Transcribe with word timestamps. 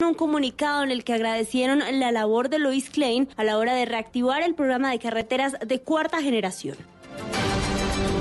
Un 0.00 0.14
comunicado 0.14 0.84
en 0.84 0.92
el 0.92 1.02
que 1.02 1.12
agradecieron 1.12 1.82
la 1.98 2.12
labor 2.12 2.50
de 2.50 2.60
Lois 2.60 2.88
Klein 2.88 3.28
a 3.36 3.42
la 3.42 3.58
hora 3.58 3.74
de 3.74 3.84
reactivar 3.84 4.42
el 4.42 4.54
programa 4.54 4.92
de 4.92 5.00
carreteras 5.00 5.56
de 5.58 5.80
cuarta 5.80 6.22
generación. 6.22 6.76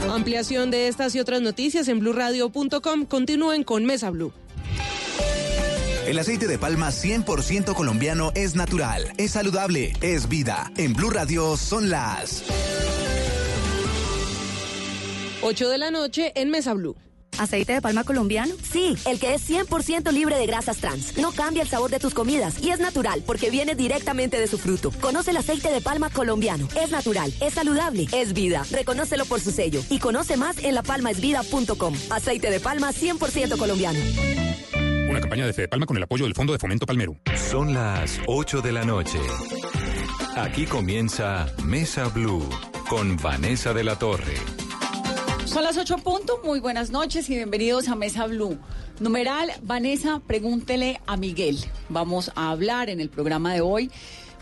Ampliación 0.10 0.72
de 0.72 0.88
estas 0.88 1.14
y 1.14 1.20
otras 1.20 1.40
noticias 1.42 1.88
en 1.88 2.00
blurradio.com. 2.00 3.06
Continúen 3.06 3.64
con 3.64 3.86
Mesa 3.86 4.10
Blue. 4.10 4.34
El 6.08 6.18
aceite 6.18 6.48
de 6.48 6.58
palma 6.58 6.90
100% 6.90 7.76
colombiano 7.76 8.32
es 8.34 8.56
natural, 8.56 9.14
es 9.18 9.34
saludable, 9.34 9.94
es 10.02 10.28
vida. 10.28 10.72
En 10.78 10.94
Blue 10.94 11.12
Radio 11.12 11.58
son 11.58 11.92
las 11.92 12.44
8 15.44 15.70
de 15.70 15.78
la 15.78 15.92
noche 15.92 16.32
en 16.34 16.50
Mesa 16.50 16.74
Blue. 16.74 16.96
¿Aceite 17.38 17.74
de 17.74 17.82
palma 17.82 18.04
colombiano? 18.04 18.54
Sí, 18.72 18.96
el 19.06 19.20
que 19.20 19.34
es 19.34 19.50
100% 19.50 20.12
libre 20.12 20.38
de 20.38 20.46
grasas 20.46 20.78
trans. 20.78 21.18
No 21.18 21.32
cambia 21.32 21.64
el 21.64 21.70
sabor 21.70 21.92
de 21.92 22.00
tus 22.00 22.14
comidas 22.14 22.62
y 22.62 22.70
es 22.70 22.80
natural 22.80 23.24
porque 23.26 23.50
viene 23.50 23.76
directamente 23.76 24.40
de 24.40 24.48
su 24.48 24.58
fruto. 24.58 24.92
Conoce 25.02 25.32
el 25.32 25.38
aceite 25.38 25.72
de 25.72 25.82
palma 25.82 26.10
colombiano. 26.10 26.68
Es 26.82 26.92
natural, 26.92 27.34
es 27.42 27.54
saludable, 27.54 28.08
es 28.12 28.34
vida. 28.34 28.64
Reconócelo 28.72 29.26
por 29.26 29.40
su 29.40 29.52
sello 29.52 29.82
y 29.90 30.00
conoce 30.00 30.38
más 30.38 30.58
en 30.64 30.76
lapalmaesvida.com. 30.76 31.94
Aceite 32.10 32.50
de 32.50 32.60
palma 32.60 32.92
100% 32.92 33.58
colombiano. 33.58 34.00
Una 35.10 35.22
campaña 35.22 35.46
de 35.46 35.54
Fede 35.54 35.68
Palma 35.68 35.86
con 35.86 35.98
el 35.98 36.04
apoyo 36.04 36.26
del 36.26 36.34
Fondo 36.34 36.54
de 36.54 36.60
Fomento 36.60 36.86
Palmero. 36.86 37.16
Son 37.50 37.74
las 37.74 38.20
8 38.28 38.62
de 38.62 38.72
la 38.72 38.84
noche. 38.84 39.20
Aquí 40.36 40.66
comienza 40.66 41.48
Mesa 41.64 42.10
Blue 42.10 42.48
con 42.90 43.18
Vanessa 43.18 43.74
de 43.74 43.84
la 43.84 43.98
Torre. 43.98 44.36
Son 45.58 45.64
las 45.64 45.78
8 45.78 45.98
puntos. 46.04 46.38
Muy 46.44 46.60
buenas 46.60 46.92
noches 46.92 47.28
y 47.32 47.36
bienvenidos 47.36 47.88
a 47.88 47.96
Mesa 47.96 48.28
Blue. 48.28 48.60
Numeral, 49.00 49.52
Vanessa, 49.64 50.22
pregúntele 50.28 51.02
a 51.08 51.18
Miguel. 51.18 51.58
Vamos 51.90 52.32
a 52.36 52.52
hablar 52.52 52.92
en 52.92 53.02
el 53.02 53.10
programa 53.10 53.56
de 53.56 53.62
hoy 53.62 53.90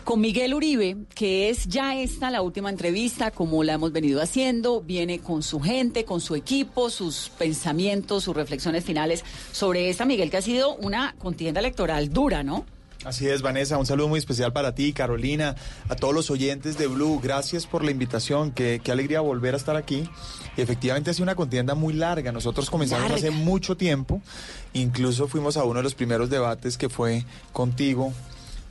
con 0.04 0.20
Miguel 0.20 0.52
Uribe, 0.52 0.98
que 1.14 1.48
es 1.48 1.68
ya 1.68 1.98
esta 1.98 2.30
la 2.30 2.42
última 2.42 2.68
entrevista, 2.68 3.30
como 3.30 3.64
la 3.64 3.72
hemos 3.72 3.92
venido 3.92 4.20
haciendo. 4.20 4.82
Viene 4.82 5.20
con 5.20 5.42
su 5.42 5.58
gente, 5.58 6.04
con 6.04 6.20
su 6.20 6.34
equipo, 6.34 6.90
sus 6.90 7.30
pensamientos, 7.38 8.24
sus 8.24 8.36
reflexiones 8.36 8.84
finales 8.84 9.24
sobre 9.52 9.88
esta, 9.88 10.04
Miguel, 10.04 10.28
que 10.28 10.36
ha 10.36 10.42
sido 10.42 10.74
una 10.74 11.14
contienda 11.18 11.60
electoral 11.60 12.12
dura, 12.12 12.42
¿no? 12.42 12.66
Así 13.06 13.28
es, 13.28 13.40
Vanessa. 13.40 13.78
Un 13.78 13.86
saludo 13.86 14.08
muy 14.08 14.18
especial 14.18 14.52
para 14.52 14.74
ti, 14.74 14.92
Carolina, 14.92 15.54
a 15.88 15.94
todos 15.94 16.12
los 16.12 16.28
oyentes 16.28 16.76
de 16.76 16.88
Blue. 16.88 17.20
Gracias 17.22 17.64
por 17.64 17.84
la 17.84 17.92
invitación. 17.92 18.50
Qué, 18.50 18.80
qué 18.82 18.90
alegría 18.90 19.20
volver 19.20 19.54
a 19.54 19.58
estar 19.58 19.76
aquí. 19.76 20.10
Y 20.56 20.60
efectivamente 20.60 21.10
ha 21.10 21.14
sido 21.14 21.22
una 21.22 21.36
contienda 21.36 21.76
muy 21.76 21.94
larga. 21.94 22.32
Nosotros 22.32 22.68
comenzamos 22.68 23.12
hace 23.12 23.30
mucho 23.30 23.76
tiempo. 23.76 24.20
Incluso 24.72 25.28
fuimos 25.28 25.56
a 25.56 25.62
uno 25.62 25.78
de 25.78 25.84
los 25.84 25.94
primeros 25.94 26.30
debates 26.30 26.76
que 26.76 26.88
fue 26.88 27.24
contigo 27.52 28.12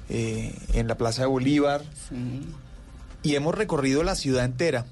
eh, 0.10 0.54
en 0.74 0.90
la 0.90 0.98
Plaza 0.98 1.22
de 1.22 1.30
Bolívar. 1.30 1.82
Y 3.24 3.36
hemos 3.36 3.56
recorrido 3.56 4.04
la 4.04 4.16
ciudad 4.16 4.44
entera. 4.44 4.86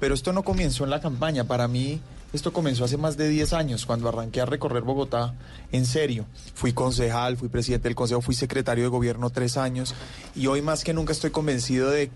Pero 0.00 0.12
esto 0.12 0.34
no 0.34 0.42
comenzó 0.42 0.84
en 0.84 0.90
la 0.90 1.00
campaña. 1.00 1.44
Para 1.44 1.66
mí 1.66 1.98
esto 2.32 2.52
comenzó 2.52 2.84
hace 2.84 2.96
más 2.96 3.16
de 3.16 3.28
10 3.28 3.52
años, 3.52 3.86
cuando 3.86 4.08
arranqué 4.08 4.40
a 4.40 4.46
recorrer 4.46 4.82
Bogotá 4.82 5.34
en 5.70 5.84
serio. 5.84 6.26
Fui 6.54 6.72
concejal, 6.72 7.36
fui 7.36 7.48
presidente 7.48 7.88
del 7.88 7.94
consejo, 7.94 8.20
fui 8.20 8.34
secretario 8.34 8.84
de 8.84 8.88
gobierno 8.88 9.30
tres 9.30 9.56
años 9.56 9.94
y 10.34 10.46
hoy 10.46 10.62
más 10.62 10.84
que 10.84 10.94
nunca 10.94 11.12
estoy 11.12 11.30
convencido 11.30 11.90
de 11.90 12.10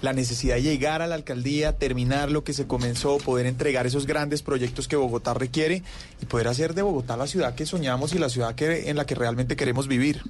la 0.00 0.12
necesidad 0.12 0.56
de 0.56 0.62
llegar 0.62 1.02
a 1.02 1.06
la 1.06 1.14
alcaldía, 1.16 1.76
terminar 1.76 2.30
lo 2.30 2.44
que 2.44 2.52
se 2.52 2.66
comenzó, 2.66 3.18
poder 3.18 3.46
entregar 3.46 3.86
esos 3.86 4.06
grandes 4.06 4.42
proyectos 4.42 4.88
que 4.88 4.96
Bogotá 4.96 5.34
requiere 5.34 5.82
y 6.22 6.26
poder 6.26 6.48
hacer 6.48 6.74
de 6.74 6.82
Bogotá 6.82 7.16
la 7.16 7.26
ciudad 7.26 7.54
que 7.54 7.66
soñamos 7.66 8.14
y 8.14 8.18
la 8.18 8.28
ciudad 8.28 8.54
que, 8.54 8.88
en 8.88 8.96
la 8.96 9.06
que 9.06 9.14
realmente 9.14 9.56
queremos 9.56 9.88
vivir. 9.88 10.22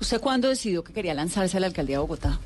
¿Usted 0.00 0.20
cuándo 0.20 0.48
decidió 0.48 0.82
que 0.82 0.92
quería 0.92 1.12
lanzarse 1.12 1.56
a 1.56 1.60
la 1.60 1.66
alcaldía 1.66 1.96
de 1.96 2.00
Bogotá? 2.00 2.40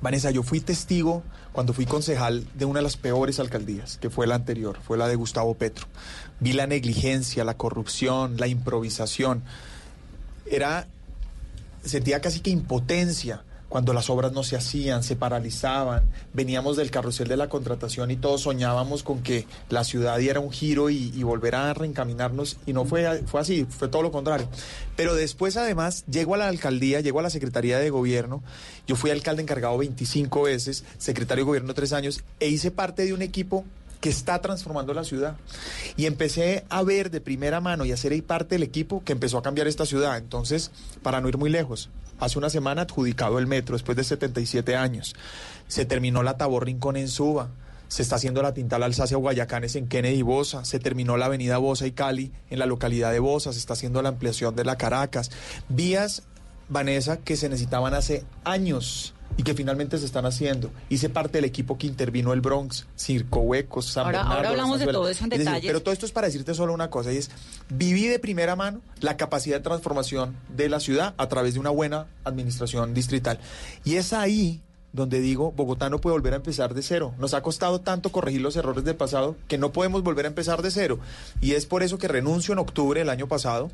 Vanessa, 0.00 0.30
yo 0.30 0.42
fui 0.42 0.60
testigo 0.60 1.22
cuando 1.52 1.72
fui 1.72 1.84
concejal 1.84 2.46
de 2.54 2.64
una 2.64 2.78
de 2.78 2.84
las 2.84 2.96
peores 2.96 3.38
alcaldías, 3.38 3.98
que 3.98 4.08
fue 4.08 4.26
la 4.26 4.34
anterior, 4.34 4.78
fue 4.82 4.96
la 4.96 5.08
de 5.08 5.16
Gustavo 5.16 5.54
Petro. 5.54 5.86
Vi 6.38 6.52
la 6.52 6.66
negligencia, 6.66 7.44
la 7.44 7.56
corrupción, 7.56 8.36
la 8.38 8.46
improvisación. 8.46 9.42
Era, 10.46 10.86
sentía 11.84 12.20
casi 12.20 12.40
que 12.40 12.50
impotencia 12.50 13.44
cuando 13.70 13.92
las 13.94 14.10
obras 14.10 14.32
no 14.32 14.42
se 14.42 14.56
hacían, 14.56 15.02
se 15.02 15.16
paralizaban, 15.16 16.02
veníamos 16.34 16.76
del 16.76 16.90
carrusel 16.90 17.28
de 17.28 17.36
la 17.36 17.48
contratación 17.48 18.10
y 18.10 18.16
todos 18.16 18.42
soñábamos 18.42 19.04
con 19.04 19.22
que 19.22 19.46
la 19.70 19.84
ciudad 19.84 20.18
diera 20.18 20.40
un 20.40 20.50
giro 20.50 20.90
y, 20.90 21.12
y 21.14 21.22
volverá 21.22 21.70
a 21.70 21.74
reencaminarnos 21.74 22.58
y 22.66 22.72
no 22.72 22.84
fue, 22.84 23.22
fue 23.26 23.40
así, 23.40 23.64
fue 23.70 23.86
todo 23.86 24.02
lo 24.02 24.10
contrario. 24.10 24.48
Pero 24.96 25.14
después 25.14 25.56
además 25.56 26.04
llego 26.10 26.34
a 26.34 26.38
la 26.38 26.48
alcaldía, 26.48 27.00
llego 27.00 27.20
a 27.20 27.22
la 27.22 27.30
Secretaría 27.30 27.78
de 27.78 27.90
Gobierno, 27.90 28.42
yo 28.88 28.96
fui 28.96 29.12
alcalde 29.12 29.42
encargado 29.42 29.78
25 29.78 30.42
veces, 30.42 30.84
secretario 30.98 31.44
de 31.44 31.46
Gobierno 31.46 31.72
tres 31.72 31.92
años 31.92 32.24
e 32.40 32.48
hice 32.48 32.72
parte 32.72 33.04
de 33.04 33.14
un 33.14 33.22
equipo 33.22 33.64
que 34.00 34.08
está 34.08 34.40
transformando 34.40 34.94
la 34.94 35.04
ciudad. 35.04 35.36
Y 35.96 36.06
empecé 36.06 36.64
a 36.70 36.82
ver 36.82 37.10
de 37.10 37.20
primera 37.20 37.60
mano 37.60 37.84
y 37.84 37.92
a 37.92 37.96
ser 37.96 38.20
parte 38.24 38.56
del 38.56 38.62
equipo 38.62 39.04
que 39.04 39.12
empezó 39.12 39.38
a 39.38 39.42
cambiar 39.42 39.68
esta 39.68 39.86
ciudad. 39.86 40.16
Entonces, 40.18 40.70
para 41.02 41.20
no 41.20 41.28
ir 41.28 41.38
muy 41.38 41.50
lejos, 41.50 41.90
hace 42.20 42.38
una 42.38 42.50
semana 42.50 42.82
adjudicado 42.82 43.38
el 43.38 43.46
metro 43.46 43.74
después 43.74 43.96
de 43.96 44.04
77 44.04 44.76
años. 44.76 45.14
Se 45.66 45.84
terminó 45.84 46.22
la 46.22 46.36
Tabor 46.36 46.66
Rincón 46.66 46.96
en 46.96 47.08
Suba. 47.08 47.50
Se 47.88 48.02
está 48.02 48.16
haciendo 48.16 48.42
la 48.42 48.54
Tintal 48.54 48.84
Alsacia 48.84 49.16
Guayacanes 49.16 49.74
en 49.74 49.88
Kennedy 49.88 50.18
y 50.18 50.22
Bosa. 50.22 50.64
Se 50.64 50.78
terminó 50.78 51.16
la 51.16 51.26
avenida 51.26 51.58
Bosa 51.58 51.86
y 51.86 51.92
Cali 51.92 52.32
en 52.48 52.60
la 52.60 52.66
localidad 52.66 53.10
de 53.10 53.18
Bosa. 53.18 53.52
Se 53.52 53.58
está 53.58 53.72
haciendo 53.72 54.00
la 54.02 54.10
ampliación 54.10 54.54
de 54.54 54.64
la 54.64 54.76
Caracas. 54.76 55.30
Vías, 55.68 56.22
Vanessa, 56.68 57.16
que 57.16 57.36
se 57.36 57.48
necesitaban 57.48 57.94
hace 57.94 58.24
años 58.44 59.14
y 59.36 59.42
que 59.42 59.54
finalmente 59.54 59.98
se 59.98 60.06
están 60.06 60.26
haciendo. 60.26 60.70
Hice 60.88 61.08
parte 61.08 61.38
del 61.38 61.44
equipo 61.44 61.78
que 61.78 61.86
intervino 61.86 62.32
el 62.32 62.40
Bronx, 62.40 62.86
Circo 62.96 63.40
Huecos, 63.40 63.86
San 63.86 64.06
ahora, 64.06 64.18
Bernardo. 64.18 64.36
Ahora 64.36 64.50
hablamos 64.50 64.80
de 64.80 64.86
todo 64.86 65.08
eso 65.08 65.24
en 65.24 65.30
decir, 65.30 65.46
detalles. 65.46 65.66
pero 65.66 65.82
todo 65.82 65.92
esto 65.92 66.06
es 66.06 66.12
para 66.12 66.26
decirte 66.26 66.54
solo 66.54 66.72
una 66.72 66.90
cosa, 66.90 67.12
y 67.12 67.16
es, 67.16 67.30
viví 67.68 68.06
de 68.06 68.18
primera 68.18 68.56
mano 68.56 68.80
la 69.00 69.16
capacidad 69.16 69.56
de 69.56 69.62
transformación 69.62 70.36
de 70.48 70.68
la 70.68 70.80
ciudad 70.80 71.14
a 71.16 71.28
través 71.28 71.54
de 71.54 71.60
una 71.60 71.70
buena 71.70 72.06
administración 72.24 72.94
distrital. 72.94 73.38
Y 73.84 73.96
es 73.96 74.12
ahí 74.12 74.62
donde 74.92 75.20
digo, 75.20 75.52
Bogotá 75.52 75.88
no 75.88 76.00
puede 76.00 76.14
volver 76.14 76.32
a 76.32 76.36
empezar 76.36 76.74
de 76.74 76.82
cero. 76.82 77.14
Nos 77.18 77.34
ha 77.34 77.42
costado 77.42 77.80
tanto 77.80 78.10
corregir 78.10 78.40
los 78.40 78.56
errores 78.56 78.84
del 78.84 78.96
pasado 78.96 79.36
que 79.46 79.58
no 79.58 79.72
podemos 79.72 80.02
volver 80.02 80.24
a 80.24 80.28
empezar 80.28 80.62
de 80.62 80.70
cero. 80.70 80.98
Y 81.40 81.52
es 81.52 81.66
por 81.66 81.82
eso 81.82 81.98
que 81.98 82.08
renuncio 82.08 82.52
en 82.52 82.58
octubre 82.58 83.00
del 83.00 83.08
año 83.08 83.28
pasado 83.28 83.70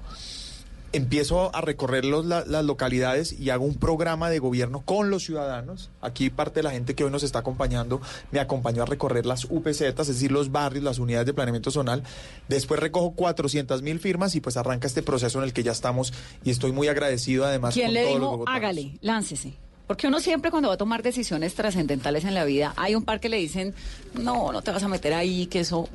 empiezo 0.93 1.55
a 1.55 1.61
recorrer 1.61 2.05
los, 2.05 2.25
la, 2.25 2.45
las 2.47 2.65
localidades 2.65 3.39
y 3.39 3.51
hago 3.51 3.65
un 3.65 3.75
programa 3.75 4.31
de 4.31 4.39
gobierno 4.39 4.83
con 4.85 5.11
los 5.11 5.25
ciudadanos. 5.25 5.91
Aquí 6.01 6.31
parte 6.31 6.61
de 6.61 6.63
la 6.65 6.71
gente 6.71 6.95
que 6.95 7.05
hoy 7.05 7.11
nos 7.11 7.23
está 7.23 7.41
acompañando 7.41 8.01
me 8.31 8.41
acompañó 8.41 8.83
a 8.83 8.87
recorrer 8.87 9.27
las 9.27 9.45
UPZ, 9.45 9.81
es 9.83 10.07
decir, 10.07 10.33
los 10.33 10.53
barrios, 10.53 10.85
las 10.85 10.99
unidades 10.99 11.27
de 11.27 11.35
planeamiento 11.35 11.71
zonal. 11.71 12.03
Después 12.49 12.81
recojo 12.81 13.13
400 13.13 13.83
mil 13.83 13.99
firmas 13.99 14.35
y 14.35 14.41
pues 14.41 14.57
arranca 14.57 14.87
este 14.87 15.03
proceso 15.03 15.39
en 15.39 15.45
el 15.45 15.53
que 15.53 15.63
ya 15.63 15.73
estamos 15.73 16.13
y 16.45 16.51
estoy 16.51 16.73
muy 16.73 16.89
agradecido 16.89 17.45
además 17.45 17.75
¿Quién 17.75 17.87
con 17.87 17.95
le 17.95 18.03
todos 18.05 18.15
dijo, 18.15 18.37
los 18.39 18.47
hágale, 18.49 18.99
láncese? 19.01 19.55
Porque 19.87 20.09
uno 20.09 20.19
siempre 20.19 20.51
cuando 20.51 20.69
va 20.69 20.75
a 20.75 20.79
tomar 20.79 21.03
decisiones 21.03 21.55
trascendentales 21.55 22.25
en 22.25 22.35
la 22.35 22.45
vida, 22.45 22.75
hay 22.77 22.97
un 22.97 23.05
par 23.05 23.21
que 23.21 23.29
le 23.29 23.37
dicen, 23.37 23.73
no, 24.15 24.51
no 24.51 24.63
te 24.63 24.73
vas 24.73 24.83
a 24.83 24.89
meter 24.89 25.15
ahí, 25.15 25.47
que 25.47 25.61
eso, 25.61 25.89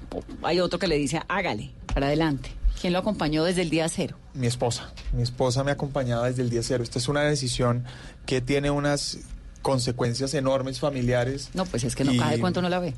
hay 0.44 0.62
otro 0.62 0.80
que 0.80 0.88
le 0.88 0.98
dice, 0.98 1.22
hágale, 1.28 1.72
para 1.94 2.08
adelante. 2.08 2.52
¿Quién 2.82 2.94
lo 2.94 3.00
acompañó 3.00 3.44
desde 3.44 3.62
el 3.62 3.70
día 3.70 3.88
cero? 3.90 4.18
Mi 4.34 4.48
esposa. 4.48 4.92
Mi 5.14 5.22
esposa 5.22 5.64
me 5.64 5.70
ha 5.72 5.76
acompañado 5.76 6.24
desde 6.24 6.42
el 6.42 6.50
día 6.50 6.64
cero. 6.64 6.84
Esta 6.84 6.98
es 7.00 7.08
una 7.08 7.22
decisión 7.22 7.86
que 8.26 8.42
tiene 8.42 8.72
unas 8.72 9.20
consecuencias 9.62 10.34
enormes 10.34 10.80
familiares. 10.80 11.50
No, 11.54 11.66
pues 11.66 11.84
es 11.84 11.96
que 11.96 12.04
no 12.04 12.14
y- 12.14 12.18
cae 12.18 12.40
cuánto 12.40 12.62
no 12.62 12.70
la 12.70 12.80
ve. 12.80 12.94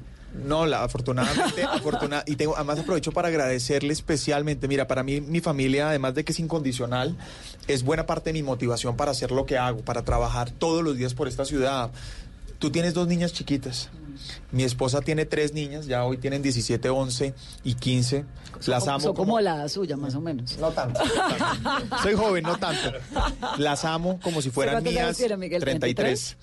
No, 0.47 0.65
la, 0.65 0.83
afortunadamente, 0.83 1.63
afortuna- 1.71 2.23
y 2.25 2.35
tengo, 2.37 2.55
además 2.55 2.79
aprovecho 2.79 3.11
para 3.11 3.27
agradecerle 3.27 3.93
especialmente, 3.93 4.67
mira, 4.67 4.87
para 4.87 5.03
mí 5.03 5.21
mi 5.21 5.41
familia, 5.41 5.89
además 5.89 6.15
de 6.15 6.23
que 6.23 6.31
es 6.31 6.39
incondicional, 6.39 7.15
es 7.67 7.83
buena 7.83 8.07
parte 8.07 8.29
de 8.31 8.33
mi 8.33 8.41
motivación 8.41 8.95
para 8.97 9.11
hacer 9.11 9.31
lo 9.31 9.45
que 9.45 9.59
hago, 9.59 9.81
para 9.81 10.03
trabajar 10.03 10.49
todos 10.49 10.83
los 10.83 10.97
días 10.97 11.13
por 11.13 11.27
esta 11.27 11.45
ciudad. 11.45 11.91
Tú 12.57 12.71
tienes 12.71 12.95
dos 12.95 13.07
niñas 13.07 13.31
chiquitas, 13.33 13.89
Mi 14.51 14.63
esposa 14.63 15.01
tiene 15.01 15.25
tres 15.25 15.53
niñas, 15.53 15.85
ya 15.85 16.03
hoy 16.05 16.17
tienen 16.17 16.41
17, 16.41 16.89
11 16.89 17.33
y 17.63 17.73
15. 17.75 18.25
Las 18.67 18.87
amo. 18.87 18.99
Son 18.99 19.13
como 19.15 19.39
la 19.39 19.67
suya, 19.69 19.97
más 19.97 20.15
o 20.15 20.21
menos. 20.21 20.57
No 20.57 20.71
tanto. 20.71 20.99
no 21.03 21.37
tanto. 21.37 21.97
Soy 22.03 22.13
joven, 22.15 22.43
no 22.43 22.57
tanto. 22.57 22.91
Las 23.57 23.85
amo 23.85 24.19
como 24.23 24.41
si 24.41 24.49
fueran 24.51 24.75
¿Cuántos 24.75 24.93
años 24.93 25.03
mías. 25.05 25.17
tiene, 25.17 25.37
Miguel? 25.37 25.61
33. 25.61 26.37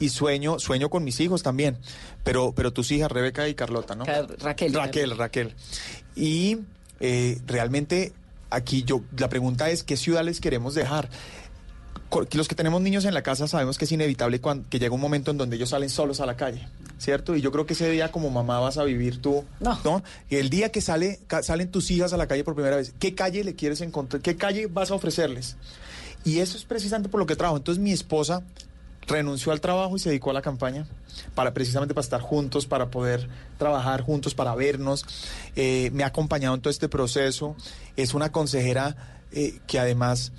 Y 0.00 0.08
sueño, 0.08 0.58
sueño 0.58 0.90
con 0.90 1.04
mis 1.04 1.20
hijos 1.20 1.42
también. 1.42 1.78
Pero, 2.24 2.52
pero 2.54 2.72
tus 2.72 2.90
hijas, 2.90 3.10
Rebeca 3.10 3.48
y 3.48 3.54
Carlota, 3.54 3.94
¿no? 3.94 4.04
Car- 4.04 4.26
Raquel. 4.40 4.74
Raquel, 4.74 5.16
Raquel. 5.16 5.54
Y 6.16 6.58
eh, 7.00 7.40
realmente 7.46 8.12
aquí 8.50 8.84
yo, 8.84 9.02
la 9.16 9.28
pregunta 9.28 9.70
es, 9.70 9.82
¿qué 9.82 9.96
ciudad 9.96 10.24
les 10.24 10.40
queremos 10.40 10.74
dejar? 10.74 11.08
Los 12.32 12.48
que 12.48 12.54
tenemos 12.54 12.80
niños 12.80 13.04
en 13.04 13.14
la 13.14 13.22
casa 13.22 13.48
sabemos 13.48 13.78
que 13.78 13.84
es 13.86 13.92
inevitable 13.92 14.40
cuan- 14.40 14.64
que 14.64 14.78
llega 14.78 14.94
un 14.94 15.00
momento 15.00 15.30
en 15.30 15.38
donde 15.38 15.56
ellos 15.56 15.70
salen 15.70 15.88
solos 15.90 16.20
a 16.20 16.26
la 16.26 16.36
calle, 16.36 16.66
¿cierto? 16.98 17.34
Y 17.36 17.40
yo 17.40 17.50
creo 17.52 17.66
que 17.66 17.72
ese 17.74 17.90
día 17.90 18.12
como 18.12 18.30
mamá 18.30 18.60
vas 18.60 18.78
a 18.78 18.84
vivir 18.84 19.20
tú, 19.20 19.44
No. 19.60 20.02
El 20.30 20.50
día 20.50 20.70
que 20.70 20.80
sale, 20.80 21.20
salen 21.42 21.70
tus 21.70 21.90
hijas 21.90 22.12
a 22.12 22.16
la 22.16 22.26
calle 22.26 22.44
por 22.44 22.54
primera 22.54 22.76
vez, 22.76 22.94
¿qué 22.98 23.14
calle 23.14 23.42
le 23.44 23.54
quieres 23.54 23.80
encontrar? 23.80 24.22
¿Qué 24.22 24.36
calle 24.36 24.66
vas 24.66 24.90
a 24.90 24.94
ofrecerles? 24.94 25.56
Y 26.24 26.38
eso 26.38 26.56
es 26.56 26.64
precisamente 26.64 27.08
por 27.08 27.20
lo 27.20 27.26
que 27.26 27.36
trabajo. 27.36 27.56
Entonces 27.58 27.82
mi 27.82 27.92
esposa 27.92 28.42
renunció 29.06 29.52
al 29.52 29.60
trabajo 29.60 29.96
y 29.96 29.98
se 29.98 30.08
dedicó 30.08 30.30
a 30.30 30.32
la 30.32 30.40
campaña 30.40 30.86
para 31.34 31.52
precisamente 31.52 31.92
para 31.94 32.04
estar 32.04 32.20
juntos, 32.22 32.64
para 32.66 32.90
poder 32.90 33.28
trabajar 33.58 34.00
juntos, 34.00 34.34
para 34.34 34.54
vernos. 34.54 35.04
Eh, 35.56 35.90
me 35.92 36.02
ha 36.04 36.06
acompañado 36.06 36.54
en 36.54 36.62
todo 36.62 36.70
este 36.70 36.88
proceso. 36.88 37.54
Es 37.96 38.14
una 38.14 38.32
consejera 38.32 38.96
eh, 39.32 39.58
que 39.66 39.78
además 39.78 40.32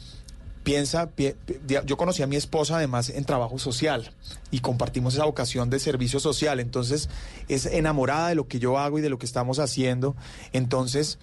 piensa, 0.65 1.09
pi- 1.11 1.33
pi- 1.45 1.75
yo 1.85 1.95
conocí 1.95 2.21
a 2.23 2.27
mi 2.27 2.35
esposa 2.35 2.75
además 2.75 3.09
en 3.09 3.23
trabajo 3.23 3.57
social 3.57 4.11
y 4.51 4.59
compartimos 4.59 5.13
esa 5.13 5.23
vocación 5.23 5.69
de 5.69 5.79
servicio 5.79 6.19
social, 6.19 6.59
entonces 6.59 7.07
es 7.47 7.65
enamorada 7.67 8.27
de 8.27 8.35
lo 8.35 8.49
que 8.49 8.59
yo 8.59 8.77
hago 8.77 8.99
y 8.99 9.01
de 9.01 9.09
lo 9.09 9.17
que 9.17 9.25
estamos 9.25 9.59
haciendo, 9.59 10.15
entonces 10.51 11.17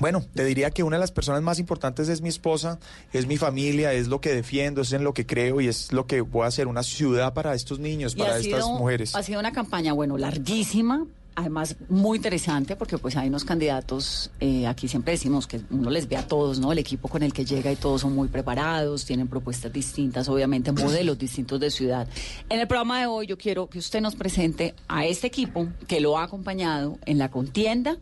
bueno, 0.00 0.24
te 0.34 0.42
diría 0.46 0.70
que 0.70 0.82
una 0.82 0.96
de 0.96 1.00
las 1.02 1.12
personas 1.12 1.42
más 1.42 1.58
importantes 1.58 2.08
es 2.08 2.22
mi 2.22 2.30
esposa, 2.30 2.78
es 3.12 3.26
mi 3.26 3.36
familia, 3.36 3.92
es 3.92 4.08
lo 4.08 4.22
que 4.22 4.32
defiendo, 4.34 4.80
es 4.80 4.92
en 4.94 5.04
lo 5.04 5.12
que 5.12 5.26
creo 5.26 5.60
y 5.60 5.68
es 5.68 5.92
lo 5.92 6.06
que 6.06 6.22
voy 6.22 6.44
a 6.44 6.46
hacer 6.46 6.66
una 6.66 6.82
ciudad 6.82 7.34
para 7.34 7.54
estos 7.54 7.78
niños, 7.78 8.14
Y 8.16 8.20
para 8.20 8.38
estas 8.38 8.64
sido, 8.64 8.78
mujeres. 8.78 9.14
Ha 9.14 9.22
sido 9.22 9.38
una 9.38 9.52
campaña, 9.52 9.92
bueno, 9.92 10.16
larguísima, 10.16 11.06
además 11.34 11.76
muy 11.88 12.16
interesante, 12.16 12.76
porque 12.76 12.98
pues 12.98 13.16
hay 13.16 13.28
unos 13.28 13.44
candidatos, 13.44 14.30
eh, 14.40 14.66
aquí 14.66 14.88
siempre 14.88 15.12
decimos 15.12 15.46
que 15.46 15.60
uno 15.70 15.90
les 15.90 16.08
ve 16.08 16.16
a 16.16 16.26
todos, 16.26 16.58
¿no? 16.58 16.72
El 16.72 16.78
equipo 16.78 17.08
con 17.08 17.22
el 17.22 17.32
que 17.32 17.44
llega 17.44 17.72
y 17.72 17.76
todos 17.76 18.02
son 18.02 18.14
muy 18.14 18.28
preparados, 18.28 19.04
tienen 19.04 19.28
propuestas 19.28 19.72
distintas, 19.72 20.28
obviamente 20.28 20.72
modelos 20.72 21.18
distintos 21.18 21.60
de 21.60 21.70
ciudad. 21.70 22.08
En 22.48 22.60
el 22.60 22.66
programa 22.66 23.00
de 23.00 23.06
hoy 23.06 23.26
yo 23.26 23.38
quiero 23.38 23.68
que 23.68 23.78
usted 23.78 24.00
nos 24.00 24.14
presente 24.14 24.74
a 24.88 25.06
este 25.06 25.26
equipo 25.26 25.68
que 25.86 26.00
lo 26.00 26.18
ha 26.18 26.24
acompañado 26.24 26.98
en 27.06 27.18
la 27.18 27.30
contienda 27.30 27.96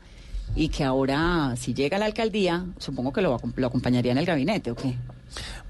y 0.56 0.68
que 0.68 0.82
ahora, 0.82 1.54
si 1.56 1.74
llega 1.74 1.96
a 1.96 2.00
la 2.00 2.06
alcaldía, 2.06 2.66
supongo 2.78 3.12
que 3.12 3.22
lo, 3.22 3.40
lo 3.56 3.66
acompañaría 3.66 4.12
en 4.12 4.18
el 4.18 4.26
gabinete, 4.26 4.72
¿o 4.72 4.74
qué? 4.74 4.96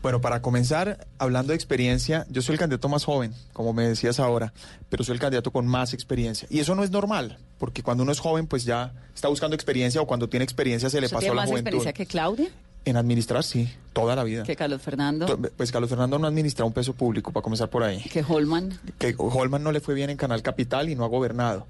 Bueno, 0.03 0.21
para 0.21 0.41
comenzar, 0.43 1.07
hablando 1.19 1.51
de 1.53 1.57
experiencia, 1.57 2.27
yo 2.31 2.43
soy 2.43 2.55
el 2.55 2.59
candidato 2.59 2.89
más 2.89 3.05
joven, 3.05 3.35
como 3.53 3.73
me 3.73 3.87
decías 3.87 4.19
ahora, 4.19 4.53
pero 4.89 5.05
soy 5.05 5.15
el 5.15 5.21
candidato 5.21 5.51
con 5.51 5.67
más 5.67 5.93
experiencia. 5.93 6.49
Y 6.51 6.61
eso 6.61 6.75
no 6.75 6.83
es 6.85 6.91
normal, 6.91 7.39
porque 7.59 7.83
cuando 7.83 8.03
uno 8.03 8.13
es 8.13 8.19
joven, 8.21 8.47
pues 8.47 8.65
ya 8.65 8.93
está 9.15 9.29
buscando 9.29 9.55
experiencia 9.55 10.01
o 10.01 10.07
cuando 10.07 10.29
tiene 10.29 10.45
experiencia 10.45 10.89
se 10.89 11.01
le 11.01 11.07
¿Usted 11.07 11.17
pasó 11.17 11.21
tiene 11.25 11.35
la 11.37 11.43
más 11.43 11.51
juventud. 11.51 11.69
experiencia 11.69 11.93
que 11.93 12.07
Claudia? 12.07 12.49
En 12.87 12.97
administrar, 12.97 13.45
sí, 13.45 13.69
toda 13.93 14.17
la 14.17 14.25
vida. 14.25 14.43
Que 14.45 14.57
Carlos 14.57 14.81
Fernando, 14.81 15.39
Pues 15.55 15.71
Carlos 15.71 15.91
Fernando 15.91 16.19
no 16.19 16.27
administra 16.27 16.65
un 16.65 16.73
peso 16.73 16.95
público, 16.95 17.31
para 17.31 17.43
comenzar 17.43 17.69
por 17.69 17.83
ahí. 17.83 18.01
que 18.11 18.25
Holman. 18.27 18.79
que 18.99 19.15
Holman 19.19 19.63
no 19.63 19.71
le 19.71 19.81
fue 19.81 19.93
bien 19.95 20.09
en 20.09 20.17
Canal 20.17 20.41
Capital 20.43 20.89
y 20.89 20.95
no 20.95 21.05
ha 21.05 21.09
gobernado. 21.09 21.67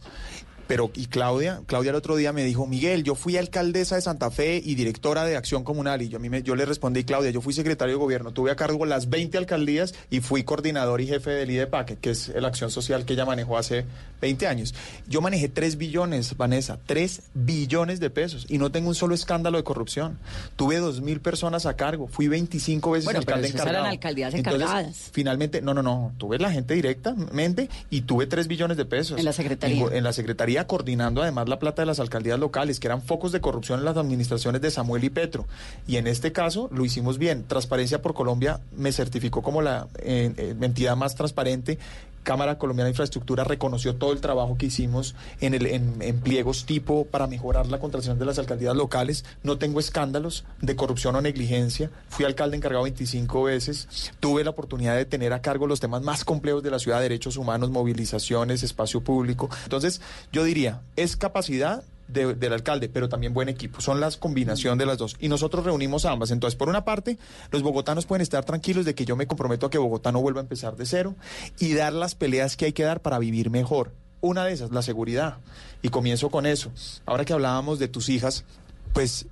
Pero, 0.70 0.92
y 0.94 1.06
Claudia, 1.06 1.62
Claudia 1.66 1.90
el 1.90 1.96
otro 1.96 2.14
día 2.14 2.32
me 2.32 2.44
dijo, 2.44 2.64
Miguel, 2.64 3.02
yo 3.02 3.16
fui 3.16 3.36
alcaldesa 3.36 3.96
de 3.96 4.02
Santa 4.02 4.30
Fe 4.30 4.62
y 4.64 4.76
directora 4.76 5.24
de 5.24 5.36
Acción 5.36 5.64
Comunal. 5.64 6.00
Y 6.00 6.08
yo, 6.08 6.18
a 6.18 6.20
mí 6.20 6.28
me- 6.30 6.44
yo 6.44 6.54
le 6.54 6.64
respondí, 6.64 7.02
Claudia, 7.02 7.32
yo 7.32 7.40
fui 7.40 7.52
secretario 7.52 7.94
de 7.96 7.98
gobierno, 7.98 8.30
tuve 8.32 8.52
a 8.52 8.54
cargo 8.54 8.86
las 8.86 9.10
20 9.10 9.36
alcaldías 9.36 9.94
y 10.10 10.20
fui 10.20 10.44
coordinador 10.44 11.00
y 11.00 11.08
jefe 11.08 11.30
del 11.30 11.50
IDEPAC, 11.50 11.98
que 11.98 12.10
es 12.10 12.28
la 12.28 12.46
acción 12.46 12.70
social 12.70 13.04
que 13.04 13.14
ella 13.14 13.24
manejó 13.24 13.58
hace 13.58 13.84
20 14.20 14.46
años. 14.46 14.72
Yo 15.08 15.20
manejé 15.20 15.48
3 15.48 15.76
billones, 15.76 16.36
Vanessa, 16.36 16.78
3 16.86 17.22
billones 17.34 17.98
de 17.98 18.10
pesos 18.10 18.46
y 18.48 18.58
no 18.58 18.70
tengo 18.70 18.90
un 18.90 18.94
solo 18.94 19.16
escándalo 19.16 19.58
de 19.58 19.64
corrupción. 19.64 20.18
Tuve 20.54 20.78
2 20.78 21.00
mil 21.00 21.20
personas 21.20 21.66
a 21.66 21.74
cargo, 21.74 22.06
fui 22.06 22.28
25 22.28 22.92
veces 22.92 23.06
Bueno, 23.06 23.20
pero 23.24 23.38
alcalde 23.38 23.48
eran 23.48 23.60
encargado. 23.60 23.86
alcaldías 23.90 24.34
Entonces, 24.34 24.62
encargadas. 24.62 25.10
Finalmente, 25.12 25.62
no, 25.62 25.74
no, 25.74 25.82
no, 25.82 26.12
tuve 26.16 26.38
la 26.38 26.52
gente 26.52 26.74
directamente 26.74 27.68
y 27.90 28.02
tuve 28.02 28.28
3 28.28 28.46
billones 28.46 28.76
de 28.76 28.84
pesos. 28.84 29.18
En 29.18 29.24
la 29.24 29.32
secretaría. 29.32 29.82
En, 29.86 29.92
en 29.94 30.04
la 30.04 30.12
secretaría 30.12 30.59
coordinando 30.66 31.22
además 31.22 31.48
la 31.48 31.58
plata 31.58 31.82
de 31.82 31.86
las 31.86 32.00
alcaldías 32.00 32.38
locales, 32.38 32.80
que 32.80 32.88
eran 32.88 33.02
focos 33.02 33.32
de 33.32 33.40
corrupción 33.40 33.80
en 33.80 33.84
las 33.84 33.96
administraciones 33.96 34.60
de 34.60 34.70
Samuel 34.70 35.04
y 35.04 35.10
Petro. 35.10 35.46
Y 35.86 35.96
en 35.96 36.06
este 36.06 36.32
caso 36.32 36.68
lo 36.72 36.84
hicimos 36.84 37.18
bien. 37.18 37.44
Transparencia 37.46 38.02
por 38.02 38.14
Colombia 38.14 38.60
me 38.76 38.92
certificó 38.92 39.42
como 39.42 39.62
la 39.62 39.88
eh, 39.98 40.32
eh, 40.36 40.54
entidad 40.60 40.96
más 40.96 41.14
transparente. 41.14 41.78
Cámara 42.22 42.58
Colombiana 42.58 42.86
de 42.86 42.90
Infraestructura 42.90 43.44
reconoció 43.44 43.96
todo 43.96 44.12
el 44.12 44.20
trabajo 44.20 44.56
que 44.58 44.66
hicimos 44.66 45.14
en, 45.40 45.54
el, 45.54 45.66
en, 45.66 46.20
tipo 46.66 47.06
para 47.06 47.26
mejorar 47.26 47.66
la 47.66 47.78
contratación 47.78 48.18
de 48.18 48.24
las 48.24 48.38
alcaldías 48.38 48.76
locales. 48.76 49.24
No 49.42 49.58
tengo 49.58 49.80
escándalos 49.80 50.44
de 50.60 50.76
corrupción 50.76 51.16
o 51.16 51.20
negligencia. 51.20 51.90
Fui 52.08 52.24
alcalde 52.24 52.56
encargado 52.56 52.84
25 52.84 53.44
veces. 53.44 54.12
Tuve 54.20 54.44
la 54.44 54.50
oportunidad 54.50 54.96
de 54.96 55.04
tener 55.04 55.32
a 55.32 55.42
cargo 55.42 55.66
los 55.66 55.80
temas 55.80 56.02
más 56.02 56.24
complejos 56.24 56.62
de 56.62 56.70
la 56.70 56.78
ciudad, 56.78 57.00
derechos 57.00 57.36
humanos, 57.36 57.70
movilizaciones, 57.70 58.62
espacio 58.62 59.00
público. 59.00 59.48
Entonces, 59.64 60.00
yo 60.32 60.44
diría, 60.44 60.80
es 60.96 61.16
capacidad 61.16 61.82
de- 62.12 62.34
del 62.34 62.52
alcalde, 62.52 62.88
pero 62.88 63.08
también 63.08 63.32
buen 63.34 63.48
equipo. 63.48 63.80
Son 63.80 64.00
las 64.00 64.16
combinación 64.16 64.78
de 64.78 64.86
las 64.86 64.98
dos. 64.98 65.16
Y 65.20 65.28
nosotros 65.28 65.64
reunimos 65.64 66.04
ambas. 66.04 66.30
Entonces, 66.30 66.56
por 66.56 66.68
una 66.68 66.84
parte, 66.84 67.18
los 67.50 67.62
bogotanos 67.62 68.06
pueden 68.06 68.22
estar 68.22 68.44
tranquilos 68.44 68.84
de 68.84 68.94
que 68.94 69.04
yo 69.04 69.16
me 69.16 69.26
comprometo 69.26 69.66
a 69.66 69.70
que 69.70 69.78
Bogotá 69.78 70.12
no 70.12 70.20
vuelva 70.20 70.40
a 70.40 70.42
empezar 70.42 70.76
de 70.76 70.86
cero 70.86 71.14
y 71.58 71.74
dar 71.74 71.92
las 71.92 72.14
peleas 72.14 72.56
que 72.56 72.66
hay 72.66 72.72
que 72.72 72.82
dar 72.82 73.00
para 73.00 73.18
vivir 73.18 73.50
mejor. 73.50 73.92
Una 74.20 74.44
de 74.44 74.52
esas, 74.52 74.70
la 74.70 74.82
seguridad. 74.82 75.38
Y 75.82 75.88
comienzo 75.88 76.28
con 76.30 76.44
eso. 76.46 76.70
Ahora 77.06 77.24
que 77.24 77.32
hablábamos 77.32 77.78
de 77.78 77.88
tus 77.88 78.08
hijas, 78.10 78.44
pues, 78.92 79.26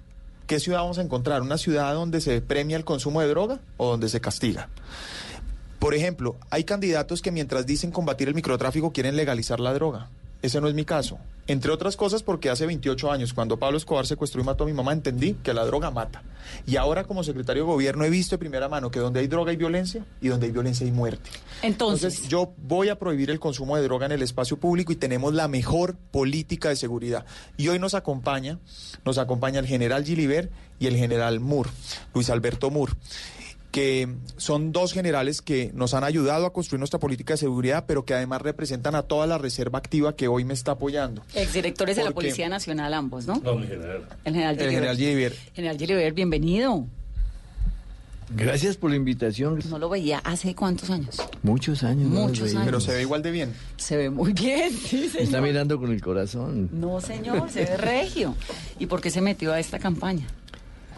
¿qué 0.46 0.60
ciudad 0.60 0.78
vamos 0.80 0.98
a 0.98 1.02
encontrar? 1.02 1.42
¿Una 1.42 1.58
ciudad 1.58 1.92
donde 1.92 2.20
se 2.22 2.40
premia 2.40 2.76
el 2.76 2.84
consumo 2.86 3.20
de 3.20 3.28
droga 3.28 3.60
o 3.76 3.90
donde 3.90 4.08
se 4.08 4.20
castiga? 4.20 4.70
Por 5.78 5.94
ejemplo, 5.94 6.36
hay 6.50 6.64
candidatos 6.64 7.22
que 7.22 7.30
mientras 7.30 7.66
dicen 7.66 7.92
combatir 7.92 8.28
el 8.28 8.34
microtráfico 8.34 8.92
quieren 8.92 9.14
legalizar 9.14 9.60
la 9.60 9.72
droga. 9.74 10.08
Ese 10.42 10.60
no 10.60 10.68
es 10.68 10.74
mi 10.74 10.84
caso. 10.84 11.18
Entre 11.48 11.72
otras 11.72 11.96
cosas 11.96 12.22
porque 12.22 12.50
hace 12.50 12.66
28 12.66 13.10
años, 13.10 13.32
cuando 13.32 13.58
Pablo 13.58 13.78
Escobar 13.78 14.06
secuestró 14.06 14.42
y 14.42 14.44
mató 14.44 14.64
a 14.64 14.66
mi 14.66 14.74
mamá, 14.74 14.92
entendí 14.92 15.32
que 15.42 15.54
la 15.54 15.64
droga 15.64 15.90
mata. 15.90 16.22
Y 16.66 16.76
ahora 16.76 17.04
como 17.04 17.24
secretario 17.24 17.62
de 17.62 17.68
gobierno 17.70 18.04
he 18.04 18.10
visto 18.10 18.34
de 18.34 18.38
primera 18.38 18.68
mano 18.68 18.90
que 18.90 19.00
donde 19.00 19.20
hay 19.20 19.28
droga 19.28 19.50
hay 19.50 19.56
violencia 19.56 20.04
y 20.20 20.28
donde 20.28 20.46
hay 20.46 20.52
violencia 20.52 20.84
hay 20.84 20.92
muerte. 20.92 21.30
Entonces, 21.62 22.28
yo 22.28 22.52
voy 22.58 22.90
a 22.90 22.98
prohibir 22.98 23.30
el 23.30 23.40
consumo 23.40 23.76
de 23.76 23.82
droga 23.82 24.04
en 24.04 24.12
el 24.12 24.22
espacio 24.22 24.58
público 24.58 24.92
y 24.92 24.96
tenemos 24.96 25.32
la 25.32 25.48
mejor 25.48 25.96
política 26.10 26.68
de 26.68 26.76
seguridad. 26.76 27.24
Y 27.56 27.68
hoy 27.68 27.78
nos 27.78 27.94
acompaña, 27.94 28.58
nos 29.06 29.16
acompaña 29.16 29.58
el 29.58 29.66
general 29.66 30.04
Gilibert 30.04 30.52
y 30.78 30.86
el 30.86 30.96
general 30.96 31.40
Moore, 31.40 31.70
Luis 32.12 32.28
Alberto 32.28 32.70
Moore 32.70 32.92
que 33.70 34.08
son 34.38 34.72
dos 34.72 34.92
generales 34.92 35.42
que 35.42 35.70
nos 35.74 35.92
han 35.94 36.02
ayudado 36.02 36.46
a 36.46 36.52
construir 36.52 36.78
nuestra 36.78 36.98
política 36.98 37.34
de 37.34 37.38
seguridad, 37.38 37.84
pero 37.86 38.04
que 38.04 38.14
además 38.14 38.40
representan 38.42 38.94
a 38.94 39.02
toda 39.02 39.26
la 39.26 39.36
reserva 39.38 39.78
activa 39.78 40.16
que 40.16 40.26
hoy 40.28 40.44
me 40.44 40.54
está 40.54 40.72
apoyando. 40.72 41.22
exdirectores 41.34 41.96
de 41.96 42.04
la 42.04 42.10
Porque- 42.12 42.28
Policía 42.28 42.48
Nacional 42.48 42.94
ambos, 42.94 43.26
¿no? 43.26 43.36
No, 43.44 43.56
mi 43.56 43.66
general. 43.66 44.08
El 44.24 44.32
general 44.34 44.58
El 44.60 44.70
general 45.54 45.76
Gilibert, 45.78 46.14
bienvenido. 46.14 46.86
Gracias 48.36 48.76
por 48.76 48.90
la 48.90 48.96
invitación. 48.96 49.58
No 49.70 49.78
lo 49.78 49.88
veía 49.88 50.18
hace 50.18 50.54
cuántos 50.54 50.90
años. 50.90 51.16
Muchos 51.42 51.82
años. 51.82 52.10
no 52.10 52.20
Muchos 52.28 52.44
veíamos. 52.44 52.66
Pero 52.66 52.80
se 52.80 52.92
ve 52.92 53.00
igual 53.02 53.22
de 53.22 53.30
bien. 53.30 53.54
Se 53.78 53.96
ve 53.96 54.10
muy 54.10 54.34
bien, 54.34 54.70
sí, 54.86 54.96
Me 54.96 55.06
está 55.06 55.24
señor. 55.24 55.42
mirando 55.42 55.78
con 55.78 55.90
el 55.92 56.00
corazón. 56.02 56.68
No, 56.72 57.00
señor, 57.00 57.50
se 57.50 57.64
ve 57.64 57.76
regio. 57.78 58.34
¿Y 58.78 58.84
por 58.86 59.00
qué 59.00 59.10
se 59.10 59.22
metió 59.22 59.52
a 59.54 59.60
esta 59.60 59.78
campaña? 59.78 60.26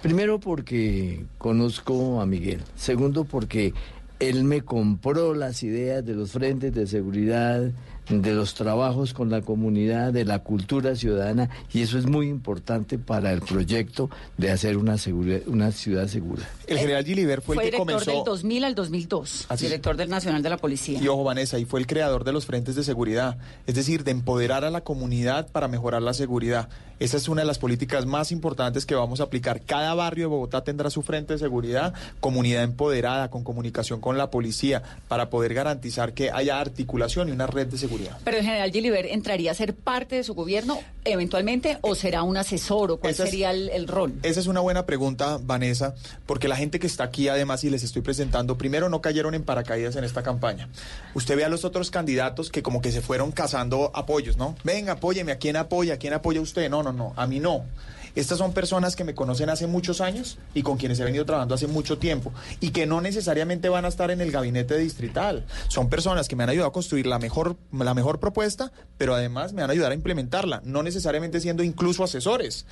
Primero 0.02 0.40
porque 0.40 1.24
conozco 1.36 2.22
a 2.22 2.26
Miguel. 2.26 2.60
Segundo 2.74 3.24
porque 3.24 3.74
él 4.18 4.44
me 4.44 4.62
compró 4.62 5.34
las 5.34 5.62
ideas 5.62 6.04
de 6.04 6.14
los 6.14 6.32
frentes 6.32 6.74
de 6.74 6.86
seguridad, 6.86 7.70
de 8.10 8.34
los 8.34 8.54
trabajos 8.54 9.14
con 9.14 9.30
la 9.30 9.40
comunidad, 9.40 10.12
de 10.12 10.24
la 10.24 10.40
cultura 10.40 10.96
ciudadana 10.96 11.48
y 11.72 11.82
eso 11.82 11.96
es 11.96 12.06
muy 12.06 12.28
importante 12.28 12.98
para 12.98 13.32
el 13.32 13.40
proyecto 13.40 14.10
de 14.36 14.50
hacer 14.50 14.76
una, 14.76 14.98
segura- 14.98 15.38
una 15.46 15.70
ciudad 15.70 16.08
segura. 16.08 16.42
El 16.66 16.78
general 16.78 17.04
Gilibert 17.04 17.42
fue, 17.44 17.54
Fue 17.54 17.64
el 17.64 17.70
que 17.70 17.76
director 17.76 17.92
comenzó... 18.04 18.10
del 18.12 18.24
2000 18.24 18.64
al 18.64 18.74
2002. 18.74 19.46
Así 19.48 19.64
es. 19.66 19.70
director 19.70 19.96
del 19.96 20.08
Nacional 20.10 20.42
de 20.42 20.50
la 20.50 20.56
Policía. 20.56 21.00
Y 21.00 21.06
ojo, 21.08 21.22
Vanessa, 21.24 21.58
y 21.58 21.64
fue 21.64 21.78
el 21.80 21.86
creador 21.86 22.24
de 22.24 22.32
los 22.32 22.46
frentes 22.46 22.74
de 22.74 22.82
seguridad, 22.82 23.38
es 23.66 23.74
decir, 23.76 24.02
de 24.04 24.10
empoderar 24.10 24.64
a 24.64 24.70
la 24.70 24.80
comunidad 24.82 25.48
para 25.50 25.68
mejorar 25.68 26.02
la 26.02 26.12
seguridad. 26.14 26.68
Esa 26.98 27.16
es 27.16 27.28
una 27.28 27.40
de 27.42 27.46
las 27.46 27.58
políticas 27.58 28.04
más 28.06 28.30
importantes 28.30 28.84
que 28.84 28.94
vamos 28.94 29.20
a 29.20 29.24
aplicar. 29.24 29.62
Cada 29.62 29.94
barrio 29.94 30.24
de 30.24 30.28
Bogotá 30.28 30.62
tendrá 30.64 30.90
su 30.90 31.00
frente 31.02 31.32
de 31.32 31.38
seguridad, 31.38 31.94
comunidad 32.20 32.62
empoderada, 32.62 33.30
con 33.30 33.42
comunicación 33.42 34.00
con 34.00 34.18
la 34.18 34.30
policía, 34.30 34.82
para 35.08 35.30
poder 35.30 35.54
garantizar 35.54 36.12
que 36.12 36.30
haya 36.30 36.60
articulación 36.60 37.28
y 37.28 37.32
una 37.32 37.46
red 37.46 37.68
de 37.68 37.78
seguridad. 37.78 37.99
Seguridad. 38.00 38.18
Pero 38.24 38.36
el 38.38 38.44
general 38.44 38.70
Gilibert 38.72 39.08
entraría 39.10 39.50
a 39.50 39.54
ser 39.54 39.74
parte 39.74 40.16
de 40.16 40.24
su 40.24 40.34
gobierno 40.34 40.78
eventualmente 41.04 41.78
o 41.80 41.94
será 41.94 42.22
un 42.22 42.36
asesor 42.36 42.90
o 42.90 42.96
cuál 42.98 43.12
Esa 43.12 43.24
es- 43.24 43.30
sería 43.30 43.50
el, 43.50 43.68
el 43.70 43.88
rol. 43.88 44.14
Esa 44.22 44.40
es 44.40 44.46
una 44.46 44.60
buena 44.60 44.86
pregunta, 44.86 45.38
Vanessa, 45.42 45.94
porque 46.26 46.48
la 46.48 46.56
gente 46.56 46.78
que 46.78 46.86
está 46.86 47.04
aquí, 47.04 47.28
además, 47.28 47.64
y 47.64 47.70
les 47.70 47.82
estoy 47.82 48.02
presentando, 48.02 48.58
primero 48.58 48.88
no 48.88 49.00
cayeron 49.00 49.34
en 49.34 49.42
paracaídas 49.44 49.96
en 49.96 50.04
esta 50.04 50.22
campaña. 50.22 50.68
Usted 51.14 51.36
ve 51.36 51.44
a 51.44 51.48
los 51.48 51.64
otros 51.64 51.90
candidatos 51.90 52.50
que 52.50 52.62
como 52.62 52.80
que 52.80 52.92
se 52.92 53.00
fueron 53.00 53.32
cazando 53.32 53.90
apoyos, 53.94 54.36
¿no? 54.36 54.54
Venga, 54.64 54.92
apóyeme, 54.94 55.32
¿a 55.32 55.38
quién 55.38 55.56
apoya? 55.56 55.94
¿A 55.94 55.96
quién 55.96 56.12
apoya 56.12 56.40
usted? 56.40 56.68
No, 56.70 56.82
no, 56.82 56.92
no, 56.92 57.12
a 57.16 57.26
mí 57.26 57.40
no. 57.40 57.64
Estas 58.14 58.38
son 58.38 58.52
personas 58.52 58.96
que 58.96 59.04
me 59.04 59.14
conocen 59.14 59.50
hace 59.50 59.66
muchos 59.66 60.00
años 60.00 60.38
y 60.54 60.62
con 60.62 60.76
quienes 60.76 60.98
he 61.00 61.04
venido 61.04 61.24
trabajando 61.24 61.54
hace 61.54 61.66
mucho 61.66 61.98
tiempo 61.98 62.32
y 62.60 62.70
que 62.70 62.86
no 62.86 63.00
necesariamente 63.00 63.68
van 63.68 63.84
a 63.84 63.88
estar 63.88 64.10
en 64.10 64.20
el 64.20 64.30
gabinete 64.30 64.78
distrital. 64.78 65.46
Son 65.68 65.88
personas 65.88 66.28
que 66.28 66.36
me 66.36 66.44
han 66.44 66.50
ayudado 66.50 66.68
a 66.68 66.72
construir 66.72 67.06
la 67.06 67.18
mejor, 67.18 67.56
la 67.72 67.94
mejor 67.94 68.20
propuesta, 68.20 68.72
pero 68.98 69.14
además 69.14 69.52
me 69.52 69.62
van 69.62 69.70
a 69.70 69.72
ayudar 69.72 69.92
a 69.92 69.94
implementarla, 69.94 70.60
no 70.64 70.82
necesariamente 70.82 71.40
siendo 71.40 71.62
incluso 71.62 72.04
asesores. 72.04 72.66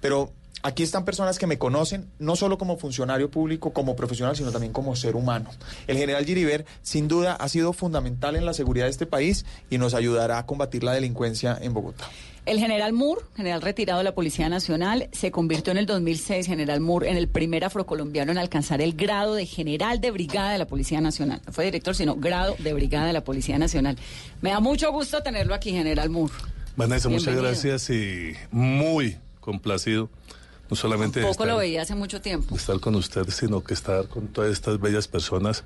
Pero 0.00 0.32
Aquí 0.62 0.82
están 0.82 1.04
personas 1.04 1.38
que 1.38 1.46
me 1.46 1.56
conocen 1.56 2.10
no 2.18 2.34
solo 2.34 2.58
como 2.58 2.78
funcionario 2.78 3.30
público, 3.30 3.72
como 3.72 3.94
profesional, 3.94 4.34
sino 4.34 4.50
también 4.50 4.72
como 4.72 4.96
ser 4.96 5.14
humano. 5.14 5.50
El 5.86 5.96
general 5.96 6.24
Giriver, 6.24 6.66
sin 6.82 7.06
duda, 7.06 7.34
ha 7.34 7.48
sido 7.48 7.72
fundamental 7.72 8.34
en 8.34 8.44
la 8.44 8.52
seguridad 8.52 8.86
de 8.86 8.90
este 8.90 9.06
país 9.06 9.46
y 9.70 9.78
nos 9.78 9.94
ayudará 9.94 10.38
a 10.38 10.46
combatir 10.46 10.82
la 10.82 10.92
delincuencia 10.92 11.56
en 11.60 11.74
Bogotá. 11.74 12.08
El 12.48 12.60
general 12.60 12.94
Moore, 12.94 13.20
general 13.36 13.60
retirado 13.60 13.98
de 13.98 14.04
la 14.04 14.14
Policía 14.14 14.48
Nacional, 14.48 15.10
se 15.12 15.30
convirtió 15.30 15.70
en 15.70 15.76
el 15.76 15.84
2006, 15.84 16.46
general 16.46 16.80
Moore, 16.80 17.10
en 17.10 17.18
el 17.18 17.28
primer 17.28 17.62
afrocolombiano 17.62 18.32
en 18.32 18.38
alcanzar 18.38 18.80
el 18.80 18.94
grado 18.94 19.34
de 19.34 19.44
general 19.44 20.00
de 20.00 20.10
brigada 20.10 20.52
de 20.52 20.56
la 20.56 20.66
Policía 20.66 21.02
Nacional. 21.02 21.42
No 21.46 21.52
fue 21.52 21.66
director, 21.66 21.94
sino 21.94 22.16
grado 22.16 22.56
de 22.58 22.72
brigada 22.72 23.06
de 23.06 23.12
la 23.12 23.22
Policía 23.22 23.58
Nacional. 23.58 23.98
Me 24.40 24.48
da 24.48 24.60
mucho 24.60 24.90
gusto 24.90 25.22
tenerlo 25.22 25.52
aquí, 25.52 25.72
general 25.72 26.08
Moore. 26.08 26.32
Vanessa, 26.74 27.10
muchas 27.10 27.36
gracias 27.36 27.90
y 27.90 28.32
muy 28.50 29.18
complacido, 29.40 30.08
no 30.70 30.76
solamente 30.76 31.20
Poco 31.20 31.32
estar, 31.32 31.48
lo 31.48 31.58
veía 31.58 31.82
hace 31.82 31.96
mucho 31.96 32.22
tiempo. 32.22 32.56
estar 32.56 32.80
con 32.80 32.94
usted, 32.94 33.28
sino 33.28 33.62
que 33.62 33.74
estar 33.74 34.08
con 34.08 34.26
todas 34.28 34.52
estas 34.52 34.80
bellas 34.80 35.06
personas 35.06 35.64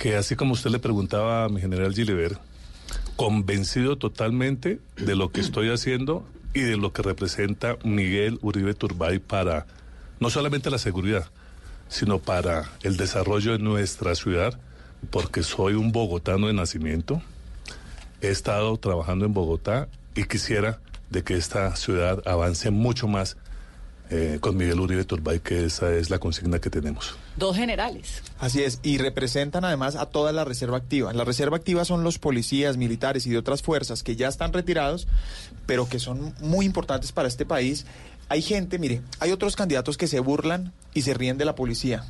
que 0.00 0.16
así 0.16 0.34
como 0.34 0.54
usted 0.54 0.70
le 0.70 0.80
preguntaba 0.80 1.44
a 1.44 1.48
mi 1.48 1.60
general 1.60 1.94
Gilibert, 1.94 2.40
convencido 3.16 3.96
totalmente 3.96 4.80
de 4.96 5.16
lo 5.16 5.30
que 5.30 5.40
estoy 5.40 5.70
haciendo 5.70 6.26
y 6.54 6.60
de 6.60 6.76
lo 6.76 6.92
que 6.92 7.02
representa 7.02 7.76
Miguel 7.84 8.38
Uribe 8.42 8.74
Turbay 8.74 9.18
para 9.18 9.66
no 10.20 10.30
solamente 10.30 10.70
la 10.70 10.78
seguridad, 10.78 11.26
sino 11.88 12.18
para 12.18 12.70
el 12.82 12.96
desarrollo 12.96 13.52
de 13.52 13.58
nuestra 13.58 14.14
ciudad, 14.14 14.58
porque 15.10 15.42
soy 15.42 15.74
un 15.74 15.92
bogotano 15.92 16.46
de 16.46 16.52
nacimiento, 16.52 17.22
he 18.20 18.28
estado 18.28 18.76
trabajando 18.76 19.24
en 19.24 19.34
Bogotá 19.34 19.88
y 20.14 20.24
quisiera 20.24 20.78
de 21.10 21.24
que 21.24 21.34
esta 21.34 21.74
ciudad 21.76 22.22
avance 22.26 22.70
mucho 22.70 23.08
más 23.08 23.36
eh, 24.14 24.38
con 24.40 24.58
Miguel 24.58 24.78
Uribe 24.78 25.04
Turbay, 25.04 25.40
que 25.40 25.64
esa 25.64 25.90
es 25.94 26.10
la 26.10 26.18
consigna 26.18 26.58
que 26.58 26.68
tenemos. 26.68 27.14
Dos 27.38 27.56
generales. 27.56 28.22
Así 28.38 28.62
es, 28.62 28.78
y 28.82 28.98
representan 28.98 29.64
además 29.64 29.96
a 29.96 30.04
toda 30.04 30.32
la 30.32 30.44
reserva 30.44 30.76
activa. 30.76 31.14
La 31.14 31.24
reserva 31.24 31.56
activa 31.56 31.86
son 31.86 32.04
los 32.04 32.18
policías, 32.18 32.76
militares 32.76 33.26
y 33.26 33.30
de 33.30 33.38
otras 33.38 33.62
fuerzas 33.62 34.02
que 34.02 34.14
ya 34.14 34.28
están 34.28 34.52
retirados, 34.52 35.08
pero 35.64 35.88
que 35.88 35.98
son 35.98 36.34
muy 36.40 36.66
importantes 36.66 37.10
para 37.10 37.26
este 37.26 37.46
país. 37.46 37.86
Hay 38.28 38.42
gente, 38.42 38.78
mire, 38.78 39.00
hay 39.18 39.32
otros 39.32 39.56
candidatos 39.56 39.96
que 39.96 40.06
se 40.06 40.20
burlan 40.20 40.74
y 40.92 41.02
se 41.02 41.14
ríen 41.14 41.38
de 41.38 41.46
la 41.46 41.54
policía. 41.54 42.04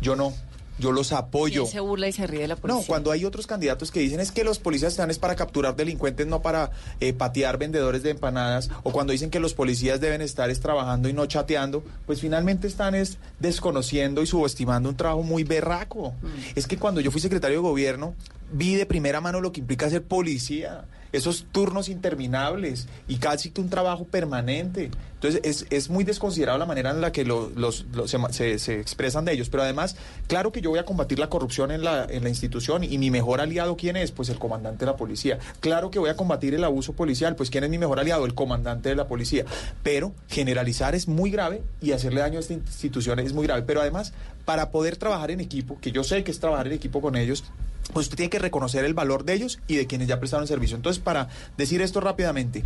Yo 0.00 0.14
no. 0.14 0.32
Yo 0.78 0.92
los 0.92 1.12
apoyo. 1.12 1.62
¿Quién 1.62 1.72
se 1.72 1.80
burla 1.80 2.08
y 2.08 2.12
se 2.12 2.26
ríe 2.26 2.42
de 2.42 2.48
la 2.48 2.56
policía? 2.56 2.80
No, 2.80 2.86
cuando 2.86 3.10
hay 3.10 3.24
otros 3.24 3.46
candidatos 3.46 3.90
que 3.90 4.00
dicen 4.00 4.20
es 4.20 4.30
que 4.30 4.44
los 4.44 4.58
policías 4.58 4.92
están 4.92 5.10
es 5.10 5.18
para 5.18 5.34
capturar 5.34 5.76
delincuentes, 5.76 6.26
no 6.26 6.42
para 6.42 6.70
eh, 7.00 7.12
patear 7.12 7.58
vendedores 7.58 8.02
de 8.02 8.10
empanadas, 8.10 8.70
o 8.82 8.92
cuando 8.92 9.12
dicen 9.12 9.30
que 9.30 9.40
los 9.40 9.54
policías 9.54 10.00
deben 10.00 10.20
estar 10.20 10.50
es 10.50 10.60
trabajando 10.60 11.08
y 11.08 11.12
no 11.12 11.26
chateando, 11.26 11.82
pues 12.06 12.20
finalmente 12.20 12.66
están 12.66 12.94
es 12.94 13.18
desconociendo 13.38 14.22
y 14.22 14.26
subestimando 14.26 14.88
un 14.88 14.96
trabajo 14.96 15.22
muy 15.22 15.44
berraco. 15.44 16.14
Es 16.54 16.66
que 16.66 16.76
cuando 16.76 17.00
yo 17.00 17.10
fui 17.10 17.20
secretario 17.20 17.58
de 17.58 17.62
gobierno, 17.62 18.14
vi 18.52 18.74
de 18.74 18.86
primera 18.86 19.20
mano 19.20 19.40
lo 19.40 19.52
que 19.52 19.60
implica 19.60 19.88
ser 19.90 20.02
policía, 20.04 20.84
esos 21.10 21.46
turnos 21.52 21.88
interminables 21.88 22.86
y 23.08 23.16
casi 23.16 23.50
que 23.50 23.60
un 23.62 23.70
trabajo 23.70 24.04
permanente. 24.04 24.90
Entonces 25.14 25.40
es, 25.42 25.66
es 25.70 25.88
muy 25.90 26.04
desconsiderado 26.04 26.58
la 26.58 26.66
manera 26.66 26.90
en 26.90 27.00
la 27.00 27.12
que 27.12 27.24
lo- 27.24 27.50
los, 27.56 27.86
los- 27.94 28.14
se- 28.30 28.58
se 28.58 28.78
expresan 28.80 29.24
de 29.24 29.32
ellos. 29.32 29.48
Pero 29.48 29.62
además, 29.62 29.96
claro 30.26 30.52
que 30.52 30.60
yo 30.60 30.68
voy 30.70 30.78
a 30.78 30.84
combatir 30.84 31.18
la 31.18 31.28
corrupción 31.30 31.70
en 31.72 31.82
la, 31.82 32.04
en 32.08 32.22
la 32.22 32.28
institución 32.28 32.84
y 32.84 32.98
mi 32.98 33.10
mejor 33.10 33.40
aliado, 33.40 33.76
¿quién 33.76 33.96
es? 33.96 34.12
Pues 34.12 34.28
el 34.28 34.38
comandante 34.38 34.84
de 34.84 34.90
la 34.92 34.96
policía. 34.96 35.38
Claro 35.60 35.90
que 35.90 35.98
voy 35.98 36.10
a 36.10 36.16
combatir 36.16 36.54
el 36.54 36.62
abuso 36.62 36.92
policial, 36.92 37.36
pues 37.36 37.48
¿quién 37.50 37.64
es 37.64 37.70
mi 37.70 37.78
mejor 37.78 37.98
aliado? 38.00 38.26
El 38.26 38.34
comandante 38.34 38.90
de 38.90 38.94
la 38.94 39.08
policía. 39.08 39.44
Pero 39.82 40.12
generalizar 40.28 40.94
es 40.94 41.08
muy 41.08 41.30
grave 41.30 41.62
y 41.80 41.92
hacerle 41.92 42.20
daño 42.20 42.36
a 42.36 42.40
esta 42.40 42.52
institución 42.54 43.18
es 43.18 43.32
muy 43.32 43.46
grave. 43.46 43.62
Pero 43.62 43.80
además, 43.80 44.12
para 44.44 44.70
poder 44.70 44.96
trabajar 44.98 45.30
en 45.30 45.40
equipo, 45.40 45.78
que 45.80 45.90
yo 45.90 46.04
sé 46.04 46.22
que 46.22 46.30
es 46.30 46.38
trabajar 46.38 46.66
en 46.66 46.74
equipo 46.74 47.00
con 47.00 47.16
ellos, 47.16 47.44
pues 47.92 48.06
usted 48.06 48.16
tiene 48.16 48.30
que 48.30 48.38
reconocer 48.38 48.84
el 48.84 48.94
valor 48.94 49.24
de 49.24 49.34
ellos 49.34 49.60
y 49.66 49.76
de 49.76 49.86
quienes 49.86 50.08
ya 50.08 50.18
prestaron 50.18 50.46
servicio. 50.46 50.76
Entonces, 50.76 51.02
para 51.02 51.28
decir 51.56 51.82
esto 51.82 52.00
rápidamente, 52.00 52.64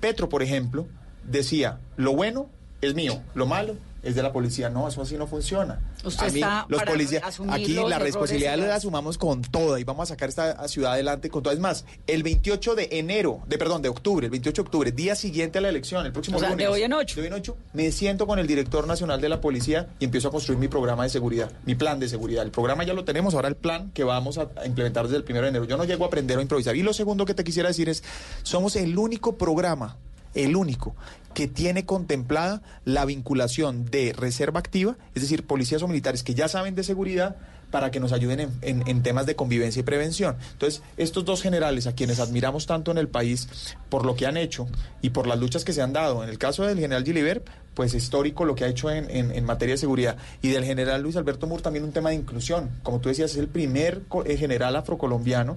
Petro, 0.00 0.28
por 0.28 0.42
ejemplo, 0.42 0.86
decía, 1.24 1.80
lo 1.96 2.14
bueno 2.14 2.48
es 2.80 2.94
mío, 2.94 3.22
lo 3.34 3.46
malo 3.46 3.76
es 4.04 4.14
de 4.14 4.22
la 4.22 4.32
policía. 4.32 4.70
No, 4.70 4.86
eso 4.88 5.02
así 5.02 5.16
no 5.16 5.26
funciona. 5.26 5.80
Usted 6.04 6.26
A 6.26 6.30
mí, 6.30 6.40
está 6.40 6.66
los 6.68 6.80
para 6.80 6.92
policías, 6.92 7.40
aquí 7.48 7.74
los 7.74 7.88
la 7.88 7.98
responsabilidad 7.98 8.56
la 8.58 8.74
asumamos 8.74 9.18
con 9.18 9.42
toda 9.42 9.80
y 9.80 9.84
vamos 9.84 10.10
a 10.10 10.14
sacar 10.14 10.28
esta 10.28 10.66
ciudad 10.68 10.92
adelante 10.92 11.30
con 11.30 11.42
todo. 11.42 11.52
Es 11.52 11.60
más, 11.60 11.84
el 12.06 12.22
28 12.22 12.74
de 12.74 12.88
enero, 12.92 13.42
de 13.46 13.58
perdón, 13.58 13.82
de 13.82 13.88
octubre, 13.88 14.26
el 14.26 14.30
28 14.30 14.62
de 14.62 14.66
octubre, 14.66 14.92
día 14.92 15.14
siguiente 15.14 15.58
a 15.58 15.60
la 15.62 15.68
elección, 15.68 16.06
el 16.06 16.12
próximo 16.12 16.36
O 16.36 16.40
sea, 16.40 16.50
de 16.50 16.54
lunes. 16.54 16.68
hoy 16.68 16.82
en 16.82 16.92
ocho. 16.92 17.16
De 17.16 17.22
hoy 17.22 17.26
en 17.28 17.34
ocho, 17.34 17.56
me 17.72 17.90
siento 17.92 18.26
con 18.26 18.38
el 18.38 18.46
director 18.46 18.86
nacional 18.86 19.20
de 19.20 19.28
la 19.28 19.40
policía 19.40 19.88
y 19.98 20.04
empiezo 20.04 20.28
a 20.28 20.30
construir 20.30 20.58
mi 20.58 20.68
programa 20.68 21.04
de 21.04 21.08
seguridad, 21.10 21.50
mi 21.64 21.74
plan 21.74 21.98
de 21.98 22.08
seguridad. 22.08 22.44
El 22.44 22.50
programa 22.50 22.84
ya 22.84 22.92
lo 22.94 23.04
tenemos, 23.04 23.34
ahora 23.34 23.48
el 23.48 23.56
plan 23.56 23.90
que 23.92 24.04
vamos 24.04 24.38
a, 24.38 24.48
a 24.56 24.66
implementar 24.66 25.04
desde 25.04 25.16
el 25.16 25.24
primero 25.24 25.44
de 25.44 25.50
enero. 25.50 25.64
Yo 25.64 25.76
no 25.76 25.84
llego 25.84 26.04
a 26.04 26.08
aprender 26.08 26.38
o 26.38 26.40
improvisar. 26.40 26.76
Y 26.76 26.82
lo 26.82 26.92
segundo 26.92 27.24
que 27.24 27.34
te 27.34 27.44
quisiera 27.44 27.68
decir 27.68 27.88
es, 27.88 28.02
somos 28.42 28.76
el 28.76 28.96
único 28.98 29.36
programa, 29.36 29.96
el 30.34 30.56
único, 30.56 30.94
que 31.34 31.48
tiene 31.48 31.84
contemplada 31.84 32.62
la 32.84 33.04
vinculación 33.04 33.86
de 33.86 34.12
reserva 34.16 34.60
activa, 34.60 34.96
es 35.14 35.22
decir, 35.22 35.46
policías 35.46 35.82
o 35.82 35.88
militares 35.88 36.22
que 36.22 36.34
ya 36.34 36.48
saben 36.48 36.74
de 36.74 36.84
seguridad 36.84 37.36
para 37.72 37.90
que 37.90 37.98
nos 37.98 38.12
ayuden 38.12 38.52
en, 38.62 39.02
temas 39.02 39.26
de 39.26 39.34
convivencia 39.34 39.80
y 39.80 39.82
prevención. 39.82 40.36
Entonces, 40.52 40.80
estos 40.96 41.24
dos 41.24 41.42
generales 41.42 41.88
a 41.88 41.94
quienes 41.96 42.20
admiramos 42.20 42.66
tanto 42.66 42.92
en 42.92 42.98
el 42.98 43.08
país 43.08 43.48
por 43.88 44.06
lo 44.06 44.14
que 44.14 44.26
han 44.26 44.36
hecho 44.36 44.68
y 45.02 45.10
por 45.10 45.26
las 45.26 45.40
luchas 45.40 45.64
que 45.64 45.72
se 45.72 45.82
han 45.82 45.92
dado, 45.92 46.22
en 46.22 46.30
el 46.30 46.38
caso 46.38 46.64
del 46.64 46.78
general 46.78 47.02
Gilibert, 47.02 47.44
pues 47.74 47.94
histórico 47.94 48.44
lo 48.44 48.54
que 48.54 48.62
ha 48.62 48.68
hecho 48.68 48.92
en, 48.92 49.10
en- 49.10 49.44
materia 49.44 49.74
de 49.74 49.78
seguridad, 49.78 50.16
y 50.40 50.50
del 50.50 50.62
general 50.64 51.02
Luis 51.02 51.16
Alberto 51.16 51.48
Mur 51.48 51.62
también 51.62 51.84
un 51.84 51.90
tema 51.90 52.10
de 52.10 52.14
inclusión. 52.14 52.70
Como 52.84 53.00
tú 53.00 53.08
decías, 53.08 53.32
es 53.32 53.38
el 53.38 53.48
primer 53.48 54.02
eh, 54.24 54.36
general 54.36 54.76
afrocolombiano 54.76 55.56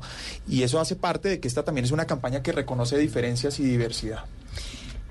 y 0.50 0.64
eso 0.64 0.80
hace 0.80 0.96
parte 0.96 1.30
de 1.30 1.40
que 1.40 1.48
esta 1.48 1.62
también 1.64 1.86
es 1.86 1.92
una 1.92 2.06
campaña 2.06 2.42
que 2.42 2.52
reconoce 2.52 2.98
diferencias 2.98 3.60
y 3.60 3.64
diversidad. 3.64 4.24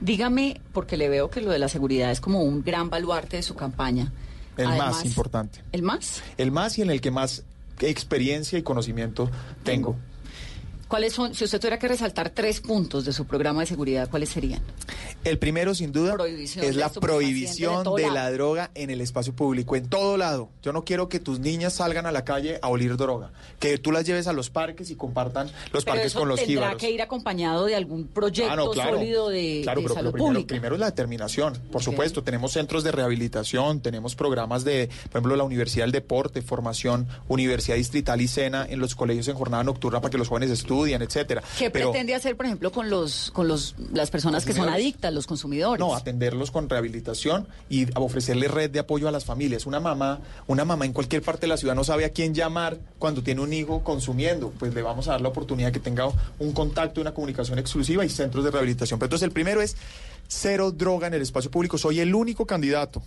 Dígame, 0.01 0.61
porque 0.73 0.97
le 0.97 1.09
veo 1.09 1.31
que 1.31 1.41
lo 1.41 1.51
de 1.51 1.59
la 1.59 1.69
seguridad 1.69 2.11
es 2.11 2.21
como 2.21 2.43
un 2.43 2.63
gran 2.63 2.91
baluarte 2.91 3.37
de 3.37 3.43
su 3.43 3.55
campaña. 3.55 4.13
El 4.57 4.67
Además, 4.67 4.97
más 4.97 5.05
importante. 5.05 5.63
¿El 5.73 5.83
más? 5.83 6.23
El 6.37 6.51
más 6.51 6.79
y 6.79 6.83
en 6.83 6.91
el 6.91 7.01
que 7.01 7.11
más 7.11 7.45
experiencia 7.81 8.59
y 8.59 8.63
conocimiento 8.63 9.31
tengo. 9.63 9.97
¿Cuáles 10.89 11.15
son, 11.15 11.35
si 11.35 11.43
usted 11.45 11.59
tuviera 11.59 11.79
que 11.81 11.89
resaltar 11.89 12.31
tres 12.31 12.61
puntos 12.61 13.05
de 13.05 13.13
su 13.13 13.27
programa 13.27 13.61
de 13.63 13.67
seguridad, 13.67 14.09
cuáles 14.09 14.29
serían? 14.29 14.61
El 15.25 15.37
primero, 15.39 15.75
sin 15.75 15.91
duda, 15.91 16.17
es 16.29 16.77
la 16.77 16.91
prohibición 16.91 17.85
de 17.97 18.09
la 18.09 18.31
droga 18.31 18.71
en 18.77 18.91
el 18.91 19.01
espacio 19.01 19.35
público, 19.35 19.75
en 19.75 19.89
todo 19.89 20.17
lado. 20.17 20.49
Yo 20.63 20.73
no 20.73 20.85
quiero 20.85 21.09
que 21.09 21.19
tus 21.19 21.41
niñas 21.41 21.73
salgan 21.75 22.07
a 22.07 22.13
la 22.13 22.25
calle 22.25 22.61
a 22.63 22.69
oler 22.69 22.97
droga, 22.97 23.33
que 23.59 23.79
tú 23.79 23.91
las 23.91 24.05
lleves 24.07 24.29
a 24.29 24.33
los 24.33 24.49
parques 24.51 24.89
y 24.91 24.95
compartan 24.95 25.49
los 25.73 25.85
Pero 25.85 25.95
parques 25.97 26.07
eso 26.13 26.21
con 26.21 26.29
los 26.29 26.39
tendrá 26.39 26.55
jíbaros. 26.55 26.81
que 26.81 26.91
ir 26.93 27.03
acompañado 27.03 27.65
de 27.65 27.75
algún 27.75 28.07
proyecto 28.07 28.53
Ah, 28.53 28.55
no, 28.57 28.71
claro. 28.71 28.97
sólido 28.99 29.29
de, 29.29 29.63
Claro, 29.65 29.81
de 29.81 29.85
pero, 29.87 29.95
salud 29.95 30.11
pero 30.13 30.13
primero, 30.13 30.35
pública. 30.35 30.49
primero 30.49 30.75
es 30.77 30.81
la 30.81 30.87
determinación, 30.87 31.55
por 31.73 31.83
supuesto. 31.83 32.23
Tenemos 32.23 32.53
centros 32.53 32.85
de 32.85 32.93
rehabilitación, 32.93 33.81
tenemos 33.81 34.15
programas 34.15 34.63
de, 34.63 34.89
por 35.05 35.11
ejemplo, 35.19 35.35
la 35.35 35.43
Universidad 35.43 35.85
del 35.87 35.93
Deporte, 35.93 36.43
formación, 36.43 37.09
Universidad 37.27 37.75
Distrital 37.77 38.21
y 38.21 38.29
Cena 38.29 38.65
en 38.71 38.79
los 38.79 38.95
colegios 38.95 39.27
en 39.27 39.35
jornada 39.35 39.65
nocturna 39.65 40.01
para 40.01 40.11
que 40.13 40.19
los 40.19 40.29
jóvenes 40.29 40.51
estudien, 40.51 40.76
etcétera. 40.85 41.43
¿Qué 41.59 41.71
Pero- 41.71 41.91
pretende 41.91 42.15
hacer, 42.15 42.37
por 42.37 42.47
ejemplo, 42.47 42.71
con 42.71 42.91
los 42.91 43.31
con 43.33 43.49
los 43.49 43.75
las 43.93 44.11
personas 44.11 44.45
que 44.45 44.53
son 44.53 44.69
adictas, 44.69 45.13
los 45.13 45.27
consumidores? 45.27 45.79
No, 45.81 45.95
atenderlos 45.95 46.51
con 46.51 46.69
rehabilitación 46.69 47.47
y 47.71 47.87
ofrecerle 47.99 48.49
red 48.49 48.71
de 48.71 48.81
apoyo 48.81 49.09
a 49.09 49.11
las 49.11 49.25
familias. 49.25 49.67
Una 49.67 49.81
mamá, 49.81 50.21
una 50.47 50.65
mamá 50.65 50.85
en 50.85 50.93
cualquier 50.93 51.23
parte 51.23 51.43
de 51.43 51.49
la 51.49 51.57
ciudad 51.57 51.75
no 51.75 51.85
sabe 51.85 52.05
a 52.05 52.11
quién 52.11 52.35
llamar 52.35 52.79
cuando 52.99 53.23
tiene 53.23 53.41
un 53.41 53.53
hijo 53.53 53.83
consumiendo. 53.83 54.51
Pues 54.59 54.75
le 54.75 54.83
vamos 54.83 55.09
a 55.09 55.13
dar 55.13 55.21
la 55.21 55.29
oportunidad 55.29 55.73
que 55.73 55.81
tenga 55.81 56.09
un 56.39 56.53
contacto, 56.53 57.01
una 57.01 57.15
comunicación 57.15 57.59
exclusiva 57.59 58.05
y 58.05 58.09
centros 58.09 58.45
de 58.45 58.51
rehabilitación. 58.51 58.99
Pero 58.99 59.07
entonces 59.07 59.27
el 59.27 59.33
primero 59.33 59.63
es 59.63 59.77
cero 60.29 60.73
droga 60.73 61.07
en 61.07 61.15
el 61.15 61.23
espacio 61.23 61.51
público. 61.51 61.79
Soy 61.79 62.01
el 62.01 62.15
único 62.15 62.47
candidato 62.47 63.03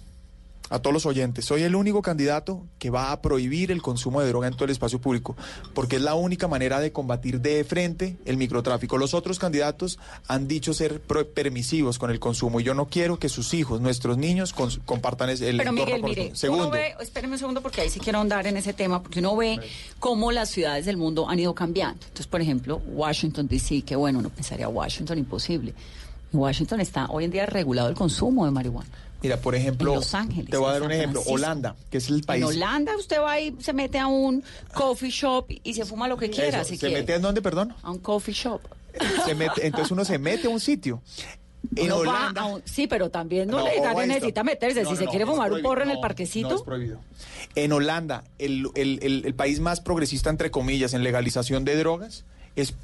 a 0.69 0.79
todos 0.79 0.93
los 0.93 1.05
oyentes, 1.05 1.45
soy 1.45 1.63
el 1.63 1.75
único 1.75 2.01
candidato 2.01 2.65
que 2.77 2.89
va 2.89 3.11
a 3.11 3.21
prohibir 3.21 3.71
el 3.71 3.81
consumo 3.81 4.21
de 4.21 4.27
droga 4.27 4.47
en 4.47 4.53
todo 4.53 4.65
el 4.65 4.71
espacio 4.71 4.99
público, 4.99 5.35
porque 5.73 5.97
es 5.97 6.01
la 6.01 6.15
única 6.15 6.47
manera 6.47 6.79
de 6.79 6.91
combatir 6.91 7.41
de 7.41 7.63
frente 7.63 8.17
el 8.25 8.37
microtráfico. 8.37 8.97
Los 8.97 9.13
otros 9.13 9.39
candidatos 9.39 9.99
han 10.27 10.47
dicho 10.47 10.73
ser 10.73 11.01
permisivos 11.01 11.99
con 11.99 12.11
el 12.11 12.19
consumo 12.19 12.59
y 12.59 12.63
yo 12.63 12.73
no 12.73 12.87
quiero 12.87 13.19
que 13.19 13.29
sus 13.29 13.53
hijos, 13.53 13.81
nuestros 13.81 14.17
niños, 14.17 14.53
compartan 14.85 15.29
el 15.29 15.57
Pero 15.57 15.71
Miguel, 15.71 16.03
mire, 16.03 16.35
segundo. 16.35 16.69
Ve, 16.69 16.95
espéreme 16.99 17.33
un 17.33 17.39
segundo 17.39 17.61
porque 17.61 17.81
ahí 17.81 17.89
sí 17.89 17.99
quiero 17.99 18.19
andar 18.19 18.47
en 18.47 18.57
ese 18.57 18.73
tema, 18.73 19.01
porque 19.01 19.19
uno 19.19 19.35
ve 19.35 19.59
cómo 19.99 20.31
las 20.31 20.49
ciudades 20.49 20.85
del 20.85 20.97
mundo 20.97 21.29
han 21.29 21.39
ido 21.39 21.53
cambiando. 21.55 22.05
Entonces, 22.05 22.27
por 22.27 22.41
ejemplo, 22.41 22.81
Washington 22.87 23.47
DC, 23.47 23.81
que 23.81 23.95
bueno, 23.95 24.19
uno 24.19 24.29
pensaría 24.29 24.67
Washington 24.67 25.17
imposible. 25.17 25.73
Washington 26.31 26.79
está 26.79 27.07
hoy 27.07 27.25
en 27.25 27.31
día 27.31 27.45
regulado 27.45 27.89
el 27.89 27.95
consumo 27.95 28.45
de 28.45 28.51
marihuana. 28.51 28.89
Mira, 29.21 29.37
por 29.37 29.53
ejemplo, 29.53 29.95
Los 29.95 30.13
Ángeles, 30.13 30.49
te 30.49 30.57
voy 30.57 30.69
a 30.69 30.73
dar 30.73 30.83
un 30.83 30.91
ejemplo. 30.91 31.21
Holanda, 31.25 31.75
que 31.89 31.97
es 31.97 32.09
el 32.09 32.21
país. 32.23 32.41
En 32.41 32.47
Holanda 32.47 32.95
usted 32.97 33.19
va 33.19 33.39
y 33.39 33.55
se 33.59 33.73
mete 33.73 33.99
a 33.99 34.07
un 34.07 34.43
coffee 34.73 35.09
shop 35.09 35.47
y 35.63 35.73
se 35.73 35.83
fuma 35.85 36.07
lo 36.07 36.17
que 36.17 36.29
quiera. 36.29 36.63
si 36.63 36.77
¿Se 36.77 36.89
mete 36.89 37.15
en 37.15 37.21
dónde, 37.21 37.41
perdón? 37.41 37.75
A 37.83 37.91
un 37.91 37.99
coffee 37.99 38.33
shop. 38.33 38.61
Se 39.25 39.35
mete, 39.35 39.67
entonces 39.67 39.91
uno 39.91 40.05
se 40.05 40.17
mete 40.17 40.47
a 40.47 40.49
un 40.49 40.59
sitio. 40.59 41.01
En 41.75 41.91
Holanda, 41.91 42.61
sí, 42.63 42.87
pero 42.87 43.09
también 43.09 43.49
no, 43.49 43.65
le 43.65 44.07
necesita 44.07 44.43
meterse. 44.43 44.85
si 44.85 44.95
se 44.95 45.05
quiere 45.07 45.25
fumar 45.25 45.51
un 45.51 45.61
porro 45.61 45.83
en 45.83 45.91
el 45.91 45.99
parquecito. 45.99 46.55
es 46.55 46.61
prohibido. 46.61 46.99
En 47.55 47.73
Holanda, 47.73 48.23
el, 48.37 48.69
el, 48.75 49.25
el 49.25 49.35
país 49.35 49.59
más 49.59 49.81
progresista, 49.81 50.29
entre 50.29 50.49
comillas, 50.49 50.93
en 50.93 51.03
legalización 51.03 51.65
de 51.65 51.75
drogas, 51.75 52.23
es, 52.59 52.75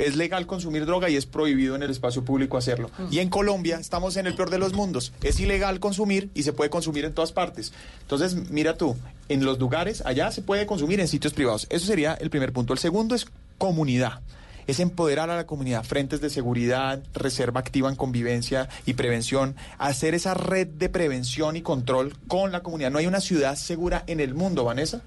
es 0.00 0.16
legal 0.16 0.46
consumir 0.46 0.86
droga 0.86 1.08
y 1.10 1.16
es 1.16 1.26
prohibido 1.26 1.76
en 1.76 1.82
el 1.82 1.90
espacio 1.90 2.24
público 2.24 2.56
hacerlo. 2.56 2.90
Y 3.10 3.18
en 3.18 3.28
Colombia 3.28 3.78
estamos 3.78 4.16
en 4.16 4.26
el 4.26 4.34
peor 4.34 4.50
de 4.50 4.58
los 4.58 4.72
mundos. 4.72 5.12
Es 5.22 5.40
ilegal 5.40 5.80
consumir 5.80 6.30
y 6.34 6.42
se 6.42 6.52
puede 6.52 6.70
consumir 6.70 7.04
en 7.04 7.14
todas 7.14 7.32
partes. 7.32 7.72
Entonces, 8.02 8.50
mira 8.50 8.76
tú, 8.76 8.96
en 9.28 9.44
los 9.44 9.58
lugares, 9.58 10.02
allá 10.04 10.30
se 10.30 10.42
puede 10.42 10.66
consumir 10.66 11.00
en 11.00 11.08
sitios 11.08 11.32
privados. 11.32 11.66
Eso 11.70 11.86
sería 11.86 12.14
el 12.14 12.30
primer 12.30 12.52
punto. 12.52 12.72
El 12.72 12.78
segundo 12.78 13.14
es 13.14 13.26
comunidad 13.58 14.20
es 14.66 14.80
empoderar 14.80 15.30
a 15.30 15.36
la 15.36 15.46
comunidad, 15.46 15.84
frentes 15.84 16.20
de 16.20 16.30
seguridad, 16.30 17.02
reserva 17.14 17.60
activa 17.60 17.88
en 17.88 17.96
convivencia 17.96 18.68
y 18.84 18.94
prevención, 18.94 19.54
hacer 19.78 20.14
esa 20.14 20.34
red 20.34 20.66
de 20.66 20.88
prevención 20.88 21.56
y 21.56 21.62
control 21.62 22.16
con 22.26 22.52
la 22.52 22.62
comunidad. 22.62 22.90
No 22.90 22.98
hay 22.98 23.06
una 23.06 23.20
ciudad 23.20 23.56
segura 23.56 24.02
en 24.06 24.20
el 24.20 24.34
mundo, 24.34 24.64
Vanessa, 24.64 25.02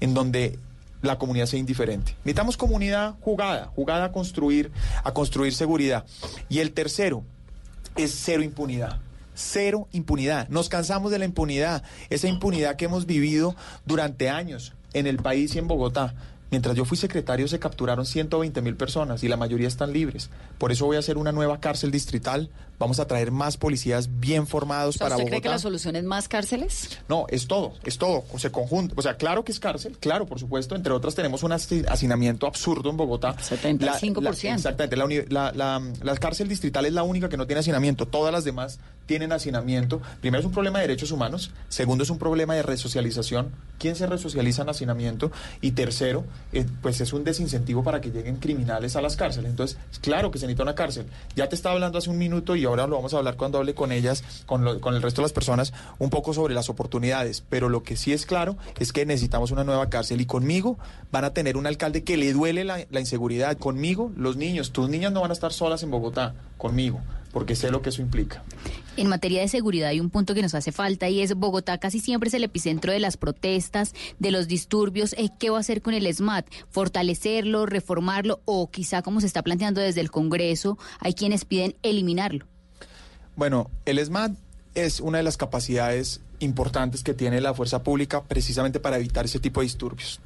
en 0.00 0.14
donde 0.14 0.58
la 1.02 1.18
comunidad 1.18 1.46
sea 1.46 1.58
indiferente. 1.58 2.14
Necesitamos 2.24 2.56
comunidad 2.56 3.14
jugada, 3.20 3.66
jugada 3.74 4.06
a 4.06 4.12
construir, 4.12 4.70
a 5.04 5.12
construir 5.12 5.54
seguridad. 5.54 6.04
Y 6.48 6.58
el 6.58 6.72
tercero 6.72 7.24
es 7.96 8.14
cero 8.14 8.42
impunidad. 8.42 8.98
Cero 9.34 9.88
impunidad. 9.92 10.48
Nos 10.48 10.68
cansamos 10.68 11.10
de 11.10 11.18
la 11.18 11.24
impunidad, 11.24 11.84
esa 12.10 12.28
impunidad 12.28 12.76
que 12.76 12.86
hemos 12.86 13.06
vivido 13.06 13.54
durante 13.86 14.28
años 14.28 14.74
en 14.92 15.06
el 15.06 15.18
país 15.18 15.54
y 15.54 15.58
en 15.58 15.68
Bogotá. 15.68 16.14
Mientras 16.50 16.74
yo 16.76 16.84
fui 16.84 16.96
secretario 16.96 17.46
se 17.46 17.58
capturaron 17.58 18.06
120 18.06 18.62
mil 18.62 18.74
personas 18.74 19.22
y 19.22 19.28
la 19.28 19.36
mayoría 19.36 19.68
están 19.68 19.92
libres. 19.92 20.30
Por 20.56 20.72
eso 20.72 20.86
voy 20.86 20.96
a 20.96 21.00
hacer 21.00 21.18
una 21.18 21.30
nueva 21.30 21.60
cárcel 21.60 21.90
distrital. 21.90 22.48
Vamos 22.78 23.00
a 23.00 23.06
traer 23.06 23.32
más 23.32 23.56
policías 23.56 24.20
bien 24.20 24.46
formados 24.46 24.98
para 24.98 25.16
¿usted 25.16 25.24
Bogotá. 25.24 25.30
cree 25.30 25.42
que 25.42 25.48
la 25.48 25.58
solución 25.58 25.96
es 25.96 26.04
más 26.04 26.28
cárceles? 26.28 26.98
No, 27.08 27.26
es 27.28 27.48
todo, 27.48 27.74
es 27.84 27.98
todo. 27.98 28.24
O 28.32 28.38
sea, 28.38 28.50
conjunto. 28.50 28.94
O 28.96 29.02
sea, 29.02 29.16
claro 29.16 29.44
que 29.44 29.50
es 29.52 29.58
cárcel, 29.58 29.96
claro, 29.98 30.26
por 30.26 30.38
supuesto. 30.38 30.76
Entre 30.76 30.92
otras 30.92 31.14
tenemos 31.14 31.42
un 31.42 31.52
hacinamiento 31.52 32.46
absurdo 32.46 32.90
en 32.90 32.96
Bogotá. 32.96 33.36
75%. 33.36 34.54
exactamente. 34.54 34.96
La, 35.28 35.52
la, 35.52 35.82
la 36.02 36.16
cárcel 36.16 36.48
distrital 36.48 36.86
es 36.86 36.92
la 36.92 37.02
única 37.02 37.28
que 37.28 37.36
no 37.36 37.46
tiene 37.46 37.60
hacinamiento. 37.60 38.06
Todas 38.06 38.32
las 38.32 38.44
demás 38.44 38.78
tienen 39.06 39.32
hacinamiento. 39.32 40.00
Primero 40.20 40.40
es 40.40 40.46
un 40.46 40.52
problema 40.52 40.78
de 40.78 40.86
derechos 40.86 41.10
humanos. 41.10 41.50
Segundo 41.68 42.04
es 42.04 42.10
un 42.10 42.18
problema 42.18 42.54
de 42.54 42.62
resocialización. 42.62 43.50
¿Quién 43.78 43.96
se 43.96 44.06
resocializa 44.06 44.62
en 44.62 44.68
hacinamiento? 44.68 45.32
Y 45.60 45.72
tercero, 45.72 46.24
eh, 46.52 46.66
pues 46.82 47.00
es 47.00 47.12
un 47.12 47.24
desincentivo 47.24 47.82
para 47.82 48.00
que 48.00 48.10
lleguen 48.10 48.36
criminales 48.36 48.96
a 48.96 49.00
las 49.00 49.16
cárceles. 49.16 49.50
Entonces, 49.50 49.78
claro 50.00 50.30
que 50.30 50.38
se 50.38 50.46
necesita 50.46 50.62
una 50.62 50.74
cárcel. 50.74 51.06
Ya 51.34 51.48
te 51.48 51.54
estaba 51.54 51.74
hablando 51.74 51.98
hace 51.98 52.10
un 52.10 52.18
minuto 52.18 52.54
y 52.54 52.66
ahora 52.68 52.86
lo 52.86 52.96
vamos 52.96 53.14
a 53.14 53.18
hablar 53.18 53.36
cuando 53.36 53.58
hable 53.58 53.74
con 53.74 53.92
ellas, 53.92 54.22
con, 54.46 54.78
con 54.80 54.94
el 54.94 55.02
resto 55.02 55.22
de 55.22 55.24
las 55.24 55.32
personas, 55.32 55.72
un 55.98 56.10
poco 56.10 56.32
sobre 56.32 56.54
las 56.54 56.68
oportunidades. 56.68 57.42
Pero 57.48 57.68
lo 57.68 57.82
que 57.82 57.96
sí 57.96 58.12
es 58.12 58.26
claro 58.26 58.56
es 58.78 58.92
que 58.92 59.06
necesitamos 59.06 59.50
una 59.50 59.64
nueva 59.64 59.90
cárcel 59.90 60.20
y 60.20 60.26
conmigo 60.26 60.78
van 61.10 61.24
a 61.24 61.34
tener 61.34 61.56
un 61.56 61.66
alcalde 61.66 62.04
que 62.04 62.16
le 62.16 62.32
duele 62.32 62.64
la, 62.64 62.86
la 62.90 63.00
inseguridad. 63.00 63.58
Conmigo, 63.58 64.12
los 64.16 64.36
niños, 64.36 64.72
tus 64.72 64.88
niñas 64.88 65.12
no 65.12 65.22
van 65.22 65.30
a 65.30 65.34
estar 65.34 65.52
solas 65.52 65.82
en 65.82 65.90
Bogotá, 65.90 66.34
conmigo 66.56 67.00
porque 67.32 67.54
sé 67.54 67.70
lo 67.70 67.82
que 67.82 67.90
eso 67.90 68.02
implica. 68.02 68.42
En 68.96 69.08
materia 69.08 69.40
de 69.40 69.48
seguridad 69.48 69.90
hay 69.90 70.00
un 70.00 70.10
punto 70.10 70.34
que 70.34 70.42
nos 70.42 70.54
hace 70.54 70.72
falta 70.72 71.08
y 71.08 71.20
es 71.20 71.34
Bogotá 71.34 71.78
casi 71.78 72.00
siempre 72.00 72.28
es 72.28 72.34
el 72.34 72.44
epicentro 72.44 72.92
de 72.92 72.98
las 72.98 73.16
protestas, 73.16 73.94
de 74.18 74.30
los 74.30 74.48
disturbios. 74.48 75.12
Eh, 75.12 75.30
¿Qué 75.38 75.50
va 75.50 75.58
a 75.58 75.60
hacer 75.60 75.82
con 75.82 75.94
el 75.94 76.12
SMAT? 76.12 76.46
¿Fortalecerlo, 76.70 77.66
reformarlo 77.66 78.40
o 78.44 78.70
quizá 78.70 79.02
como 79.02 79.20
se 79.20 79.26
está 79.26 79.42
planteando 79.42 79.80
desde 79.80 80.00
el 80.00 80.10
Congreso, 80.10 80.78
hay 81.00 81.14
quienes 81.14 81.44
piden 81.44 81.76
eliminarlo? 81.82 82.46
Bueno, 83.38 83.70
el 83.84 84.04
SMAT 84.04 84.32
es 84.74 84.98
una 84.98 85.18
de 85.18 85.22
las 85.22 85.36
capacidades 85.36 86.20
importantes 86.40 87.04
que 87.04 87.14
tiene 87.14 87.40
la 87.40 87.54
fuerza 87.54 87.84
pública 87.84 88.24
precisamente 88.24 88.80
para 88.80 88.96
evitar 88.96 89.26
ese 89.26 89.38
tipo 89.38 89.60
de 89.60 89.66
disturbios. 89.66 90.18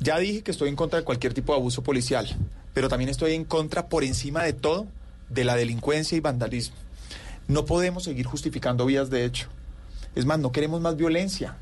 Ya 0.00 0.18
dije 0.18 0.42
que 0.42 0.50
estoy 0.50 0.68
en 0.68 0.76
contra 0.76 0.98
de 0.98 1.04
cualquier 1.06 1.32
tipo 1.32 1.54
de 1.54 1.60
abuso 1.60 1.82
policial, 1.82 2.28
pero 2.74 2.90
también 2.90 3.08
estoy 3.08 3.32
en 3.32 3.46
contra 3.46 3.88
por 3.88 4.04
encima 4.04 4.42
de 4.42 4.52
todo 4.52 4.86
de 5.30 5.44
la 5.44 5.56
delincuencia 5.56 6.14
y 6.14 6.20
vandalismo. 6.20 6.76
No 7.48 7.64
podemos 7.64 8.04
seguir 8.04 8.26
justificando 8.26 8.84
vías 8.84 9.08
de 9.08 9.24
hecho. 9.24 9.48
Es 10.14 10.26
más, 10.26 10.38
no 10.38 10.52
queremos 10.52 10.82
más 10.82 10.98
violencia. 10.98 11.56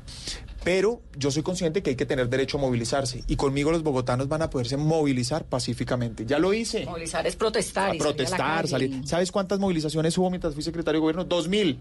Pero 0.63 1.01
yo 1.17 1.29
soy 1.29 1.43
consciente 1.43 1.83
que 1.83 1.91
hay 1.91 1.95
que 1.95 2.05
tener 2.05 2.29
derecho 2.29 2.57
a 2.57 2.61
movilizarse 2.61 3.23
y 3.27 3.35
conmigo 3.35 3.71
los 3.71 3.83
bogotanos 3.83 4.29
van 4.29 4.41
a 4.41 4.49
poderse 4.49 4.77
movilizar 4.77 5.43
pacíficamente. 5.45 6.25
Ya 6.25 6.39
lo 6.39 6.53
hice. 6.53 6.85
Movilizar 6.85 7.27
es 7.27 7.35
protestar. 7.35 7.95
A 7.95 7.97
protestar, 7.97 8.67
salir. 8.67 9.05
¿Sabes 9.05 9.31
cuántas 9.31 9.59
movilizaciones 9.59 10.17
hubo 10.17 10.29
mientras 10.29 10.53
fui 10.53 10.63
secretario 10.63 10.99
de 10.99 11.01
gobierno? 11.01 11.25
Dos 11.25 11.47
mil. 11.47 11.79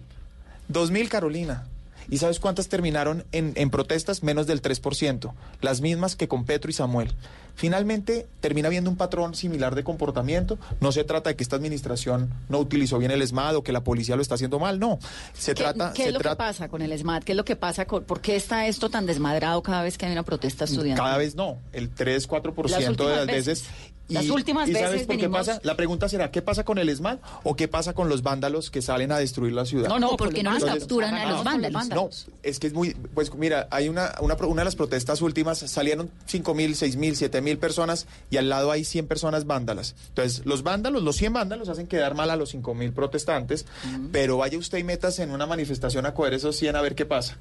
Dos 0.68 0.90
mil, 0.90 1.08
Carolina. 1.08 1.66
¿Y 2.10 2.18
sabes 2.18 2.40
cuántas 2.40 2.68
terminaron 2.68 3.24
en, 3.32 3.52
en 3.54 3.70
protestas? 3.70 4.22
Menos 4.22 4.46
del 4.46 4.60
3%. 4.60 5.32
Las 5.60 5.80
mismas 5.80 6.16
que 6.16 6.26
con 6.26 6.44
Petro 6.44 6.70
y 6.70 6.74
Samuel. 6.74 7.12
Finalmente, 7.54 8.26
termina 8.40 8.68
habiendo 8.68 8.90
un 8.90 8.96
patrón 8.96 9.34
similar 9.34 9.74
de 9.74 9.84
comportamiento. 9.84 10.58
No 10.80 10.92
se 10.92 11.04
trata 11.04 11.30
de 11.30 11.36
que 11.36 11.42
esta 11.42 11.56
administración 11.56 12.30
no 12.48 12.58
utilizó 12.58 12.98
bien 12.98 13.10
el 13.10 13.22
ESMAD 13.22 13.56
o 13.56 13.62
que 13.62 13.72
la 13.72 13.82
policía 13.84 14.16
lo 14.16 14.22
está 14.22 14.34
haciendo 14.34 14.58
mal, 14.58 14.78
no. 14.78 14.98
Se 15.32 15.54
¿Qué, 15.54 15.62
trata. 15.62 15.92
¿Qué 15.92 16.08
es 16.08 16.12
lo 16.12 16.20
que 16.20 16.36
pasa 16.36 16.68
con 16.68 16.82
el 16.82 16.92
ESMAD? 16.92 17.22
¿Qué 17.22 17.32
es 17.32 17.36
lo 17.36 17.44
que 17.44 17.56
pasa 17.56 17.84
con.? 17.84 18.04
¿Por 18.04 18.20
qué 18.20 18.36
está 18.36 18.66
esto 18.66 18.90
tan 18.90 19.06
desmadrado 19.06 19.62
cada 19.62 19.82
vez 19.82 19.98
que 19.98 20.06
hay 20.06 20.12
una 20.12 20.22
protesta 20.22 20.64
estudiantil? 20.64 21.04
Cada 21.04 21.18
vez 21.18 21.34
no. 21.34 21.58
El 21.72 21.94
3-4% 21.94 22.96
de 22.96 23.16
las 23.16 23.26
veces. 23.26 23.64
Las 24.08 24.28
últimas 24.28 24.68
¿y 24.68 24.72
veces 24.72 24.88
sabes 24.88 25.06
por 25.06 25.16
qué 25.16 25.28
pasa? 25.28 25.60
La 25.62 25.76
pregunta 25.76 26.08
será, 26.08 26.30
¿qué 26.30 26.42
pasa 26.42 26.64
con 26.64 26.78
el 26.78 26.88
ESMAD 26.88 27.18
o 27.44 27.56
qué 27.56 27.68
pasa 27.68 27.94
con 27.94 28.08
los 28.08 28.22
vándalos 28.22 28.70
que 28.70 28.82
salen 28.82 29.12
a 29.12 29.18
destruir 29.18 29.52
la 29.52 29.64
ciudad? 29.64 29.88
No, 29.88 29.98
no, 29.98 30.16
porque 30.16 30.42
no 30.42 30.52
los 30.52 30.64
capturan 30.64 31.14
a 31.14 31.30
los 31.30 31.44
vándalos. 31.44 31.88
No, 31.88 32.10
es 32.42 32.58
que 32.58 32.66
es 32.66 32.72
muy... 32.72 32.94
Pues 33.14 33.34
mira, 33.34 33.68
hay 33.70 33.88
una, 33.88 34.12
una, 34.20 34.34
una 34.34 34.60
de 34.62 34.64
las 34.64 34.76
protestas 34.76 35.22
últimas, 35.22 35.58
salieron 35.58 36.10
5 36.26 36.54
mil, 36.54 36.74
6 36.74 36.96
mil, 36.96 37.16
7 37.16 37.40
mil 37.40 37.58
personas 37.58 38.06
y 38.30 38.36
al 38.36 38.48
lado 38.48 38.70
hay 38.70 38.84
100 38.84 39.06
personas 39.06 39.46
vándalas. 39.46 39.94
Entonces, 40.08 40.44
los 40.44 40.62
vándalos, 40.62 41.02
los 41.02 41.16
100 41.16 41.32
vándalos 41.32 41.68
hacen 41.68 41.86
quedar 41.86 42.14
mal 42.14 42.30
a 42.30 42.36
los 42.36 42.50
5 42.50 42.74
mil 42.74 42.92
protestantes, 42.92 43.66
pero 44.10 44.38
vaya 44.38 44.58
usted 44.58 44.78
y 44.78 44.84
metas 44.84 45.18
en 45.18 45.30
una 45.30 45.46
manifestación 45.46 46.06
a 46.06 46.14
coger 46.14 46.34
esos 46.34 46.56
100 46.56 46.76
a 46.76 46.80
ver 46.80 46.94
qué 46.94 47.06
pasa. 47.06 47.36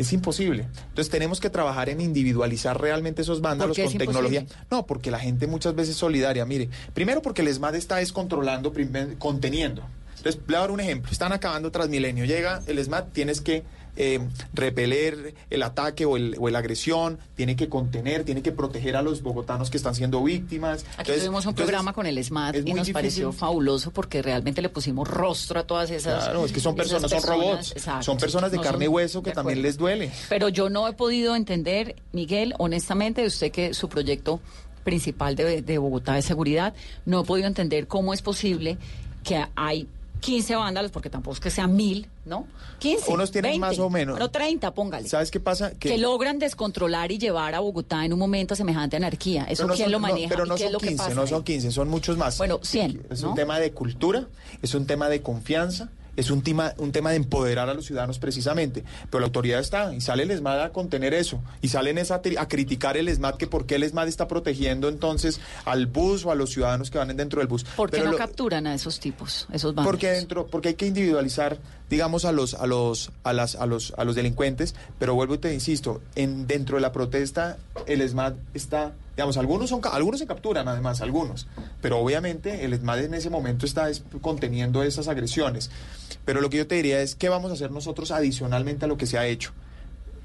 Es 0.00 0.12
imposible. 0.12 0.66
Entonces 0.88 1.10
tenemos 1.10 1.40
que 1.40 1.50
trabajar 1.50 1.90
en 1.90 2.00
individualizar 2.00 2.80
realmente 2.80 3.22
esos 3.22 3.40
vándalos 3.40 3.78
con 3.78 3.98
tecnología. 3.98 4.46
No, 4.70 4.86
porque 4.86 5.10
la 5.10 5.18
gente 5.18 5.46
muchas 5.46 5.74
veces 5.74 5.90
es 5.90 5.96
solidaria. 5.98 6.46
Mire, 6.46 6.70
primero 6.94 7.20
porque 7.20 7.42
el 7.42 7.48
ESMAD 7.48 7.74
está 7.74 7.96
descontrolando, 7.96 8.72
conteniendo. 9.18 9.82
Entonces, 10.20 10.40
le 10.40 10.46
voy 10.46 10.56
a 10.56 10.60
dar 10.60 10.70
un 10.70 10.80
ejemplo. 10.80 11.10
Están 11.10 11.32
acabando 11.32 11.70
Transmilenio. 11.70 12.24
Llega 12.24 12.62
el 12.66 12.78
ESMAD, 12.78 13.04
tienes 13.12 13.40
que 13.40 13.64
eh, 13.96 14.20
repeler 14.54 15.34
el 15.50 15.62
ataque 15.62 16.04
o, 16.06 16.16
el, 16.16 16.36
o 16.38 16.48
la 16.48 16.60
agresión, 16.60 17.18
tiene 17.34 17.56
que 17.56 17.68
contener, 17.68 18.24
tiene 18.24 18.42
que 18.42 18.52
proteger 18.52 18.96
a 18.96 19.02
los 19.02 19.22
bogotanos 19.22 19.70
que 19.70 19.76
están 19.76 19.94
siendo 19.94 20.22
víctimas. 20.22 20.84
Aquí 20.96 21.12
tuvimos 21.12 21.44
un 21.46 21.54
programa 21.54 21.92
con 21.92 22.06
el 22.06 22.22
SMAT 22.22 22.56
y 22.66 22.72
nos 22.72 22.90
pareció 22.90 23.32
fabuloso 23.32 23.90
porque 23.90 24.22
realmente 24.22 24.62
le 24.62 24.68
pusimos 24.68 25.08
rostro 25.08 25.60
a 25.60 25.64
todas 25.64 25.90
esas. 25.90 26.24
Claro, 26.24 26.44
es 26.44 26.52
que 26.52 26.60
son 26.60 26.76
personas, 26.76 27.10
son 27.10 27.22
robots, 27.22 27.74
son 28.00 28.18
personas 28.18 28.50
de 28.50 28.58
No 28.58 28.62
carne 28.62 28.84
y 28.84 28.88
hueso 28.88 29.22
que 29.22 29.32
también 29.32 29.62
les 29.62 29.76
duele. 29.76 30.10
Pero 30.28 30.48
yo 30.48 30.70
no 30.70 30.86
he 30.86 30.92
podido 30.92 31.34
entender, 31.34 31.96
Miguel, 32.12 32.54
honestamente, 32.58 33.26
usted 33.26 33.50
que 33.50 33.74
su 33.74 33.88
proyecto 33.88 34.40
principal 34.84 35.34
de, 35.36 35.62
de 35.62 35.78
Bogotá 35.78 36.14
de 36.14 36.22
seguridad, 36.22 36.74
no 37.04 37.20
he 37.20 37.24
podido 37.24 37.46
entender 37.46 37.86
cómo 37.86 38.14
es 38.14 38.22
posible 38.22 38.78
que 39.24 39.44
hay 39.54 39.88
15 40.20 40.54
vándalos, 40.56 40.90
porque 40.90 41.10
tampoco 41.10 41.34
es 41.34 41.40
que 41.40 41.50
sean 41.50 41.74
mil, 41.74 42.06
¿no? 42.24 42.46
15. 42.78 43.10
Unos 43.12 43.30
tienen 43.30 43.52
20, 43.52 43.66
más 43.66 43.78
o 43.78 43.90
menos. 43.90 44.14
Bueno, 44.14 44.30
30, 44.30 44.72
póngale. 44.72 45.08
¿Sabes 45.08 45.30
qué 45.30 45.40
pasa? 45.40 45.72
Que, 45.72 45.98
logran 45.98 46.38
descontrolar 46.38 47.10
y 47.12 47.18
llevar 47.18 47.54
a 47.54 47.60
Bogotá 47.60 48.04
en 48.04 48.12
un 48.12 48.18
momento 48.18 48.54
a 48.54 48.56
semejante 48.56 48.96
anarquía. 48.96 49.44
¿Eso 49.44 49.62
Pero 49.64 49.68
no 49.68 49.74
quién 49.74 49.84
son- 49.86 49.92
lo 49.92 49.98
no, 49.98 50.02
maneja? 50.08 50.28
pero 50.28 50.46
¿Y 50.46 50.48
no 50.48 50.54
qué 50.54 50.62
es 50.62 50.66
son 50.66 50.72
lo 50.72 50.78
que 50.78 50.88
15, 50.88 51.02
pasa 51.02 51.14
no 51.14 51.22
ahí? 51.22 51.28
son 51.28 51.42
15, 51.44 51.72
son 51.72 51.88
muchos 51.88 52.16
más. 52.16 52.38
Bueno, 52.38 52.60
100, 52.62 53.02
Es 53.10 53.22
¿no? 53.22 53.30
un 53.30 53.34
tema 53.34 53.58
de 53.58 53.72
cultura, 53.72 54.26
es 54.62 54.74
un 54.74 54.86
tema 54.86 55.08
de 55.08 55.22
confianza, 55.22 55.90
es 56.20 56.30
un 56.30 56.42
tema, 56.42 56.74
un 56.78 56.92
tema 56.92 57.10
de 57.10 57.16
empoderar 57.16 57.68
a 57.68 57.74
los 57.74 57.86
ciudadanos 57.86 58.18
precisamente. 58.18 58.84
Pero 59.10 59.20
la 59.20 59.26
autoridad 59.26 59.60
está 59.60 59.94
y 59.94 60.00
sale 60.00 60.22
el 60.24 60.30
ESMAD 60.30 60.62
a 60.62 60.70
contener 60.70 61.14
eso 61.14 61.40
y 61.62 61.68
salen 61.68 61.98
a, 61.98 62.02
a 62.02 62.48
criticar 62.48 62.96
el 62.96 63.08
ESMAD 63.08 63.36
que 63.36 63.46
por 63.46 63.66
qué 63.66 63.76
el 63.76 63.82
ESMAD 63.82 64.08
está 64.08 64.28
protegiendo 64.28 64.88
entonces 64.88 65.40
al 65.64 65.86
bus 65.86 66.24
o 66.24 66.30
a 66.30 66.34
los 66.34 66.50
ciudadanos 66.50 66.90
que 66.90 66.98
van 66.98 67.16
dentro 67.16 67.40
del 67.40 67.48
bus. 67.48 67.64
¿Por 67.64 67.90
qué 67.90 68.02
no 68.02 68.16
capturan 68.16 68.66
a 68.66 68.74
esos 68.74 69.00
tipos, 69.00 69.46
esos 69.52 69.74
bandos? 69.74 69.90
Porque 69.90 70.10
dentro, 70.10 70.46
porque 70.46 70.68
hay 70.68 70.74
que 70.74 70.86
individualizar, 70.86 71.58
digamos, 71.88 72.24
a 72.24 72.32
los, 72.32 72.54
a 72.54 72.66
los, 72.66 73.10
a 73.24 73.32
las, 73.32 73.54
a 73.56 73.66
los, 73.66 73.94
a 73.96 74.04
los 74.04 74.14
delincuentes, 74.14 74.74
pero 74.98 75.14
vuelvo 75.14 75.34
y 75.34 75.38
te 75.38 75.54
insisto, 75.54 76.00
en 76.14 76.46
dentro 76.46 76.76
de 76.76 76.82
la 76.82 76.92
protesta 76.92 77.56
el 77.86 78.02
ESMAD 78.02 78.34
está 78.54 78.92
Digamos, 79.20 79.36
algunos, 79.36 79.68
son, 79.68 79.82
algunos 79.92 80.18
se 80.18 80.26
capturan 80.26 80.66
además, 80.66 81.02
algunos, 81.02 81.46
pero 81.82 81.98
obviamente 81.98 82.64
el 82.64 82.72
ESMAD 82.72 83.00
en 83.00 83.12
ese 83.12 83.28
momento 83.28 83.66
está 83.66 83.90
conteniendo 84.22 84.82
esas 84.82 85.08
agresiones. 85.08 85.70
Pero 86.24 86.40
lo 86.40 86.48
que 86.48 86.56
yo 86.56 86.66
te 86.66 86.76
diría 86.76 87.02
es, 87.02 87.16
¿qué 87.16 87.28
vamos 87.28 87.50
a 87.50 87.52
hacer 87.52 87.70
nosotros 87.70 88.12
adicionalmente 88.12 88.86
a 88.86 88.88
lo 88.88 88.96
que 88.96 89.04
se 89.04 89.18
ha 89.18 89.26
hecho? 89.26 89.52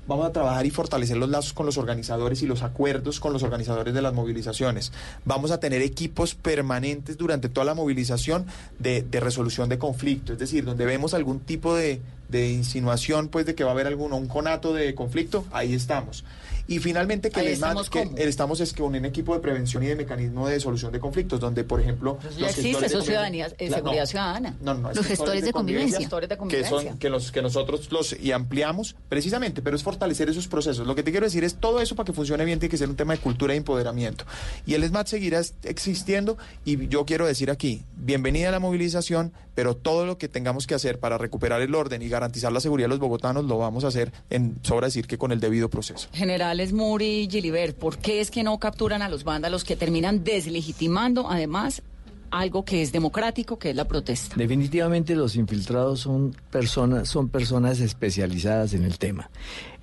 Vamos 0.08 0.28
a 0.28 0.32
trabajar 0.32 0.66
y 0.66 0.70
fortalecer 0.70 1.18
los 1.18 1.28
lazos 1.28 1.52
con 1.52 1.66
los 1.66 1.78
organizadores 1.78 2.42
y 2.42 2.46
los 2.46 2.64
acuerdos 2.64 3.20
con 3.20 3.34
los 3.34 3.44
organizadores 3.44 3.94
de 3.94 4.02
las 4.02 4.14
movilizaciones. 4.14 4.94
Vamos 5.26 5.52
a 5.52 5.60
tener 5.60 5.82
equipos 5.82 6.36
permanentes 6.36 7.18
durante 7.18 7.50
toda 7.50 7.66
la 7.66 7.74
movilización 7.74 8.46
de, 8.80 9.06
resolución 9.12 9.68
de 9.68 9.78
conflicto, 9.78 10.32
es 10.32 10.40
decir, 10.40 10.64
donde 10.64 10.86
vemos 10.86 11.14
algún 11.14 11.42
tipo 11.42 11.76
de, 11.76 12.02
insinuación 12.32 13.28
pues 13.28 13.46
de 13.46 13.56
que 13.56 13.66
va 13.66 13.72
a 13.72 13.74
haber 13.74 13.88
alguno 13.88 14.16
un 14.16 14.28
conato 14.28 14.74
de 14.74 14.96
conflicto, 14.96 15.44
ahí 15.52 15.74
estamos. 15.74 16.24
Y 16.68 16.80
finalmente 16.80 17.30
que, 17.30 17.52
estamos, 17.52 17.90
que 17.90 18.10
estamos 18.18 18.60
es 18.60 18.74
que 18.74 18.82
un 18.82 18.96
equipo 19.06 19.34
de 19.34 19.40
prevención 19.40 19.84
y 19.84 19.88
de 19.88 19.96
mecanismo 19.96 20.48
de 20.48 20.60
solución 20.60 20.92
de 20.92 21.00
conflictos, 21.00 21.40
donde 21.40 21.64
por 21.64 21.80
ejemplo 21.80 22.18
pues 22.22 22.38
ya 22.38 22.50
existe 22.50 22.88
eso 22.88 23.02
ciudadanía, 23.02 23.52
eh, 23.58 23.70
seguridad 23.70 24.06
ciudadana. 24.06 24.56
No, 24.62 24.74
no, 24.74 24.92
los 24.92 25.06
gestores 25.06 25.44
de, 25.44 25.52
convivencia, 25.52 26.00
que 26.50 26.66
son 26.66 26.98
que 26.98 27.10
los 27.10 27.32
que 27.32 27.42
nosotros 27.42 27.92
los 27.92 28.16
y 28.20 28.32
ampliamos 28.32 28.96
precisamente, 29.10 29.62
pero 29.62 29.76
es 29.76 29.84
fortalecer 29.84 30.30
esos 30.30 30.48
procesos. 30.48 30.88
Lo 30.88 30.96
que 30.96 31.04
te 31.04 31.12
quiero 31.12 31.26
decir 31.26 31.44
es 31.44 31.56
todo 31.56 31.82
eso 31.82 31.96
para 31.96 32.06
que 32.06 32.14
funcione 32.14 32.46
bien 32.46 32.60
tiene 32.60 32.72
que 32.72 32.78
ser 32.78 32.90
un 32.90 32.96
tema 32.96 33.14
de 33.14 33.20
cultura 33.20 33.54
e 33.54 33.58
empoderamiento. 33.58 34.26
Y 34.66 34.74
el 34.74 34.84
SMAT 34.84 35.08
seguirá 35.08 35.42
existiendo 35.64 36.38
y 36.64 36.88
yo 36.88 37.06
quiero 37.06 37.28
decir 37.28 37.52
aquí, 37.52 37.84
bienvenida 37.96 38.50
a 38.50 38.52
la 38.52 38.60
movilización, 38.60 39.34
pero 39.54 39.76
todo 39.76 40.06
lo 40.06 40.18
que 40.18 40.28
tengamos 40.28 40.68
que 40.68 40.76
hacer 40.76 41.00
para 41.00 41.18
recuperar 41.18 41.62
el 41.62 41.74
orden 41.76 42.02
y 42.02 42.10
garantizar 42.10 42.52
la 42.52 42.60
seguridad 42.60 42.86
de 42.86 42.90
los 42.90 43.00
bogotanos 43.00 43.46
lo 43.46 43.58
vamos 43.58 43.84
a 43.84 43.88
hacer 43.88 44.12
en 44.30 44.58
sobra 44.64 44.88
decir 44.88 45.08
que 45.08 45.18
con 45.18 45.32
el 45.32 45.40
debido 45.40 45.70
proceso. 45.70 46.10
General 46.12 46.55
Muri 46.74 47.22
y 47.22 47.30
Gilibert, 47.30 47.78
¿por 47.78 47.98
qué 47.98 48.22
es 48.22 48.32
que 48.32 48.44
no 48.44 48.58
capturan 48.60 49.02
a 49.02 49.10
los 49.10 49.24
vándalos 49.24 49.64
que 49.64 49.76
terminan 49.76 50.24
deslegitimando 50.24 51.30
además 51.30 51.84
algo 52.32 52.66
que 52.66 52.82
es 52.82 52.92
democrático, 52.92 53.58
que 53.58 53.70
es 53.70 53.76
la 53.76 53.88
protesta. 53.88 54.36
Definitivamente 54.36 55.16
los 55.16 55.36
infiltrados 55.36 56.02
son 56.02 56.36
personas, 56.52 57.08
son 57.08 57.30
personas 57.30 57.80
especializadas 57.80 58.74
en 58.74 58.84
el 58.84 58.98
tema. 58.98 59.30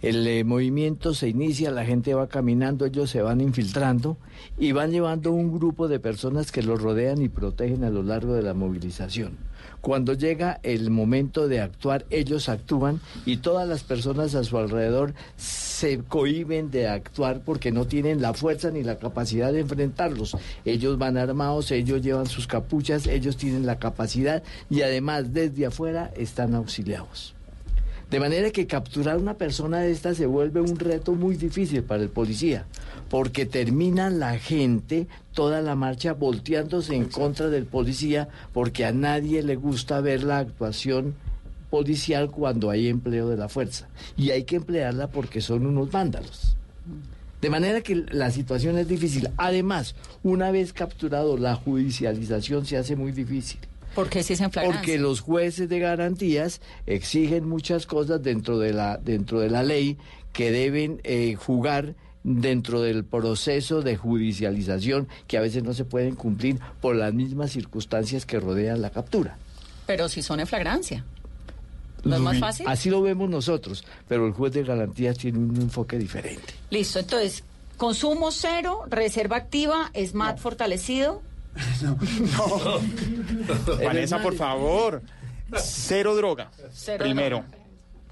El 0.03 0.27
eh, 0.27 0.45
movimiento 0.45 1.15
se 1.15 1.29
inicia, 1.29 1.71
la 1.71 1.85
gente 1.85 2.15
va 2.15 2.29
caminando, 2.29 2.85
ellos 2.85 3.11
se 3.11 3.23
van 3.23 3.41
infiltrando 3.41 4.19
y 4.59 4.73
van 4.73 4.91
llevando 4.91 5.33
un 5.33 5.53
grupo 5.53 5.89
de 5.89 6.01
personas 6.01 6.53
que 6.53 6.63
los 6.63 6.81
rodean 6.81 7.23
y 7.23 7.29
protegen 7.29 7.85
a 7.85 7.91
lo 7.91 8.03
largo 8.03 8.35
de 8.35 8.43
la 8.43 8.55
movilización. 8.55 9.39
Cuando 9.83 10.13
llega 10.13 10.61
el 10.63 10.91
momento 10.91 11.49
de 11.49 11.61
actuar, 11.61 12.07
ellos 12.09 12.49
actúan 12.49 13.01
y 13.27 13.39
todas 13.39 13.69
las 13.69 13.83
personas 13.83 14.37
a 14.37 14.45
su 14.45 14.57
alrededor 14.57 15.13
se 15.37 15.99
cohiben 15.99 16.71
de 16.71 16.87
actuar 16.87 17.41
porque 17.45 17.73
no 17.73 17.85
tienen 17.85 18.23
la 18.23 18.33
fuerza 18.33 18.71
ni 18.71 18.85
la 18.85 18.99
capacidad 18.99 19.53
de 19.53 19.59
enfrentarlos. 19.59 20.37
Ellos 20.65 20.99
van 20.99 21.17
armados, 21.17 21.73
ellos 21.73 22.01
llevan 22.01 22.27
sus 22.27 22.47
capuchas, 22.47 23.09
ellos 23.09 23.37
tienen 23.37 23.67
la 23.67 23.81
capacidad 23.81 24.45
y 24.71 24.83
además 24.83 25.35
desde 25.35 25.67
afuera 25.67 26.13
están 26.17 26.55
auxiliados. 26.55 27.35
De 28.13 28.21
manera 28.21 28.51
que 28.51 28.67
capturar 28.67 29.17
una 29.17 29.39
persona 29.39 29.81
de 29.81 29.91
esta 29.91 30.15
se 30.15 30.27
vuelve 30.27 30.61
un 30.61 30.79
reto 30.79 31.15
muy 31.15 31.35
difícil 31.35 31.83
para 31.83 32.03
el 32.03 32.11
policía, 32.11 32.67
porque 33.09 33.47
termina 33.47 34.11
la 34.11 34.39
gente 34.39 35.07
toda 35.33 35.63
la 35.63 35.77
marcha 35.77 36.13
volteándose 36.13 36.95
en 36.95 37.07
contra 37.07 37.49
del 37.49 37.65
policía, 37.65 38.29
porque 38.53 38.85
a 38.85 38.93
nadie 38.93 39.43
le 39.43 39.57
gusta 39.57 40.03
ver 40.03 40.25
la 40.25 40.41
actuación 40.41 41.15
policial 41.71 42.31
cuando 42.31 42.69
hay 42.69 42.89
empleo 42.89 43.31
de 43.31 43.39
la 43.39 43.49
fuerza. 43.49 43.89
Y 44.15 44.29
hay 44.29 44.45
que 44.45 44.57
emplearla 44.57 45.07
porque 45.07 45.41
son 45.41 45.65
unos 45.65 45.91
vándalos. 45.91 46.59
De 47.41 47.49
manera 47.49 47.81
que 47.81 47.95
la 47.95 48.31
situación 48.31 48.77
es 48.77 48.89
difícil. 48.89 49.31
Además, 49.39 49.95
una 50.23 50.51
vez 50.51 50.75
capturado, 50.75 51.39
la 51.39 51.55
judicialización 51.55 52.67
se 52.67 52.77
hace 52.77 52.95
muy 52.95 53.13
difícil. 53.13 53.59
¿Por 53.95 54.09
qué 54.09 54.23
si 54.23 54.35
Porque 54.37 54.99
los 54.99 55.21
jueces 55.21 55.69
de 55.69 55.79
garantías 55.79 56.61
exigen 56.87 57.49
muchas 57.49 57.87
cosas 57.87 58.23
dentro 58.23 58.59
de 58.59 58.73
la, 58.73 58.97
dentro 58.97 59.41
de 59.41 59.51
la 59.51 59.63
ley 59.63 59.99
que 60.33 60.51
deben 60.51 61.01
eh, 61.05 61.35
jugar 61.35 61.95
dentro 62.25 62.81
del 62.81 63.05
proceso 63.05 63.83
de 63.83 63.97
judicialización 63.97 65.09
que 65.27 65.37
a 65.37 65.41
veces 65.41 65.63
no 65.63 65.75
se 65.75 65.85
pueden 65.85 66.15
cumplir 66.15 66.59
por 66.81 66.97
las 66.97 67.13
mismas 67.13 67.53
circunstancias 67.53 68.25
que 68.25 68.41
rodean 68.41 68.81
la 68.81 68.91
captura. 68.91 69.37
Pero 69.87 70.09
si 70.09 70.23
son 70.23 70.41
en 70.41 70.47
flagrancia. 70.47 71.05
¿No 72.05 72.17
es 72.17 72.23
más 72.23 72.39
fácil? 72.39 72.67
Así 72.69 72.91
lo 72.91 73.01
vemos 73.03 73.31
nosotros, 73.31 73.85
pero 74.09 74.27
el 74.27 74.33
juez 74.33 74.53
de 74.53 74.65
garantías 74.65 75.19
tiene 75.19 75.39
un 75.39 75.57
enfoque 75.57 75.99
diferente. 75.99 76.55
Listo, 76.71 76.99
entonces, 76.99 77.45
consumo 77.77 78.33
cero, 78.33 78.83
reserva 78.89 79.37
activa, 79.37 79.93
SMAT 79.95 80.39
fortalecido. 80.39 81.23
No, 81.83 81.99
no. 82.37 83.77
Vanessa, 83.85 84.23
por 84.23 84.35
favor. 84.35 85.03
Cero 85.57 86.15
droga. 86.17 86.51
primero. 86.99 87.45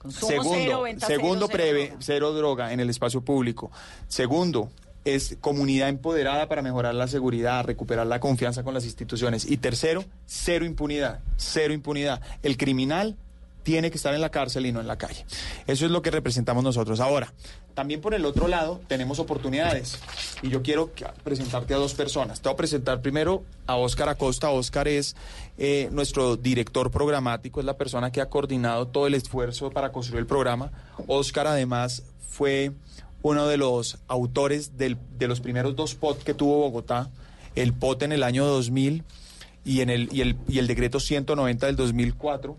segundo, 0.08 0.84
segundo 0.98 1.48
cero, 1.50 1.96
cero 2.00 2.32
droga 2.32 2.72
en 2.72 2.80
el 2.80 2.90
espacio 2.90 3.22
público. 3.22 3.70
Segundo, 4.08 4.70
es 5.04 5.36
comunidad 5.40 5.88
empoderada 5.88 6.48
para 6.48 6.62
mejorar 6.62 6.94
la 6.94 7.08
seguridad, 7.08 7.64
recuperar 7.64 8.06
la 8.06 8.20
confianza 8.20 8.62
con 8.62 8.74
las 8.74 8.84
instituciones. 8.84 9.50
Y 9.50 9.56
tercero, 9.56 10.04
cero 10.26 10.64
impunidad, 10.64 11.20
cero 11.36 11.72
impunidad. 11.72 12.20
El 12.42 12.56
criminal 12.56 13.16
tiene 13.62 13.90
que 13.90 13.96
estar 13.96 14.14
en 14.14 14.20
la 14.20 14.30
cárcel 14.30 14.66
y 14.66 14.72
no 14.72 14.80
en 14.80 14.86
la 14.86 14.98
calle. 14.98 15.24
Eso 15.66 15.86
es 15.86 15.90
lo 15.90 16.02
que 16.02 16.10
representamos 16.10 16.64
nosotros. 16.64 17.00
Ahora, 17.00 17.32
también 17.74 18.00
por 18.00 18.14
el 18.14 18.24
otro 18.24 18.48
lado 18.48 18.80
tenemos 18.88 19.18
oportunidades 19.18 19.98
y 20.42 20.48
yo 20.48 20.62
quiero 20.62 20.90
presentarte 21.24 21.74
a 21.74 21.76
dos 21.76 21.94
personas. 21.94 22.40
Te 22.40 22.48
voy 22.48 22.54
a 22.54 22.56
presentar 22.56 23.00
primero 23.00 23.44
a 23.66 23.76
Óscar 23.76 24.08
Acosta. 24.08 24.50
Óscar 24.50 24.88
es 24.88 25.16
eh, 25.58 25.88
nuestro 25.92 26.36
director 26.36 26.90
programático, 26.90 27.60
es 27.60 27.66
la 27.66 27.76
persona 27.76 28.10
que 28.10 28.20
ha 28.20 28.28
coordinado 28.28 28.88
todo 28.88 29.06
el 29.06 29.14
esfuerzo 29.14 29.70
para 29.70 29.92
construir 29.92 30.20
el 30.20 30.26
programa. 30.26 30.72
Óscar 31.06 31.46
además 31.46 32.02
fue 32.28 32.72
uno 33.22 33.46
de 33.46 33.56
los 33.56 33.98
autores 34.08 34.78
de 34.78 34.96
los 35.20 35.40
primeros 35.40 35.76
dos 35.76 35.94
POT 35.94 36.22
que 36.22 36.34
tuvo 36.34 36.58
Bogotá, 36.58 37.10
el 37.54 37.72
POT 37.74 38.04
en 38.04 38.12
el 38.12 38.22
año 38.22 38.46
2000 38.46 39.04
y, 39.64 39.80
el, 39.80 40.08
y, 40.12 40.22
el, 40.22 40.36
y 40.48 40.58
el 40.58 40.66
decreto 40.66 41.00
190 41.00 41.66
del 41.66 41.76
2004 41.76 42.56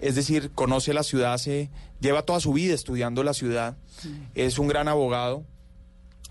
es 0.00 0.14
decir, 0.14 0.50
conoce 0.52 0.94
la 0.94 1.02
ciudad, 1.02 1.36
se 1.38 1.70
lleva 2.00 2.22
toda 2.22 2.40
su 2.40 2.52
vida 2.52 2.74
estudiando 2.74 3.22
la 3.22 3.34
ciudad, 3.34 3.76
es 4.34 4.58
un 4.58 4.68
gran 4.68 4.88
abogado 4.88 5.44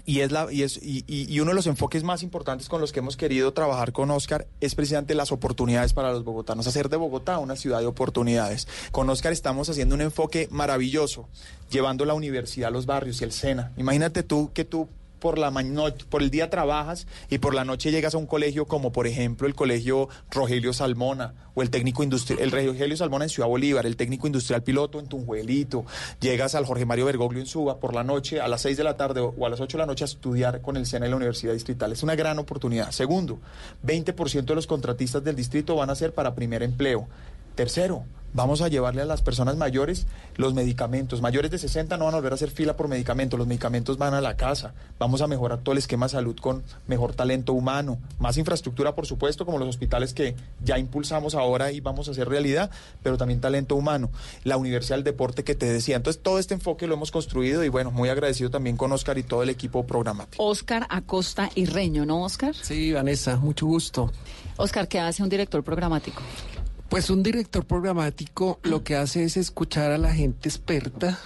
y 0.05 0.21
es 0.21 0.32
la 0.32 0.51
y 0.51 0.63
es 0.63 0.79
y, 0.82 1.39
uno 1.39 1.51
de 1.51 1.55
los 1.55 1.67
enfoques 1.67 2.03
más 2.03 2.23
importantes 2.23 2.67
con 2.67 2.82
los 2.82 2.91
que 2.91 2.99
hemos 2.99 3.15
querido 3.15 3.53
trabajar 3.53 3.91
con 3.91 4.10
Oscar 4.10 4.47
es 4.60 4.73
precisamente 4.73 5.13
las 5.13 5.32
oportunidades 5.32 5.93
para 5.93 6.12
los 6.12 6.23
bogotanos, 6.23 6.65
hacer 6.65 6.89
de 6.89 6.97
Bogotá 6.97 7.38
una 7.38 7.55
ciudad 7.55 7.79
de 7.79 7.86
oportunidades. 7.86 8.67
Con 8.91 9.10
Oscar 9.10 9.34
estamos 9.34 9.69
haciendo 9.69 9.93
un 9.93 10.01
enfoque 10.01 10.47
maravilloso, 10.49 11.29
llevando 11.69 12.05
la 12.05 12.15
universidad 12.15 12.69
a 12.69 12.71
los 12.71 12.88
barrios 12.88 13.21
y 13.21 13.23
el 13.23 13.32
SENA. 13.32 13.71
Imagínate 13.77 14.23
tú 14.23 14.51
que 14.51 14.65
tú 14.65 14.89
por 15.19 15.38
la 15.38 15.51
por 16.10 16.21
el 16.21 16.32
día 16.32 16.49
trabajas 16.49 17.08
y 17.29 17.38
por 17.39 17.53
la 17.53 17.65
noche 17.65 17.91
llegas 17.91 18.15
a 18.15 18.17
un 18.17 18.25
colegio 18.25 18.65
como 18.65 18.91
por 18.91 19.08
ejemplo 19.08 19.47
el 19.47 19.55
colegio 19.55 20.10
Rogelio 20.32 20.73
Salmona 20.73 21.34
o 21.55 21.62
el 21.62 21.69
técnico 21.69 22.03
industrial, 22.03 22.41
el 22.41 22.51
Rogelio 22.51 22.95
Salmona 22.95 23.25
en 23.25 23.29
Ciudad 23.29 23.49
Bolívar, 23.49 23.86
el 23.86 23.97
técnico 23.97 24.27
industrial 24.27 24.63
piloto 24.63 24.99
en 24.99 25.08
Tunjuelito, 25.08 25.86
llegas 26.19 26.55
al 26.55 26.65
Jorge 26.65 26.86
Mario 26.86 27.05
Bergoglio 27.05 27.41
en 27.41 27.47
Suba 27.47 27.79
por 27.79 27.93
la 27.93 28.03
noche 28.03 28.39
a 28.39 28.47
las 28.47 28.62
6 28.62 28.77
de 28.77 28.84
la 28.84 28.97
tarde 28.97 29.19
o 29.21 29.45
a 29.45 29.49
las 29.49 29.60
8 29.60 29.77
de 29.77 29.82
la 29.82 29.88
noche 29.88 30.03
a 30.03 30.05
estudiar 30.05 30.62
con 30.62 30.77
el 30.77 30.86
SENA 30.86 31.05
en 31.05 31.12
la 31.12 31.17
Universidad 31.17 31.53
Distrital. 31.53 31.91
Es 31.91 32.03
una 32.03 32.15
gran 32.15 32.39
oportunidad. 32.39 32.91
Segundo, 32.91 33.39
20% 33.86 34.45
de 34.45 34.55
los 34.55 34.67
contratistas 34.67 35.23
del 35.23 35.36
distrito 35.36 35.75
van 35.75 35.89
a 35.89 35.95
ser 35.95 36.13
para 36.13 36.36
primer 36.36 36.63
empleo. 36.63 37.08
Tercero, 37.55 38.05
vamos 38.33 38.61
a 38.61 38.67
llevarle 38.67 39.01
a 39.01 39.05
las 39.05 39.21
personas 39.21 39.57
mayores 39.57 40.07
los 40.35 40.53
medicamentos. 40.53 41.21
Mayores 41.21 41.51
de 41.51 41.57
60 41.57 41.97
no 41.97 42.05
van 42.05 42.13
a 42.13 42.17
volver 42.17 42.33
a 42.33 42.35
hacer 42.35 42.51
fila 42.51 42.75
por 42.75 42.87
medicamentos, 42.87 43.37
los 43.37 43.47
medicamentos 43.47 43.97
van 43.97 44.13
a 44.13 44.21
la 44.21 44.37
casa. 44.37 44.73
Vamos 44.97 45.21
a 45.21 45.27
mejorar 45.27 45.59
todo 45.59 45.73
el 45.73 45.79
esquema 45.79 46.05
de 46.05 46.11
salud 46.11 46.37
con 46.39 46.63
mejor 46.87 47.13
talento 47.13 47.53
humano, 47.53 47.99
más 48.19 48.37
infraestructura, 48.37 48.95
por 48.95 49.05
supuesto, 49.05 49.45
como 49.45 49.57
los 49.57 49.67
hospitales 49.67 50.13
que 50.13 50.35
ya 50.63 50.77
impulsamos 50.77 51.35
ahora 51.35 51.71
y 51.71 51.79
vamos 51.79 52.07
a 52.07 52.11
hacer 52.11 52.29
realidad, 52.29 52.71
pero 53.03 53.17
también 53.17 53.41
talento 53.41 53.75
humano. 53.75 54.09
La 54.43 54.57
Universidad 54.57 54.97
del 54.97 55.03
Deporte 55.03 55.43
que 55.43 55.55
te 55.55 55.65
decía. 55.65 55.95
Entonces, 55.95 56.21
todo 56.21 56.39
este 56.39 56.53
enfoque 56.53 56.87
lo 56.87 56.95
hemos 56.95 57.11
construido 57.11 57.63
y 57.63 57.69
bueno, 57.69 57.91
muy 57.91 58.09
agradecido 58.09 58.49
también 58.49 58.77
con 58.77 58.91
Oscar 58.91 59.17
y 59.17 59.23
todo 59.23 59.43
el 59.43 59.49
equipo 59.49 59.85
programático. 59.85 60.43
Oscar 60.43 60.85
Acosta 60.89 61.49
y 61.55 61.65
Reño, 61.65 62.05
¿no, 62.05 62.23
Oscar? 62.23 62.55
Sí, 62.55 62.91
Vanessa, 62.93 63.37
mucho 63.37 63.65
gusto. 63.65 64.11
Oscar, 64.57 64.87
¿qué 64.87 64.99
hace 64.99 65.23
un 65.23 65.29
director 65.29 65.63
programático? 65.63 66.21
Pues 66.89 67.12
un 67.12 67.21
director 67.21 67.65
programático 67.65 68.60
lo 68.63 68.84
que 68.84 68.95
hace 68.95 69.23
es 69.23 69.38
escuchar 69.38 69.91
a 69.91 69.99
la 69.99 70.12
gente 70.12 70.49
experta, 70.49 71.19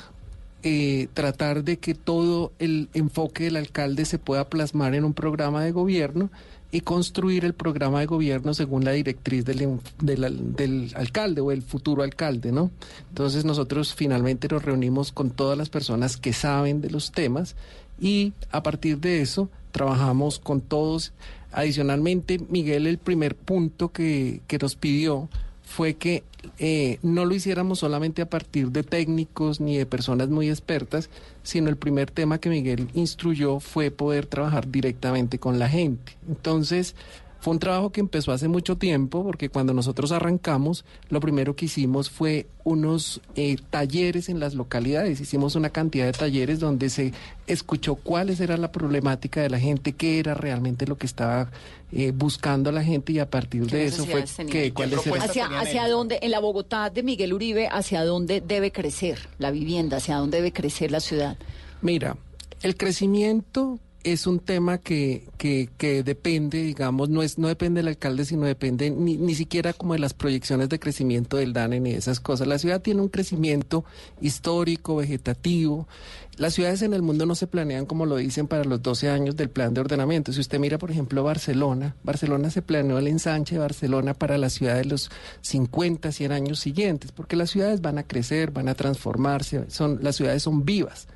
eh, 0.61 1.07
tratar 1.13 1.63
de 1.63 1.77
que 1.77 1.95
todo 1.95 2.51
el 2.59 2.89
enfoque 2.93 3.45
del 3.45 3.55
alcalde 3.55 4.03
se 4.03 4.19
pueda 4.19 4.49
plasmar 4.49 4.93
en 4.93 5.05
un 5.05 5.13
programa 5.13 5.63
de 5.63 5.71
gobierno 5.71 6.29
y 6.69 6.81
construir 6.81 7.45
el 7.45 7.53
programa 7.53 8.01
de 8.01 8.07
gobierno 8.07 8.53
según 8.53 8.83
la 8.83 8.91
directriz 8.91 9.45
del, 9.45 9.79
del, 10.01 10.55
del, 10.55 10.91
alcalde 10.95 11.39
o 11.39 11.51
el 11.51 11.61
futuro 11.61 12.03
alcalde, 12.03 12.51
¿no? 12.51 12.69
Entonces 13.09 13.45
nosotros 13.45 13.95
finalmente 13.95 14.49
nos 14.49 14.63
reunimos 14.63 15.13
con 15.13 15.31
todas 15.31 15.57
las 15.57 15.69
personas 15.69 16.17
que 16.17 16.33
saben 16.33 16.81
de 16.81 16.89
los 16.89 17.13
temas 17.13 17.55
y 18.01 18.33
a 18.51 18.63
partir 18.63 18.99
de 18.99 19.21
eso 19.21 19.49
trabajamos 19.71 20.39
con 20.39 20.59
todos. 20.59 21.13
Adicionalmente, 21.53 22.39
Miguel, 22.49 22.85
el 22.85 22.97
primer 22.97 23.35
punto 23.35 23.93
que, 23.93 24.41
que 24.47 24.57
nos 24.57 24.75
pidió 24.75 25.29
fue 25.73 25.95
que 25.95 26.23
eh, 26.59 26.99
no 27.01 27.25
lo 27.25 27.33
hiciéramos 27.33 27.79
solamente 27.79 28.21
a 28.21 28.29
partir 28.29 28.69
de 28.69 28.83
técnicos 28.83 29.59
ni 29.59 29.75
de 29.75 29.87
personas 29.87 30.29
muy 30.29 30.49
expertas, 30.49 31.09
sino 31.41 31.67
el 31.67 31.77
primer 31.77 32.11
tema 32.11 32.37
que 32.37 32.49
Miguel 32.49 32.89
instruyó 32.93 33.59
fue 33.59 33.89
poder 33.89 34.27
trabajar 34.27 34.69
directamente 34.69 35.39
con 35.39 35.57
la 35.57 35.67
gente. 35.67 36.15
Entonces, 36.29 36.95
fue 37.43 37.51
un 37.51 37.59
trabajo 37.59 37.91
que 37.91 37.99
empezó 37.99 38.31
hace 38.31 38.47
mucho 38.47 38.77
tiempo, 38.77 39.21
porque 39.21 39.49
cuando 39.49 39.73
nosotros 39.73 40.13
arrancamos, 40.13 40.85
lo 41.09 41.19
primero 41.19 41.57
que 41.57 41.65
hicimos 41.65 42.09
fue 42.09 42.47
unos 42.63 43.19
eh, 43.35 43.57
talleres 43.69 44.29
en 44.29 44.39
las 44.39 44.53
localidades. 44.53 45.19
Hicimos 45.19 45.57
una 45.57 45.69
cantidad 45.69 46.05
de 46.05 46.13
talleres 46.13 46.61
donde 46.61 46.89
se 46.89 47.11
escuchó 47.45 47.95
cuáles 47.95 48.39
era 48.39 48.55
la 48.55 48.71
problemática 48.71 49.41
de 49.41 49.49
la 49.49 49.59
gente, 49.59 49.91
qué 49.91 50.19
era 50.19 50.35
realmente 50.35 50.87
lo 50.87 50.97
que 50.97 51.05
estaba 51.05 51.51
eh, 51.91 52.13
buscando 52.15 52.71
la 52.71 52.81
gente 52.81 53.11
y 53.11 53.19
a 53.19 53.29
partir 53.29 53.65
de 53.67 53.87
eso 53.87 54.05
fue 54.05 54.23
que 54.49 54.71
cuáles 54.71 55.05
eran 55.05 55.23
hacia, 55.23 55.47
hacia 55.59 55.89
dónde 55.89 56.19
en 56.21 56.31
la 56.31 56.39
Bogotá 56.39 56.89
de 56.91 57.03
Miguel 57.03 57.33
Uribe 57.33 57.67
hacia 57.69 58.05
dónde 58.05 58.39
debe 58.39 58.71
crecer 58.71 59.19
la 59.37 59.51
vivienda, 59.51 59.97
hacia 59.97 60.15
dónde 60.15 60.37
debe 60.37 60.53
crecer 60.53 60.91
la 60.91 61.01
ciudad. 61.01 61.35
Mira, 61.81 62.15
el 62.61 62.77
crecimiento 62.77 63.79
es 64.03 64.27
un 64.27 64.39
tema 64.39 64.79
que, 64.79 65.27
que, 65.37 65.69
que, 65.77 66.03
depende, 66.03 66.61
digamos, 66.61 67.09
no 67.09 67.23
es 67.23 67.37
no 67.37 67.47
depende 67.47 67.79
del 67.79 67.87
alcalde, 67.87 68.25
sino 68.25 68.45
depende 68.45 68.91
ni, 68.91 69.17
ni 69.17 69.33
siquiera 69.33 69.71
como 69.71 69.93
de 69.93 69.99
las 69.99 70.13
proyecciones 70.13 70.67
de 70.69 70.79
crecimiento 70.79 71.37
del 71.37 71.53
DANE 71.53 71.79
ni 71.79 71.91
esas 71.91 72.19
cosas. 72.19 72.47
La 72.47 72.59
ciudad 72.59 72.81
tiene 72.81 73.01
un 73.01 73.07
crecimiento 73.07 73.85
histórico, 74.19 74.97
vegetativo. 74.97 75.87
Las 76.35 76.53
ciudades 76.53 76.81
en 76.81 76.93
el 76.93 77.01
mundo 77.01 77.25
no 77.25 77.35
se 77.35 77.47
planean 77.47 77.85
como 77.85 78.05
lo 78.05 78.17
dicen 78.17 78.47
para 78.47 78.65
los 78.65 78.81
12 78.81 79.09
años 79.09 79.35
del 79.37 79.49
plan 79.49 79.73
de 79.73 79.81
ordenamiento. 79.81 80.33
Si 80.33 80.41
usted 80.41 80.59
mira, 80.59 80.77
por 80.77 80.91
ejemplo, 80.91 81.23
Barcelona, 81.23 81.95
Barcelona 82.03 82.49
se 82.49 82.61
planeó 82.61 82.97
el 82.97 83.07
ensanche 83.07 83.55
de 83.55 83.61
Barcelona 83.61 84.13
para 84.13 84.37
la 84.37 84.49
ciudad 84.49 84.75
de 84.75 84.85
los 84.85 85.11
50, 85.41 86.11
100 86.11 86.31
años 86.31 86.59
siguientes, 86.59 87.11
porque 87.11 87.35
las 87.35 87.51
ciudades 87.51 87.81
van 87.81 87.99
a 87.99 88.03
crecer, 88.03 88.51
van 88.51 88.67
a 88.67 88.75
transformarse, 88.75 89.69
son, 89.69 89.99
las 90.01 90.17
ciudades 90.17 90.43
son 90.43 90.65
vivas. 90.65 91.07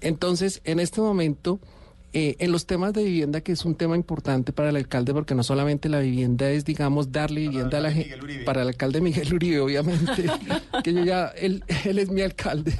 Entonces, 0.00 0.60
en 0.64 0.78
este 0.78 1.00
momento 1.00 1.58
eh, 2.14 2.36
en 2.38 2.52
los 2.52 2.64
temas 2.64 2.94
de 2.94 3.04
vivienda, 3.04 3.42
que 3.42 3.52
es 3.52 3.66
un 3.66 3.74
tema 3.74 3.94
importante 3.94 4.52
para 4.54 4.70
el 4.70 4.76
alcalde, 4.76 5.12
porque 5.12 5.34
no 5.34 5.42
solamente 5.42 5.90
la 5.90 6.00
vivienda 6.00 6.50
es, 6.50 6.64
digamos, 6.64 7.12
darle 7.12 7.42
vivienda 7.42 7.78
a 7.78 7.80
la 7.82 7.92
gente, 7.92 8.16
para 8.46 8.62
el 8.62 8.68
alcalde 8.68 9.02
Miguel 9.02 9.34
Uribe, 9.34 9.60
obviamente, 9.60 10.24
que 10.84 10.94
yo 10.94 11.04
ya, 11.04 11.26
él, 11.28 11.62
él 11.84 11.98
es 11.98 12.08
mi 12.08 12.22
alcalde. 12.22 12.72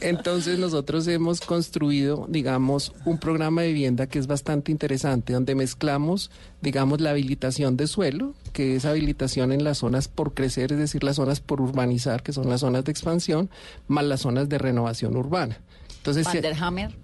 Entonces 0.00 0.58
nosotros 0.58 1.06
hemos 1.06 1.40
construido, 1.40 2.26
digamos, 2.28 2.92
un 3.04 3.18
programa 3.18 3.62
de 3.62 3.68
vivienda 3.68 4.08
que 4.08 4.18
es 4.18 4.26
bastante 4.26 4.72
interesante, 4.72 5.32
donde 5.32 5.54
mezclamos, 5.54 6.32
digamos, 6.60 7.00
la 7.00 7.10
habilitación 7.10 7.76
de 7.76 7.86
suelo, 7.86 8.34
que 8.52 8.74
es 8.74 8.84
habilitación 8.84 9.52
en 9.52 9.62
las 9.62 9.78
zonas 9.78 10.08
por 10.08 10.34
crecer, 10.34 10.72
es 10.72 10.78
decir, 10.78 11.04
las 11.04 11.16
zonas 11.16 11.40
por 11.40 11.60
urbanizar, 11.60 12.24
que 12.24 12.32
son 12.32 12.48
las 12.48 12.62
zonas 12.62 12.84
de 12.84 12.90
expansión, 12.90 13.48
más 13.86 14.04
las 14.04 14.22
zonas 14.22 14.48
de 14.48 14.58
renovación 14.58 15.16
urbana. 15.16 15.60
Entonces, 16.04 16.26
Vanderhammer. 16.26 16.94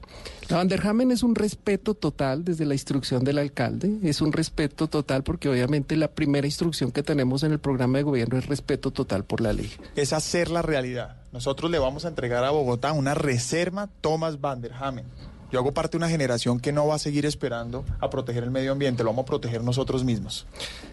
La 0.51 0.59
Vanderhamen 0.59 1.11
es 1.11 1.23
un 1.23 1.35
respeto 1.35 1.95
total 1.95 2.45
desde 2.45 2.67
la 2.67 2.75
instrucción 2.75 3.25
del 3.25 3.39
alcalde, 3.39 3.99
es 4.03 4.21
un 4.21 4.31
respeto 4.31 4.89
total 4.89 5.23
porque 5.23 5.49
obviamente 5.49 5.97
la 5.97 6.09
primera 6.09 6.47
instrucción 6.47 6.93
que 6.93 7.03
tenemos 7.03 7.43
en 7.43 7.53
el 7.53 7.61
programa 7.61 7.97
de 7.97 8.05
gobierno 8.05 8.37
es 8.37 8.45
respeto 8.45 8.91
total 8.91 9.25
por 9.25 9.41
la 9.41 9.55
ley. 9.55 9.73
Es 9.97 10.13
hacer 10.13 10.51
la 10.51 10.61
realidad. 10.61 11.17
Nosotros 11.33 11.71
le 11.71 11.79
vamos 11.79 12.05
a 12.05 12.09
entregar 12.09 12.45
a 12.45 12.51
Bogotá 12.51 12.93
una 12.93 13.15
reserva 13.15 13.89
Thomas 14.03 14.39
Vanderhamen. 14.39 15.07
Yo 15.51 15.61
hago 15.61 15.73
parte 15.73 15.93
de 15.93 15.97
una 15.97 16.11
generación 16.11 16.61
que 16.61 16.71
no 16.71 16.87
va 16.87 16.97
a 16.97 16.99
seguir 16.99 17.25
esperando 17.25 17.87
a 18.01 18.11
proteger 18.11 18.45
el 18.45 18.51
medio 18.51 18.73
ambiente, 18.73 19.03
lo 19.03 19.11
vamos 19.11 19.23
a 19.23 19.27
proteger 19.27 19.65
nosotros 19.65 20.05
mismos. 20.05 20.47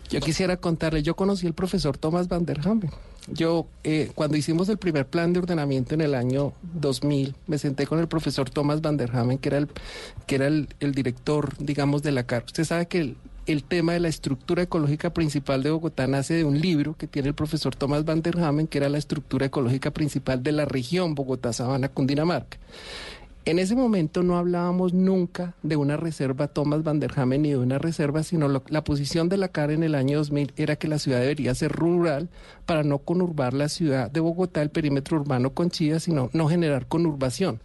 Yo 0.09 0.21
quisiera 0.21 0.55
contarle, 0.55 1.03
yo 1.03 1.17
conocí 1.17 1.45
al 1.45 1.53
profesor 1.53 1.97
Thomas 1.97 2.29
Van 2.29 2.45
der 2.45 2.65
Hamen. 2.65 2.89
Yo, 3.27 3.67
eh, 3.83 4.11
cuando 4.15 4.37
hicimos 4.37 4.69
el 4.69 4.77
primer 4.77 5.05
plan 5.05 5.33
de 5.33 5.39
ordenamiento 5.39 5.93
en 5.93 6.01
el 6.01 6.15
año 6.15 6.53
2000, 6.61 7.35
me 7.47 7.57
senté 7.57 7.85
con 7.85 7.99
el 7.99 8.07
profesor 8.07 8.49
Thomas 8.49 8.81
Van 8.81 8.95
der 8.95 9.13
Hamen, 9.15 9.37
que 9.37 9.49
era 9.49 9.57
el, 9.57 9.67
que 10.25 10.35
era 10.35 10.47
el, 10.47 10.67
director, 10.79 11.53
digamos, 11.57 12.03
de 12.03 12.13
la 12.13 12.25
CAR. 12.25 12.43
Usted 12.45 12.63
sabe 12.63 12.87
que 12.87 13.15
el, 13.45 13.63
tema 13.63 13.93
de 13.93 13.99
la 13.99 14.07
estructura 14.07 14.63
ecológica 14.63 15.13
principal 15.13 15.61
de 15.61 15.71
Bogotá 15.71 16.07
nace 16.07 16.35
de 16.35 16.45
un 16.45 16.59
libro 16.61 16.95
que 16.95 17.07
tiene 17.07 17.27
el 17.27 17.35
profesor 17.35 17.75
Thomas 17.75 18.05
Van 18.05 18.21
der 18.21 18.39
Hamen, 18.39 18.67
que 18.67 18.77
era 18.77 18.87
la 18.87 18.97
estructura 18.97 19.45
ecológica 19.45 19.91
principal 19.91 20.41
de 20.41 20.53
la 20.53 20.65
región 20.65 21.13
Bogotá-Sabana, 21.13 21.89
Cundinamarca. 21.89 22.57
En 23.47 23.59
ese 23.59 23.77
momento 23.77 24.23
no 24.23 24.37
hablábamos 24.37 24.93
nunca 24.93 25.55
de 25.63 25.77
una 25.77 25.95
reserva 25.95 26.49
Thomas 26.49 26.83
Van 26.83 26.99
der 26.99 27.17
Hamen 27.17 27.43
ni 27.43 27.51
de 27.51 27.57
una 27.57 27.77
reserva, 27.77 28.21
sino 28.23 28.49
la 28.49 28.83
posición 28.83 29.29
de 29.29 29.37
la 29.37 29.47
CAR 29.47 29.71
en 29.71 29.83
el 29.83 29.95
año 29.95 30.17
2000 30.17 30.51
era 30.57 30.75
que 30.75 30.89
la 30.89 30.99
ciudad 30.99 31.21
debería 31.21 31.55
ser 31.55 31.71
rural 31.71 32.27
para 32.65 32.83
no 32.83 32.97
conurbar 32.97 33.53
la 33.53 33.69
ciudad 33.69 34.11
de 34.11 34.19
Bogotá, 34.19 34.61
el 34.61 34.69
perímetro 34.69 35.15
urbano 35.15 35.51
con 35.51 35.69
Chía, 35.69 36.01
sino 36.01 36.29
no 36.33 36.49
generar 36.49 36.87
conurbación. 36.87 37.61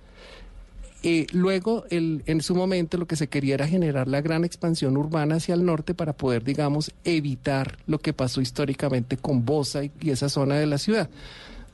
Eh, 1.02 1.26
luego, 1.32 1.82
el, 1.90 2.22
en 2.26 2.42
su 2.42 2.54
momento, 2.54 2.96
lo 2.96 3.08
que 3.08 3.16
se 3.16 3.26
quería 3.26 3.54
era 3.54 3.66
generar 3.66 4.06
la 4.06 4.20
gran 4.20 4.44
expansión 4.44 4.96
urbana 4.96 5.34
hacia 5.34 5.56
el 5.56 5.64
norte 5.64 5.94
para 5.94 6.12
poder, 6.12 6.44
digamos, 6.44 6.92
evitar 7.02 7.78
lo 7.88 7.98
que 7.98 8.12
pasó 8.12 8.40
históricamente 8.40 9.16
con 9.16 9.44
Bosa 9.44 9.82
y, 9.82 9.90
y 10.00 10.10
esa 10.10 10.28
zona 10.28 10.54
de 10.54 10.66
la 10.66 10.78
ciudad 10.78 11.10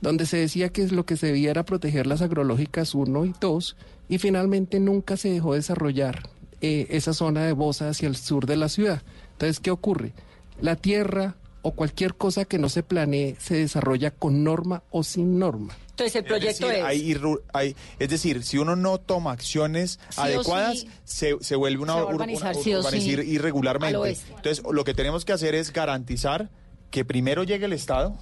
donde 0.00 0.26
se 0.26 0.36
decía 0.36 0.68
que 0.68 0.86
lo 0.88 1.04
que 1.04 1.16
se 1.16 1.26
debía 1.26 1.50
era 1.50 1.64
proteger 1.64 2.06
las 2.06 2.22
agrológicas 2.22 2.94
1 2.94 3.24
y 3.24 3.34
2, 3.40 3.76
y 4.08 4.18
finalmente 4.18 4.80
nunca 4.80 5.16
se 5.16 5.30
dejó 5.30 5.54
desarrollar 5.54 6.28
eh, 6.60 6.86
esa 6.90 7.12
zona 7.12 7.44
de 7.44 7.52
Bosa 7.52 7.88
hacia 7.88 8.08
el 8.08 8.16
sur 8.16 8.46
de 8.46 8.56
la 8.56 8.68
ciudad. 8.68 9.02
Entonces, 9.32 9.60
¿qué 9.60 9.70
ocurre? 9.70 10.12
La 10.60 10.76
tierra 10.76 11.36
o 11.62 11.72
cualquier 11.72 12.14
cosa 12.14 12.44
que 12.44 12.58
no 12.58 12.68
se 12.68 12.82
planee 12.82 13.36
se 13.38 13.56
desarrolla 13.56 14.10
con 14.10 14.42
norma 14.44 14.82
o 14.90 15.02
sin 15.04 15.38
norma. 15.38 15.76
Entonces 15.90 16.14
el 16.16 16.24
proyecto 16.24 16.70
es... 16.70 16.78
es... 16.78 16.84
Decir, 16.84 16.84
hay, 16.84 17.16
hay, 17.52 17.76
es 17.98 18.08
decir, 18.08 18.42
si 18.44 18.58
uno 18.58 18.76
no 18.76 18.98
toma 18.98 19.32
acciones 19.32 19.98
Sí 20.08 20.20
adecuadas, 20.20 20.78
sí, 20.78 20.88
se, 21.04 21.36
se 21.40 21.56
vuelve 21.56 21.82
una, 21.82 21.94
se 21.94 22.00
va 22.00 22.04
a 22.06 22.10
ur- 22.10 22.14
urbanizar 22.14 22.54
una- 22.54 22.62
sí 22.64 22.74
o 22.74 22.78
urbanizar 22.78 23.02
sí 23.02 23.14
al 23.14 23.28
irregularmente. 23.28 24.16
Entonces, 24.36 24.62
lo 24.72 24.84
que 24.84 24.94
tenemos 24.94 25.24
que 25.24 25.32
hacer 25.32 25.54
es 25.56 25.72
garantizar 25.72 26.50
que 26.92 27.04
primero 27.04 27.42
llegue 27.42 27.66
el 27.66 27.72
Estado, 27.72 28.16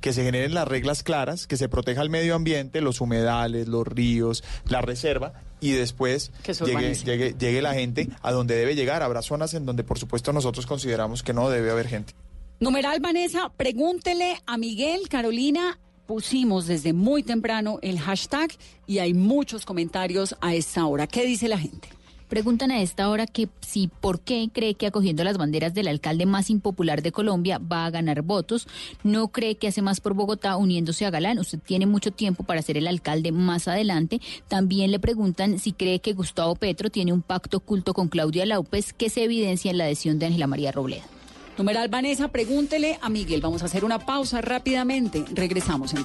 que 0.00 0.12
se 0.12 0.24
generen 0.24 0.54
las 0.54 0.68
reglas 0.68 1.02
claras, 1.02 1.46
que 1.46 1.56
se 1.56 1.68
proteja 1.68 2.02
el 2.02 2.10
medio 2.10 2.34
ambiente, 2.34 2.80
los 2.80 3.00
humedales, 3.00 3.68
los 3.68 3.86
ríos, 3.86 4.44
la 4.68 4.80
reserva, 4.80 5.32
y 5.60 5.72
después 5.72 6.30
llegue, 6.64 6.94
llegue, 6.94 7.34
llegue 7.38 7.62
la 7.62 7.74
gente 7.74 8.08
a 8.22 8.32
donde 8.32 8.56
debe 8.56 8.74
llegar. 8.74 9.02
Habrá 9.02 9.22
zonas 9.22 9.54
en 9.54 9.66
donde, 9.66 9.84
por 9.84 9.98
supuesto, 9.98 10.32
nosotros 10.32 10.66
consideramos 10.66 11.22
que 11.22 11.32
no 11.32 11.50
debe 11.50 11.70
haber 11.70 11.88
gente. 11.88 12.14
Numeral 12.60 13.00
Vanessa, 13.00 13.52
pregúntele 13.56 14.40
a 14.46 14.58
Miguel, 14.58 15.08
Carolina. 15.08 15.78
Pusimos 16.06 16.66
desde 16.66 16.92
muy 16.92 17.22
temprano 17.22 17.78
el 17.82 18.00
hashtag 18.00 18.50
y 18.86 18.98
hay 18.98 19.14
muchos 19.14 19.66
comentarios 19.66 20.34
a 20.40 20.54
esta 20.54 20.86
hora. 20.86 21.06
¿Qué 21.06 21.24
dice 21.24 21.48
la 21.48 21.58
gente? 21.58 21.88
Preguntan 22.28 22.70
a 22.70 22.82
esta 22.82 23.08
hora 23.08 23.26
que 23.26 23.48
si 23.60 23.88
por 23.88 24.20
qué 24.20 24.50
cree 24.52 24.74
que 24.74 24.86
acogiendo 24.86 25.24
las 25.24 25.38
banderas 25.38 25.72
del 25.74 25.88
alcalde 25.88 26.26
más 26.26 26.50
impopular 26.50 27.02
de 27.02 27.12
Colombia 27.12 27.58
va 27.58 27.86
a 27.86 27.90
ganar 27.90 28.22
votos. 28.22 28.68
No 29.02 29.28
cree 29.28 29.56
que 29.56 29.68
hace 29.68 29.82
más 29.82 30.00
por 30.00 30.14
Bogotá 30.14 30.56
uniéndose 30.56 31.06
a 31.06 31.10
Galán. 31.10 31.38
Usted 31.38 31.58
tiene 31.58 31.86
mucho 31.86 32.10
tiempo 32.10 32.44
para 32.44 32.62
ser 32.62 32.76
el 32.76 32.86
alcalde 32.86 33.32
más 33.32 33.68
adelante. 33.68 34.20
También 34.46 34.90
le 34.90 34.98
preguntan 34.98 35.58
si 35.58 35.72
cree 35.72 36.00
que 36.00 36.12
Gustavo 36.12 36.54
Petro 36.54 36.90
tiene 36.90 37.12
un 37.12 37.22
pacto 37.22 37.58
oculto 37.58 37.94
con 37.94 38.08
Claudia 38.08 38.46
López 38.46 38.92
que 38.92 39.10
se 39.10 39.24
evidencia 39.24 39.70
en 39.70 39.78
la 39.78 39.84
adhesión 39.84 40.18
de 40.18 40.26
Ángela 40.26 40.46
María 40.46 40.72
Robledo. 40.72 41.04
Numeral 41.56 41.88
Vanessa, 41.88 42.28
pregúntele 42.28 42.98
a 43.02 43.08
Miguel. 43.08 43.40
Vamos 43.40 43.62
a 43.62 43.64
hacer 43.64 43.84
una 43.84 43.98
pausa 43.98 44.40
rápidamente. 44.40 45.24
Regresamos 45.32 45.92
en. 45.94 46.04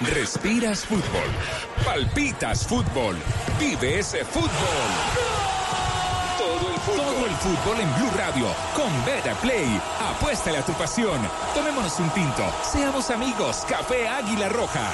Respiras 0.00 0.84
fútbol. 0.84 1.28
Palpitas 1.84 2.66
fútbol. 2.66 3.16
Vive 3.58 3.98
ese 3.98 4.24
fútbol. 4.24 4.50
Todo 6.38 7.26
el 7.26 7.34
fútbol. 7.36 7.80
En 7.80 7.94
Blue 7.96 8.10
Radio. 8.16 8.46
Con 8.74 9.04
Beta 9.04 9.34
Play. 9.40 9.80
Apuéstale 10.00 10.58
a 10.58 10.64
tu 10.64 10.72
pasión. 10.74 11.18
Tomémonos 11.54 11.98
un 11.98 12.10
tinto. 12.10 12.44
Seamos 12.62 13.10
amigos. 13.10 13.64
Café 13.68 14.08
Águila 14.08 14.48
Roja. 14.48 14.90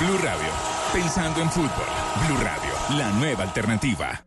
Blue 0.00 0.18
Radio. 0.18 0.50
Pensando 0.92 1.40
en 1.40 1.50
fútbol. 1.50 1.86
Blue 2.26 2.38
Radio. 2.38 2.98
La 2.98 3.10
nueva 3.10 3.44
alternativa. 3.44 4.24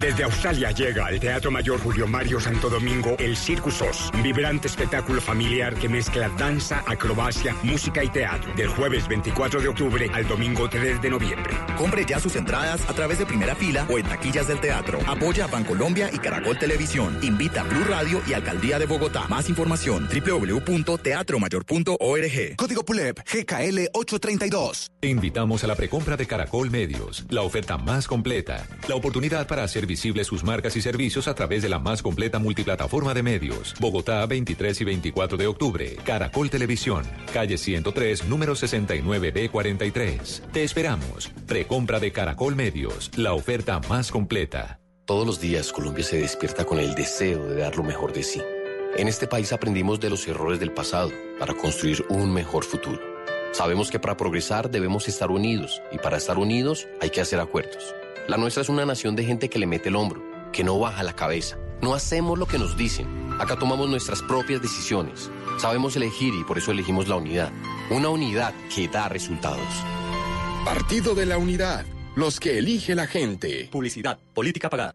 Desde 0.00 0.24
Australia 0.24 0.70
llega 0.70 1.04
al 1.04 1.20
Teatro 1.20 1.50
Mayor 1.50 1.78
Julio 1.78 2.06
Mario 2.06 2.40
Santo 2.40 2.70
Domingo 2.70 3.16
el 3.18 3.36
Circus 3.36 3.82
Oz, 3.82 4.10
un 4.14 4.22
vibrante 4.22 4.66
espectáculo 4.66 5.20
familiar 5.20 5.74
que 5.74 5.90
mezcla 5.90 6.30
danza, 6.38 6.82
acrobacia, 6.86 7.54
música 7.62 8.02
y 8.02 8.08
teatro, 8.08 8.50
del 8.54 8.68
jueves 8.68 9.06
24 9.06 9.60
de 9.60 9.68
octubre 9.68 10.10
al 10.14 10.26
domingo 10.26 10.70
3 10.70 11.02
de 11.02 11.10
noviembre. 11.10 11.54
Compre 11.76 12.06
ya 12.06 12.18
sus 12.18 12.34
entradas 12.36 12.80
a 12.88 12.94
través 12.94 13.18
de 13.18 13.26
primera 13.26 13.54
fila 13.54 13.86
o 13.90 13.98
en 13.98 14.06
taquillas 14.06 14.48
del 14.48 14.58
teatro. 14.58 15.00
Apoya 15.06 15.44
a 15.44 15.48
Bancolombia 15.48 16.08
y 16.10 16.18
Caracol 16.18 16.58
Televisión. 16.58 17.18
Invita 17.20 17.60
a 17.60 17.64
Blue 17.64 17.84
Radio 17.84 18.22
y 18.26 18.32
Alcaldía 18.32 18.78
de 18.78 18.86
Bogotá. 18.86 19.28
Más 19.28 19.50
información 19.50 20.08
www.teatromayor.org. 20.08 22.56
Código 22.56 22.84
PULEP 22.86 23.18
GKL 23.18 23.80
832. 23.92 24.92
Te 24.98 25.08
invitamos 25.08 25.62
a 25.62 25.66
la 25.66 25.74
precompra 25.74 26.16
de 26.16 26.26
Caracol 26.26 26.70
Medios, 26.70 27.26
la 27.28 27.42
oferta 27.42 27.76
más 27.76 28.06
completa, 28.06 28.66
la 28.88 28.94
oportunidad 28.94 29.46
para 29.46 29.62
hacer 29.62 29.89
visibles 29.90 30.28
sus 30.28 30.44
marcas 30.44 30.76
y 30.76 30.82
servicios 30.82 31.26
a 31.26 31.34
través 31.34 31.62
de 31.62 31.68
la 31.68 31.80
más 31.80 32.00
completa 32.00 32.38
multiplataforma 32.38 33.12
de 33.12 33.24
medios. 33.24 33.74
Bogotá, 33.80 34.24
23 34.24 34.80
y 34.80 34.84
24 34.84 35.36
de 35.36 35.48
octubre. 35.48 35.96
Caracol 36.04 36.48
Televisión, 36.48 37.04
calle 37.34 37.58
103, 37.58 38.26
número 38.26 38.54
69B43. 38.54 40.52
Te 40.52 40.62
esperamos. 40.62 41.32
Precompra 41.48 41.98
de 41.98 42.12
Caracol 42.12 42.54
Medios, 42.54 43.10
la 43.16 43.32
oferta 43.32 43.80
más 43.88 44.12
completa. 44.12 44.78
Todos 45.06 45.26
los 45.26 45.40
días 45.40 45.72
Colombia 45.72 46.04
se 46.04 46.20
despierta 46.20 46.64
con 46.64 46.78
el 46.78 46.94
deseo 46.94 47.44
de 47.48 47.56
dar 47.56 47.76
lo 47.76 47.82
mejor 47.82 48.12
de 48.12 48.22
sí. 48.22 48.40
En 48.96 49.08
este 49.08 49.26
país 49.26 49.52
aprendimos 49.52 49.98
de 49.98 50.08
los 50.08 50.28
errores 50.28 50.60
del 50.60 50.72
pasado 50.72 51.10
para 51.40 51.54
construir 51.54 52.04
un 52.10 52.32
mejor 52.32 52.62
futuro. 52.62 53.00
Sabemos 53.52 53.90
que 53.90 53.98
para 53.98 54.16
progresar 54.16 54.70
debemos 54.70 55.08
estar 55.08 55.32
unidos 55.32 55.82
y 55.90 55.98
para 55.98 56.18
estar 56.18 56.38
unidos 56.38 56.86
hay 57.00 57.10
que 57.10 57.20
hacer 57.20 57.40
acuerdos. 57.40 57.92
La 58.28 58.36
nuestra 58.36 58.62
es 58.62 58.68
una 58.68 58.86
nación 58.86 59.16
de 59.16 59.24
gente 59.24 59.48
que 59.48 59.58
le 59.58 59.66
mete 59.66 59.88
el 59.88 59.96
hombro, 59.96 60.22
que 60.52 60.64
no 60.64 60.78
baja 60.78 61.02
la 61.02 61.14
cabeza. 61.14 61.58
No 61.82 61.94
hacemos 61.94 62.38
lo 62.38 62.46
que 62.46 62.58
nos 62.58 62.76
dicen. 62.76 63.06
Acá 63.40 63.58
tomamos 63.58 63.88
nuestras 63.88 64.22
propias 64.22 64.62
decisiones. 64.62 65.30
Sabemos 65.58 65.96
elegir 65.96 66.34
y 66.34 66.44
por 66.44 66.58
eso 66.58 66.70
elegimos 66.70 67.08
la 67.08 67.16
unidad. 67.16 67.50
Una 67.90 68.10
unidad 68.10 68.54
que 68.74 68.88
da 68.88 69.08
resultados. 69.08 69.66
Partido 70.64 71.14
de 71.14 71.26
la 71.26 71.38
Unidad. 71.38 71.84
Los 72.14 72.38
que 72.38 72.58
elige 72.58 72.94
la 72.94 73.06
gente. 73.06 73.68
Publicidad. 73.72 74.18
Política 74.34 74.68
pagada. 74.68 74.94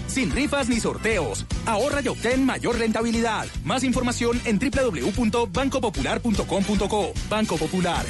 Sin 0.11 0.29
rifas 0.29 0.67
ni 0.67 0.81
sorteos. 0.81 1.45
Ahorra 1.65 2.01
y 2.01 2.09
obtén 2.09 2.45
mayor 2.45 2.77
rentabilidad. 2.77 3.45
Más 3.63 3.85
información 3.85 4.41
en 4.43 4.59
www.bancopopular.com.co. 4.59 7.13
Banco 7.29 7.57
Popular. 7.57 8.05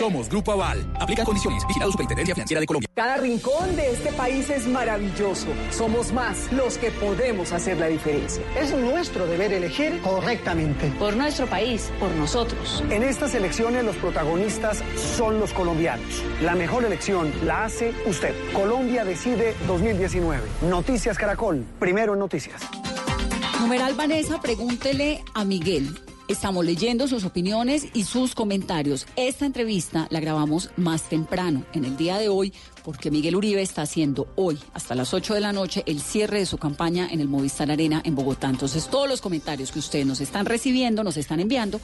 Somos 0.00 0.30
Grupo 0.30 0.52
Aval. 0.52 0.82
Aplica 0.98 1.26
condiciones. 1.26 1.62
Vigilado 1.66 1.92
Superintendencia 1.92 2.34
Financiera 2.34 2.58
de 2.58 2.66
Colombia. 2.66 2.88
Cada 2.94 3.18
rincón 3.18 3.76
de 3.76 3.90
este 3.90 4.10
país 4.12 4.48
es 4.48 4.66
maravilloso. 4.66 5.48
Somos 5.70 6.10
más 6.14 6.50
los 6.52 6.78
que 6.78 6.90
podemos 6.90 7.52
hacer 7.52 7.76
la 7.76 7.88
diferencia. 7.88 8.42
Es 8.58 8.74
nuestro 8.74 9.26
deber 9.26 9.52
elegir 9.52 10.00
correctamente. 10.00 10.86
Por 10.98 11.16
nuestro 11.16 11.46
país, 11.48 11.92
por 12.00 12.10
nosotros. 12.12 12.82
En 12.88 13.02
estas 13.02 13.34
elecciones 13.34 13.84
los 13.84 13.94
protagonistas 13.96 14.82
son 14.96 15.38
los 15.38 15.52
colombianos. 15.52 16.24
La 16.40 16.54
mejor 16.54 16.86
elección 16.86 17.30
la 17.44 17.64
hace 17.64 17.92
usted. 18.06 18.34
Colombia 18.54 19.04
decide 19.04 19.54
2019. 19.66 20.40
Noticias 20.62 21.16
Caracol. 21.16 21.64
Primero 21.78 22.12
en 22.12 22.18
noticias. 22.18 22.60
Numeral 23.60 23.94
Vanessa, 23.94 24.40
pregúntele 24.42 25.22
a 25.32 25.44
Miguel. 25.44 25.98
Estamos 26.28 26.66
leyendo 26.66 27.08
sus 27.08 27.24
opiniones 27.24 27.88
y 27.94 28.04
sus 28.04 28.34
comentarios. 28.34 29.06
Esta 29.16 29.46
entrevista 29.46 30.06
la 30.10 30.20
grabamos 30.20 30.70
más 30.76 31.04
temprano, 31.04 31.64
en 31.72 31.86
el 31.86 31.96
día 31.96 32.18
de 32.18 32.28
hoy, 32.28 32.52
porque 32.84 33.10
Miguel 33.10 33.36
Uribe 33.36 33.62
está 33.62 33.82
haciendo 33.82 34.28
hoy, 34.36 34.58
hasta 34.74 34.94
las 34.94 35.14
8 35.14 35.34
de 35.34 35.40
la 35.40 35.52
noche, 35.52 35.82
el 35.86 36.00
cierre 36.00 36.38
de 36.38 36.46
su 36.46 36.58
campaña 36.58 37.08
en 37.10 37.20
el 37.20 37.28
Movistar 37.28 37.70
Arena 37.70 38.00
en 38.04 38.14
Bogotá. 38.14 38.48
Entonces, 38.48 38.88
todos 38.88 39.08
los 39.08 39.20
comentarios 39.20 39.72
que 39.72 39.78
ustedes 39.78 40.06
nos 40.06 40.20
están 40.20 40.46
recibiendo, 40.46 41.04
nos 41.04 41.16
están 41.16 41.40
enviando, 41.40 41.80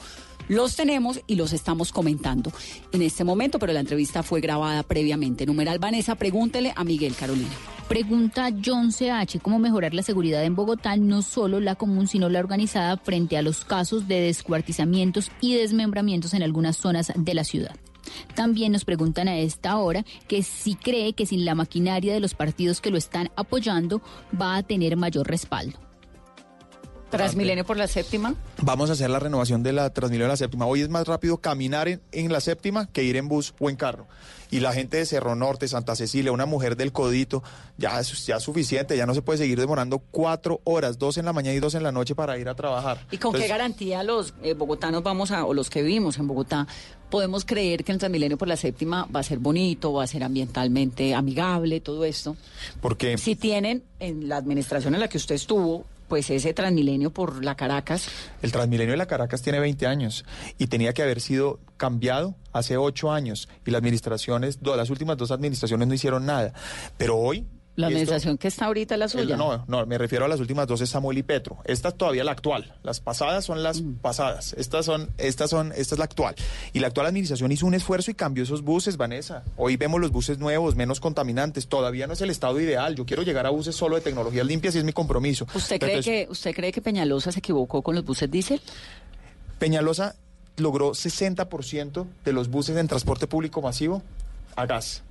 los 0.47 0.75
tenemos 0.75 1.19
y 1.27 1.35
los 1.35 1.53
estamos 1.53 1.91
comentando 1.91 2.51
en 2.91 3.01
este 3.01 3.23
momento, 3.23 3.59
pero 3.59 3.73
la 3.73 3.81
entrevista 3.81 4.23
fue 4.23 4.41
grabada 4.41 4.83
previamente. 4.83 5.45
Numeral 5.45 5.79
Vanessa, 5.79 6.15
pregúntele 6.15 6.73
a 6.75 6.83
Miguel 6.83 7.15
Carolina. 7.15 7.51
Pregunta 7.87 8.49
John 8.63 8.91
CH, 8.91 9.39
¿cómo 9.41 9.59
mejorar 9.59 9.93
la 9.93 10.03
seguridad 10.03 10.43
en 10.43 10.55
Bogotá, 10.55 10.97
no 10.97 11.21
solo 11.21 11.61
la 11.61 11.75
común, 11.75 12.07
sino 12.07 12.27
la 12.27 12.39
organizada, 12.39 12.97
frente 12.97 13.37
a 13.37 13.41
los 13.41 13.63
casos 13.63 14.09
de 14.09 14.19
descuartizamientos 14.19 15.31
y 15.39 15.55
desmembramientos 15.55 16.33
en 16.33 16.43
algunas 16.43 16.75
zonas 16.75 17.13
de 17.15 17.33
la 17.33 17.45
ciudad? 17.45 17.75
También 18.35 18.71
nos 18.71 18.85
preguntan 18.85 19.27
a 19.27 19.37
esta 19.37 19.77
hora 19.77 20.05
que 20.27 20.43
si 20.43 20.75
cree 20.75 21.13
que 21.13 21.25
sin 21.25 21.45
la 21.45 21.55
maquinaria 21.55 22.13
de 22.13 22.19
los 22.19 22.33
partidos 22.33 22.81
que 22.81 22.91
lo 22.91 22.97
están 22.97 23.29
apoyando 23.35 24.01
va 24.39 24.57
a 24.57 24.63
tener 24.63 24.97
mayor 24.97 25.27
respaldo. 25.27 25.86
Transmilenio 27.09 27.65
por 27.65 27.77
la 27.77 27.87
séptima. 27.87 28.35
Vamos 28.61 28.89
a 28.89 28.93
hacer 28.93 29.09
la 29.09 29.19
renovación 29.19 29.63
de 29.63 29.73
la 29.73 29.91
Transmilenio 29.91 30.25
de 30.25 30.33
la 30.33 30.37
séptima. 30.37 30.65
Hoy 30.65 30.81
es 30.81 30.89
más 30.89 31.07
rápido 31.07 31.37
caminar 31.37 31.87
en, 31.87 32.01
en, 32.11 32.31
la 32.31 32.41
séptima 32.41 32.87
que 32.87 33.03
ir 33.03 33.15
en 33.15 33.27
bus 33.27 33.53
o 33.59 33.69
en 33.69 33.77
carro. 33.77 34.07
Y 34.49 34.59
la 34.59 34.73
gente 34.73 34.97
de 34.97 35.05
Cerro 35.05 35.35
Norte, 35.35 35.67
Santa 35.67 35.95
Cecilia, 35.95 36.31
una 36.31 36.45
mujer 36.45 36.77
del 36.77 36.91
Codito, 36.91 37.43
ya 37.77 37.99
es, 37.99 38.25
ya 38.25 38.37
es 38.37 38.43
suficiente, 38.43 38.95
ya 38.95 39.05
no 39.05 39.13
se 39.13 39.21
puede 39.21 39.39
seguir 39.39 39.59
demorando 39.59 39.99
cuatro 39.99 40.61
horas, 40.63 40.97
dos 40.97 41.17
en 41.17 41.25
la 41.25 41.33
mañana 41.33 41.55
y 41.55 41.59
dos 41.59 41.75
en 41.75 41.83
la 41.83 41.91
noche 41.91 42.15
para 42.15 42.37
ir 42.37 42.47
a 42.47 42.55
trabajar. 42.55 43.05
¿Y 43.11 43.17
con 43.17 43.29
Entonces, 43.29 43.41
qué 43.41 43.47
garantía 43.47 44.03
los 44.03 44.33
eh, 44.43 44.53
bogotanos 44.53 45.03
vamos 45.03 45.31
a, 45.31 45.45
o 45.45 45.53
los 45.53 45.69
que 45.69 45.81
vivimos 45.81 46.17
en 46.17 46.27
Bogotá, 46.27 46.67
podemos 47.09 47.45
creer 47.45 47.83
que 47.83 47.91
el 47.91 47.97
Transmilenio 47.97 48.37
por 48.37 48.47
la 48.47 48.57
séptima 48.57 49.07
va 49.13 49.19
a 49.19 49.23
ser 49.23 49.39
bonito, 49.39 49.93
va 49.93 50.03
a 50.03 50.07
ser 50.07 50.23
ambientalmente 50.23 51.13
amigable, 51.13 51.81
todo 51.81 52.05
esto? 52.05 52.37
Porque... 52.81 53.17
Si 53.17 53.35
tienen 53.35 53.83
en 53.99 54.29
la 54.29 54.37
administración 54.37 54.93
en 54.93 55.01
la 55.01 55.09
que 55.09 55.17
usted 55.17 55.35
estuvo 55.35 55.85
pues 56.07 56.29
ese 56.29 56.53
Transmilenio 56.53 57.11
por 57.11 57.43
la 57.43 57.55
Caracas. 57.55 58.07
El 58.41 58.51
Transmilenio 58.51 58.91
de 58.91 58.97
la 58.97 59.05
Caracas 59.05 59.41
tiene 59.41 59.59
20 59.59 59.87
años 59.87 60.25
y 60.57 60.67
tenía 60.67 60.93
que 60.93 61.03
haber 61.03 61.21
sido 61.21 61.59
cambiado 61.77 62.35
hace 62.53 62.77
8 62.77 63.11
años 63.11 63.49
y 63.65 63.71
las 63.71 63.79
administraciones, 63.79 64.59
las 64.61 64.89
últimas 64.89 65.17
dos 65.17 65.31
administraciones 65.31 65.87
no 65.87 65.93
hicieron 65.93 66.25
nada. 66.25 66.53
Pero 66.97 67.17
hoy 67.17 67.45
la 67.77 67.87
administración 67.87 68.33
esto, 68.33 68.41
que 68.41 68.47
está 68.47 68.65
ahorita 68.65 68.95
es 68.95 68.99
la 68.99 69.07
suya. 69.07 69.35
El, 69.35 69.37
no, 69.37 69.63
no, 69.67 69.85
me 69.85 69.99
refiero 69.99 70.25
a 70.25 70.27
las 70.27 70.39
últimas 70.39 70.65
dos 70.65 70.81
es 70.81 70.89
Samuel 70.89 71.19
y 71.19 71.23
Petro. 71.23 71.59
Esta 71.63 71.89
es 71.89 71.95
todavía 71.95 72.23
la 72.23 72.31
actual. 72.31 72.73
Las 72.81 72.99
pasadas 72.99 73.45
son 73.45 73.61
las 73.61 73.81
mm. 73.81 73.97
pasadas. 73.97 74.53
Estas 74.53 74.85
son, 74.85 75.11
estas 75.19 75.51
son, 75.51 75.71
esta 75.77 75.93
es 75.93 75.99
la 75.99 76.05
actual. 76.05 76.35
Y 76.73 76.79
la 76.79 76.87
actual 76.87 77.05
administración 77.05 77.51
hizo 77.51 77.67
un 77.67 77.75
esfuerzo 77.75 78.09
y 78.09 78.15
cambió 78.15 78.43
esos 78.43 78.63
buses, 78.63 78.97
Vanessa. 78.97 79.43
Hoy 79.57 79.77
vemos 79.77 80.01
los 80.01 80.11
buses 80.11 80.39
nuevos, 80.39 80.75
menos 80.75 80.99
contaminantes. 80.99 81.67
Todavía 81.67 82.07
no 82.07 82.13
es 82.13 82.21
el 82.21 82.31
estado 82.31 82.59
ideal. 82.59 82.95
Yo 82.95 83.05
quiero 83.05 83.21
llegar 83.21 83.45
a 83.45 83.51
buses 83.51 83.75
solo 83.75 83.95
de 83.95 84.01
tecnologías 84.01 84.47
limpias 84.47 84.73
y 84.73 84.79
es 84.79 84.83
mi 84.83 84.93
compromiso. 84.93 85.45
¿Usted 85.53 85.79
cree 85.79 85.91
Entonces, 85.91 86.25
que, 86.25 86.31
usted 86.31 86.55
cree 86.55 86.71
que 86.71 86.81
Peñalosa 86.81 87.31
se 87.31 87.39
equivocó 87.39 87.83
con 87.83 87.93
los 87.93 88.03
buses 88.03 88.29
diésel? 88.31 88.59
Peñalosa 89.59 90.15
logró 90.55 90.93
60% 90.93 92.07
de 92.25 92.33
los 92.33 92.49
buses 92.49 92.75
en 92.75 92.87
transporte 92.87 93.27
público 93.27 93.61
masivo 93.61 94.01
a 94.55 94.65
gas 94.65 95.03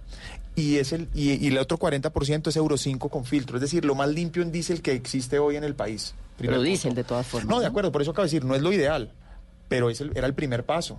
y 0.56 0.78
es 0.78 0.92
el 0.92 1.08
y, 1.14 1.34
y 1.34 1.48
el 1.48 1.58
otro 1.58 1.78
40% 1.78 2.48
es 2.48 2.56
Euro 2.56 2.76
5 2.76 3.08
con 3.08 3.24
filtro, 3.24 3.58
es 3.58 3.60
decir, 3.60 3.84
lo 3.84 3.94
más 3.94 4.08
limpio 4.08 4.42
en 4.42 4.50
diésel 4.50 4.82
que 4.82 4.92
existe 4.92 5.38
hoy 5.38 5.56
en 5.56 5.64
el 5.64 5.74
país. 5.74 6.14
Pero 6.38 6.60
diésel 6.60 6.94
de 6.94 7.04
todas 7.04 7.26
formas. 7.26 7.48
No, 7.48 7.60
de 7.60 7.66
acuerdo, 7.66 7.92
por 7.92 8.02
eso 8.02 8.10
acabo 8.10 8.24
de 8.24 8.28
decir, 8.28 8.44
no 8.44 8.54
es 8.54 8.62
lo 8.62 8.72
ideal, 8.72 9.12
pero 9.68 9.90
es 9.90 10.00
el, 10.00 10.12
era 10.16 10.26
el 10.26 10.34
primer 10.34 10.64
paso. 10.64 10.98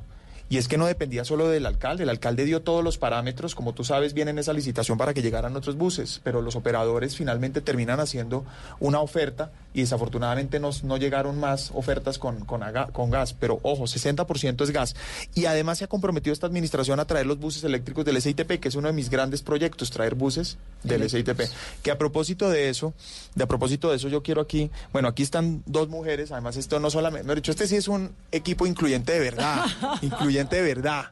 Y 0.49 0.57
es 0.57 0.67
que 0.67 0.77
no 0.77 0.85
dependía 0.85 1.25
solo 1.25 1.49
del 1.49 1.65
alcalde, 1.65 2.03
el 2.03 2.09
alcalde 2.09 2.45
dio 2.45 2.61
todos 2.61 2.83
los 2.83 2.97
parámetros, 2.97 3.53
como 3.53 3.73
tú 3.73 3.83
sabes, 3.83 4.13
viene 4.13 4.31
en 4.31 4.39
esa 4.39 4.53
licitación 4.53 4.97
para 4.97 5.13
que 5.13 5.21
llegaran 5.21 5.55
otros 5.57 5.75
buses, 5.75 6.21
pero 6.23 6.41
los 6.41 6.55
operadores 6.55 7.15
finalmente 7.17 7.59
terminan 7.61 7.99
haciendo 7.99 8.45
una 8.79 9.01
oferta 9.01 9.51
y 9.73 9.81
desafortunadamente 9.81 10.59
no, 10.59 10.69
no 10.83 10.97
llegaron 10.97 11.39
más 11.39 11.71
ofertas 11.73 12.17
con, 12.17 12.45
con, 12.45 12.63
aga- 12.63 12.87
con 12.93 13.09
gas, 13.11 13.33
pero 13.33 13.59
ojo, 13.61 13.83
60% 13.83 14.63
es 14.63 14.71
gas. 14.71 14.95
Y 15.35 15.45
además 15.45 15.77
se 15.79 15.83
ha 15.83 15.87
comprometido 15.87 16.31
esta 16.33 16.47
administración 16.47 16.99
a 16.99 17.05
traer 17.05 17.25
los 17.25 17.37
buses 17.39 17.63
eléctricos 17.65 18.05
del 18.05 18.19
SITP, 18.21 18.59
que 18.59 18.69
es 18.69 18.75
uno 18.75 18.87
de 18.87 18.93
mis 18.93 19.09
grandes 19.09 19.41
proyectos, 19.43 19.91
traer 19.91 20.15
buses 20.15 20.57
del 20.83 21.07
SITP. 21.09 21.41
Que 21.83 21.91
a 21.91 21.97
propósito 21.97 22.49
de 22.49 22.69
eso, 22.69 22.93
de 23.35 23.43
a 23.43 23.47
propósito 23.47 23.89
de 23.89 23.97
eso, 23.97 24.07
yo 24.07 24.23
quiero 24.23 24.41
aquí, 24.41 24.71
bueno, 24.93 25.09
aquí 25.09 25.23
están 25.23 25.61
dos 25.65 25.89
mujeres, 25.89 26.31
además 26.31 26.55
esto 26.55 26.79
no 26.79 26.89
solamente, 26.89 27.23
mejor 27.25 27.35
dicho, 27.37 27.51
este 27.51 27.67
sí 27.67 27.75
es 27.75 27.87
un 27.89 28.11
equipo 28.31 28.65
incluyente 28.65 29.11
de 29.11 29.19
verdad, 29.19 29.65
incluyente 30.01 30.36
de 30.45 30.61
verdad. 30.61 31.05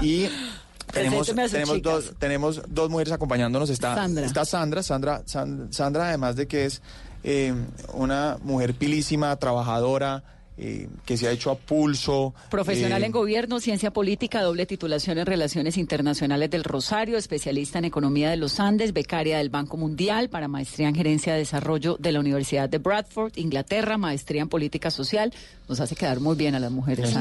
Y 0.00 0.26
tenemos, 0.92 1.26
tenemos, 1.26 1.82
dos, 1.82 2.12
tenemos 2.18 2.62
dos 2.68 2.90
mujeres 2.90 3.12
acompañándonos. 3.12 3.70
Está 3.70 3.94
Sandra. 3.94 4.26
está 4.26 4.44
Sandra, 4.44 4.82
Sandra, 4.82 5.22
San- 5.26 5.72
Sandra, 5.72 6.08
además 6.08 6.36
de 6.36 6.46
que 6.46 6.64
es 6.64 6.82
eh, 7.24 7.54
una 7.92 8.38
mujer 8.42 8.74
pilísima, 8.74 9.34
trabajadora, 9.36 10.22
eh, 10.60 10.88
que 11.06 11.16
se 11.16 11.28
ha 11.28 11.30
hecho 11.30 11.52
a 11.52 11.54
pulso. 11.56 12.34
Profesional 12.50 13.02
eh, 13.04 13.06
en 13.06 13.12
gobierno, 13.12 13.60
ciencia 13.60 13.92
política, 13.92 14.42
doble 14.42 14.66
titulación 14.66 15.18
en 15.18 15.26
relaciones 15.26 15.76
internacionales 15.76 16.50
del 16.50 16.64
Rosario, 16.64 17.16
especialista 17.16 17.78
en 17.78 17.84
economía 17.84 18.30
de 18.30 18.38
los 18.38 18.58
Andes, 18.58 18.92
becaria 18.92 19.38
del 19.38 19.50
Banco 19.50 19.76
Mundial 19.76 20.30
para 20.30 20.48
maestría 20.48 20.88
en 20.88 20.96
gerencia 20.96 21.32
de 21.32 21.40
desarrollo 21.40 21.96
de 22.00 22.10
la 22.10 22.18
Universidad 22.18 22.68
de 22.68 22.78
Bradford, 22.78 23.32
Inglaterra, 23.36 23.98
maestría 23.98 24.42
en 24.42 24.48
política 24.48 24.90
social. 24.90 25.32
Nos 25.68 25.80
hace 25.80 25.94
quedar 25.94 26.18
muy 26.20 26.34
bien 26.34 26.54
a 26.54 26.60
las 26.60 26.70
mujeres. 26.70 27.14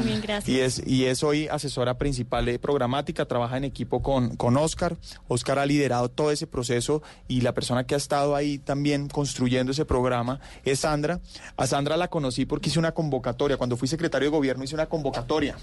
Y 0.47 0.59
es, 0.59 0.81
y 0.85 1.05
es 1.05 1.21
hoy 1.21 1.47
asesora 1.49 1.97
principal 1.97 2.45
de 2.45 2.59
programática, 2.59 3.25
trabaja 3.25 3.57
en 3.57 3.65
equipo 3.65 4.01
con, 4.01 4.37
con 4.37 4.55
Oscar. 4.55 4.95
Oscar 5.27 5.59
ha 5.59 5.65
liderado 5.65 6.09
todo 6.09 6.31
ese 6.31 6.47
proceso 6.47 7.03
y 7.27 7.41
la 7.41 7.53
persona 7.53 7.85
que 7.85 7.95
ha 7.95 7.97
estado 7.97 8.35
ahí 8.35 8.57
también 8.57 9.09
construyendo 9.09 9.73
ese 9.73 9.83
programa 9.83 10.39
es 10.63 10.79
Sandra. 10.79 11.19
A 11.57 11.67
Sandra 11.67 11.97
la 11.97 12.07
conocí 12.07 12.45
porque 12.45 12.69
hice 12.69 12.79
una 12.79 12.93
convocatoria. 12.93 13.57
Cuando 13.57 13.75
fui 13.75 13.89
secretario 13.89 14.31
de 14.31 14.37
gobierno 14.37 14.63
hice 14.63 14.75
una 14.75 14.87
convocatoria. 14.87 15.57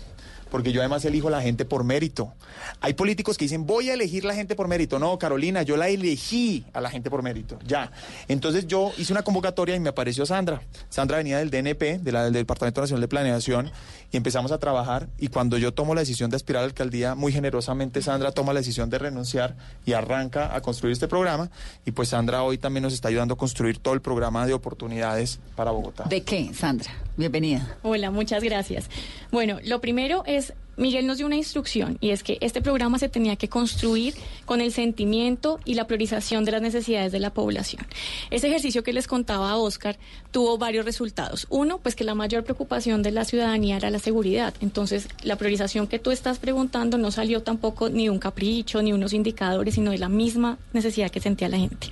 Porque 0.55 0.71
yo 0.71 0.83
además 0.83 1.05
elijo 1.05 1.31
la 1.31 1.43
gente 1.43 1.65
por 1.65 1.83
mérito. 1.83 2.33
Hay 2.81 2.95
políticos 2.95 3.37
que 3.37 3.47
dicen, 3.47 3.67
voy 3.67 3.91
a 3.91 3.95
elegir 3.95 4.25
la 4.25 4.37
gente 4.37 4.55
por 4.55 4.69
mérito. 4.69 5.01
No, 5.01 5.19
Carolina, 5.19 5.63
yo 5.63 5.77
la 5.77 5.89
elegí 5.89 6.65
a 6.73 6.81
la 6.81 6.91
gente 6.91 7.11
por 7.11 7.25
mérito. 7.25 7.59
Ya. 7.67 7.91
Entonces 8.29 8.69
yo 8.69 8.93
hice 8.97 9.13
una 9.13 9.25
convocatoria 9.25 9.75
y 9.75 9.81
me 9.81 9.89
apareció 9.89 10.25
Sandra. 10.27 10.63
Sandra 10.91 11.17
venía 11.17 11.39
del 11.39 11.51
DNP, 11.51 11.99
del 11.99 12.33
Departamento 12.33 12.83
Nacional 12.83 13.01
de 13.01 13.09
Planeación, 13.09 13.73
y 14.13 14.17
empezamos 14.17 14.53
a 14.53 14.59
trabajar. 14.59 15.09
Y 15.19 15.27
cuando 15.27 15.59
yo 15.59 15.75
tomo 15.75 15.93
la 15.93 16.03
decisión 16.03 16.31
de 16.31 16.37
aspirar 16.37 16.61
a 16.61 16.67
la 16.67 16.69
alcaldía, 16.69 17.17
muy 17.17 17.33
generosamente 17.33 18.01
Sandra 18.01 18.31
toma 18.31 18.53
la 18.53 18.61
decisión 18.61 18.91
de 18.91 19.01
renunciar 19.01 19.57
y 19.85 19.95
arranca 19.95 20.55
a 20.55 20.61
construir 20.61 20.93
este 20.93 21.09
programa. 21.09 21.51
Y 21.85 21.91
pues 21.91 22.11
Sandra 22.11 22.45
hoy 22.45 22.59
también 22.59 22.85
nos 22.85 22.93
está 22.93 23.09
ayudando 23.09 23.35
a 23.35 23.37
construir 23.37 23.79
todo 23.79 23.95
el 23.95 24.03
programa 24.03 24.47
de 24.47 24.55
oportunidades 24.55 25.41
para 25.57 25.73
Bogotá. 25.73 26.05
¿De 26.05 26.23
qué, 26.23 26.55
Sandra? 26.55 26.93
Bienvenida. 27.17 27.77
Hola, 27.83 28.11
muchas 28.11 28.43
gracias. 28.43 28.91
Bueno, 29.31 29.59
lo 29.65 29.81
primero 29.81 30.25
es, 30.27 30.53
Miguel 30.77 31.07
nos 31.07 31.19
dio 31.19 31.27
una 31.27 31.37
instrucción 31.37 31.97
y 32.01 32.11
es 32.11 32.25
que 32.25 32.39
este 32.41 32.61
programa 32.61 32.99
se 32.99 33.09
tenía 33.09 33.37
que 33.37 33.49
construir 33.49 34.15
con 34.47 34.61
el 34.61 34.73
sentimiento 34.73 35.61
y 35.65 35.75
la 35.75 35.87
priorización 35.87 36.45
de 36.45 36.51
las 36.51 36.61
necesidades 36.61 37.13
de 37.13 37.21
la 37.21 37.31
población. 37.31 37.87
Ese 38.33 38.49
ejercicio 38.49 38.83
que 38.83 38.93
les 38.93 39.07
contaba 39.07 39.51
a 39.51 39.57
Oscar 39.57 39.97
tuvo 40.33 40.59
varios 40.59 40.85
resultados. 40.85 41.47
Uno, 41.51 41.79
pues 41.79 41.95
que 41.95 42.03
la 42.03 42.17
mayor 42.17 42.43
preocupación 42.43 43.05
de 43.05 43.13
la 43.13 43.25
ciudadanía 43.25 43.77
era 43.77 43.91
la 43.91 44.01
seguridad. 44.01 44.53
Entonces, 44.61 45.07
la 45.23 45.37
priorización 45.37 45.87
que 45.87 46.01
tú 46.01 46.11
estás 46.11 46.41
preguntando 46.41 46.99
no 46.99 47.13
salió 47.13 47.45
tampoco 47.45 47.91
ni 47.91 48.05
de 48.05 48.11
un 48.11 48.19
capricho, 48.19 48.83
ni 48.83 48.93
unos 48.93 49.13
indicadores, 49.13 49.75
sino 49.75 49.93
de 49.93 49.99
la 49.99 50.09
misma 50.09 50.59
necesidad 50.73 51.13
que 51.13 51.21
sentía 51.21 51.49
la 51.49 51.59
gente. 51.59 51.91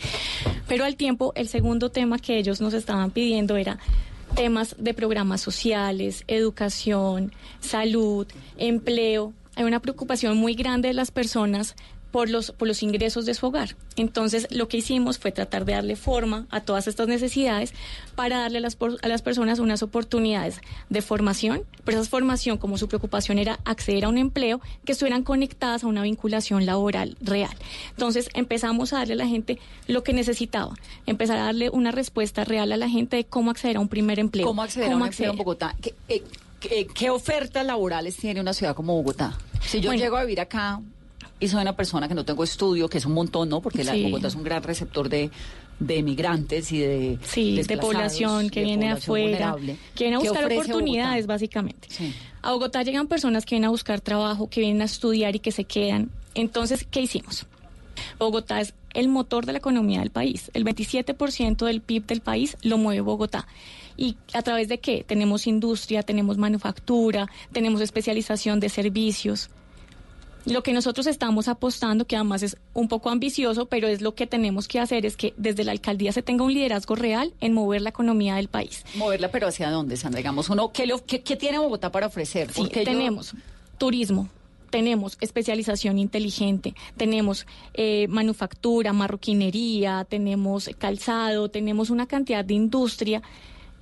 Pero 0.67 0.85
al 0.85 0.97
tiempo, 0.97 1.33
el 1.37 1.47
segundo 1.47 1.91
tema 1.91 2.19
que 2.19 2.39
ellos 2.39 2.61
nos 2.61 2.75
estaban 2.75 3.13
pidiendo 3.13 3.57
era 3.57 3.79
temas 4.35 4.75
de 4.79 4.95
programas 4.95 5.41
sociales, 5.41 6.25
educación, 6.27 7.33
salud, 7.61 8.27
empleo. 8.57 9.33
Hay 9.55 9.65
una 9.65 9.81
preocupación 9.81 10.37
muy 10.37 10.55
grande 10.55 10.89
de 10.89 10.95
las 10.95 11.11
personas 11.11 11.77
por 12.13 12.29
los, 12.31 12.53
por 12.53 12.69
los 12.69 12.83
ingresos 12.83 13.25
de 13.27 13.35
su 13.35 13.47
hogar. 13.47 13.75
Entonces, 13.97 14.47
lo 14.51 14.69
que 14.69 14.77
hicimos 14.77 15.19
fue 15.19 15.33
tratar 15.33 15.65
de 15.65 15.73
darle 15.73 15.97
forma 15.97 16.47
a 16.51 16.61
todas 16.61 16.87
estas 16.87 17.09
necesidades 17.09 17.73
para 18.15 18.39
darle 18.41 18.59
a 18.59 18.61
las, 18.61 18.77
a 19.03 19.09
las 19.09 19.23
personas 19.23 19.59
unas 19.59 19.83
oportunidades 19.83 20.61
de 20.91 21.03
formación, 21.03 21.63
pero 21.85 22.01
esa 22.01 22.09
formación, 22.11 22.59
como 22.59 22.77
su 22.79 22.87
preocupación 22.87 23.39
era 23.39 23.59
acceder 23.65 24.05
a 24.05 24.09
un 24.11 24.19
empleo, 24.19 24.61
que 24.85 24.93
estuvieran 24.93 25.23
conectadas 25.25 25.85
a 25.85 25.87
una 25.87 26.03
vinculación 26.03 26.67
laboral 26.67 27.17
real. 27.21 27.57
Entonces, 27.91 28.29
empezamos 28.35 28.93
a 28.93 28.99
darle 28.99 29.15
a 29.15 29.17
la 29.17 29.27
gente 29.27 29.59
lo 29.89 30.05
que 30.05 30.13
necesitaba, 30.13 30.75
empezar 31.07 31.39
a 31.39 31.45
darle 31.45 31.71
una 31.71 31.91
respuesta 31.93 32.45
real 32.45 32.71
a 32.73 32.77
la 32.77 32.89
gente 32.91 33.17
de 33.17 33.25
cómo 33.25 33.51
acceder 33.51 33.79
a 33.79 33.81
un 33.81 33.89
primer 33.89 34.19
empleo. 34.19 34.47
¿Cómo 34.47 34.63
acceder 34.63 34.93
a 34.93 34.97
un 34.97 35.03
empleo 35.07 35.31
en 35.31 35.37
Bogotá? 35.39 35.75
¿Qué, 35.81 35.95
eh, 36.09 36.23
qué- 36.61 36.87
qué 36.95 37.09
ofertas 37.11 37.65
laborales 37.65 38.17
tiene 38.17 38.41
una 38.41 38.53
ciudad 38.53 38.75
como 38.77 38.95
Bogotá? 38.95 39.39
Si 39.63 39.81
yo 39.81 39.89
Bueno. 39.89 40.03
llego 40.03 40.17
a 40.19 40.23
vivir 40.25 40.41
acá 40.41 40.81
y 41.43 41.49
soy 41.49 41.61
una 41.63 41.75
persona 41.77 42.07
que 42.09 42.15
no 42.15 42.25
tengo 42.25 42.45
estudio, 42.45 42.89
que 42.89 42.99
es 42.99 43.05
un 43.05 43.13
montón, 43.13 43.49
¿no? 43.49 43.61
Porque 43.61 43.83
la, 43.85 43.93
Sí. 43.93 44.05
Bogotá 44.05 44.29
es 44.29 44.35
un 44.35 44.45
gran 44.45 44.63
receptor 44.63 45.09
de, 45.09 45.31
de 45.81 46.03
migrantes 46.03 46.71
y 46.71 46.79
de 46.79 47.19
Sí, 47.25 47.61
de 47.61 47.77
población 47.79 48.49
que 48.49 48.61
de 48.61 48.67
viene 48.67 48.87
población 48.87 49.03
afuera, 49.03 49.57
que 49.95 50.05
viene 50.05 50.17
a 50.17 50.21
¿Qué 50.21 50.29
buscar 50.29 50.45
oportunidades, 50.53 51.27
Bogotá? 51.27 51.33
básicamente. 51.35 51.89
A 52.43 52.53
Bogotá 52.53 52.83
llegan 52.83 53.09
personas 53.09 53.45
que 53.45 53.57
vienen 53.57 53.67
a 53.67 53.71
buscar 53.71 54.01
trabajo, 54.01 54.49
que 54.49 54.61
vienen 54.61 54.83
a 54.83 54.85
estudiar 54.85 55.35
y 55.35 55.41
que 55.41 55.51
se 55.53 55.65
quedan. 55.65 56.11
Entonces, 56.35 56.87
¿qué 56.91 57.01
hicimos? 57.01 57.47
Bogotá 58.19 58.61
es 58.61 58.75
el 58.95 59.09
motor 59.09 59.45
de 59.47 59.53
la 59.53 59.59
economía 59.59 60.01
del 60.01 60.11
país. 60.11 60.51
El 60.55 60.65
27% 60.65 61.67
del 61.67 61.81
PIB 61.81 62.07
del 62.07 62.21
país 62.21 62.57
lo 62.63 62.79
mueve 62.79 63.01
Bogotá. 63.01 63.47
¿Y 63.97 64.17
a 64.33 64.43
través 64.43 64.69
de 64.69 64.79
qué? 64.79 65.05
Tenemos 65.07 65.47
industria, 65.47 66.03
tenemos 66.03 66.39
manufactura, 66.39 67.29
tenemos 67.53 67.81
especialización 67.81 68.61
de 68.61 68.69
servicios. 68.69 69.51
Lo 70.45 70.63
que 70.63 70.73
nosotros 70.73 71.07
estamos 71.07 71.47
apostando, 71.47 72.05
que 72.05 72.17
además 72.17 72.43
es 72.43 72.57
un 72.75 72.89
poco 72.89 73.11
ambicioso, 73.11 73.67
pero 73.67 73.87
es 73.87 74.01
lo 74.01 74.15
que 74.15 74.27
tenemos 74.27 74.67
que 74.67 74.81
hacer, 74.81 75.07
es 75.07 75.17
que 75.17 75.35
desde 75.37 75.63
la 75.65 75.71
alcaldía 75.73 76.13
se 76.13 76.23
tenga 76.23 76.43
un 76.45 76.53
liderazgo 76.53 76.97
real 76.97 77.33
en 77.41 77.53
mover 77.53 77.81
la 77.83 77.91
economía 77.91 78.35
del 78.37 78.49
país. 78.49 78.85
Moverla, 78.97 79.31
pero 79.31 79.47
¿hacia 79.47 79.71
dónde, 79.71 79.97
Sandra? 79.97 80.19
Digamos, 80.19 80.51
uno, 80.51 80.73
¿qué, 80.73 80.87
lo- 80.87 81.05
qué- 81.05 81.21
qué 81.23 81.37
tiene 81.37 81.59
Bogotá 81.59 81.93
para 81.93 82.09
ofrecer? 82.09 82.49
Sí, 82.53 82.61
Porque 82.61 82.81
yo- 82.81 82.85
tenemos 82.91 83.35
turismo, 83.79 84.29
tenemos 84.71 85.17
especialización 85.21 85.99
inteligente, 85.99 86.75
tenemos 86.97 87.47
eh, 87.75 88.07
manufactura, 88.09 88.93
marroquinería, 88.93 90.07
tenemos 90.09 90.71
calzado, 90.79 91.51
tenemos 91.51 91.91
una 91.91 92.07
cantidad 92.07 92.45
de 92.45 92.55
industria 92.55 93.23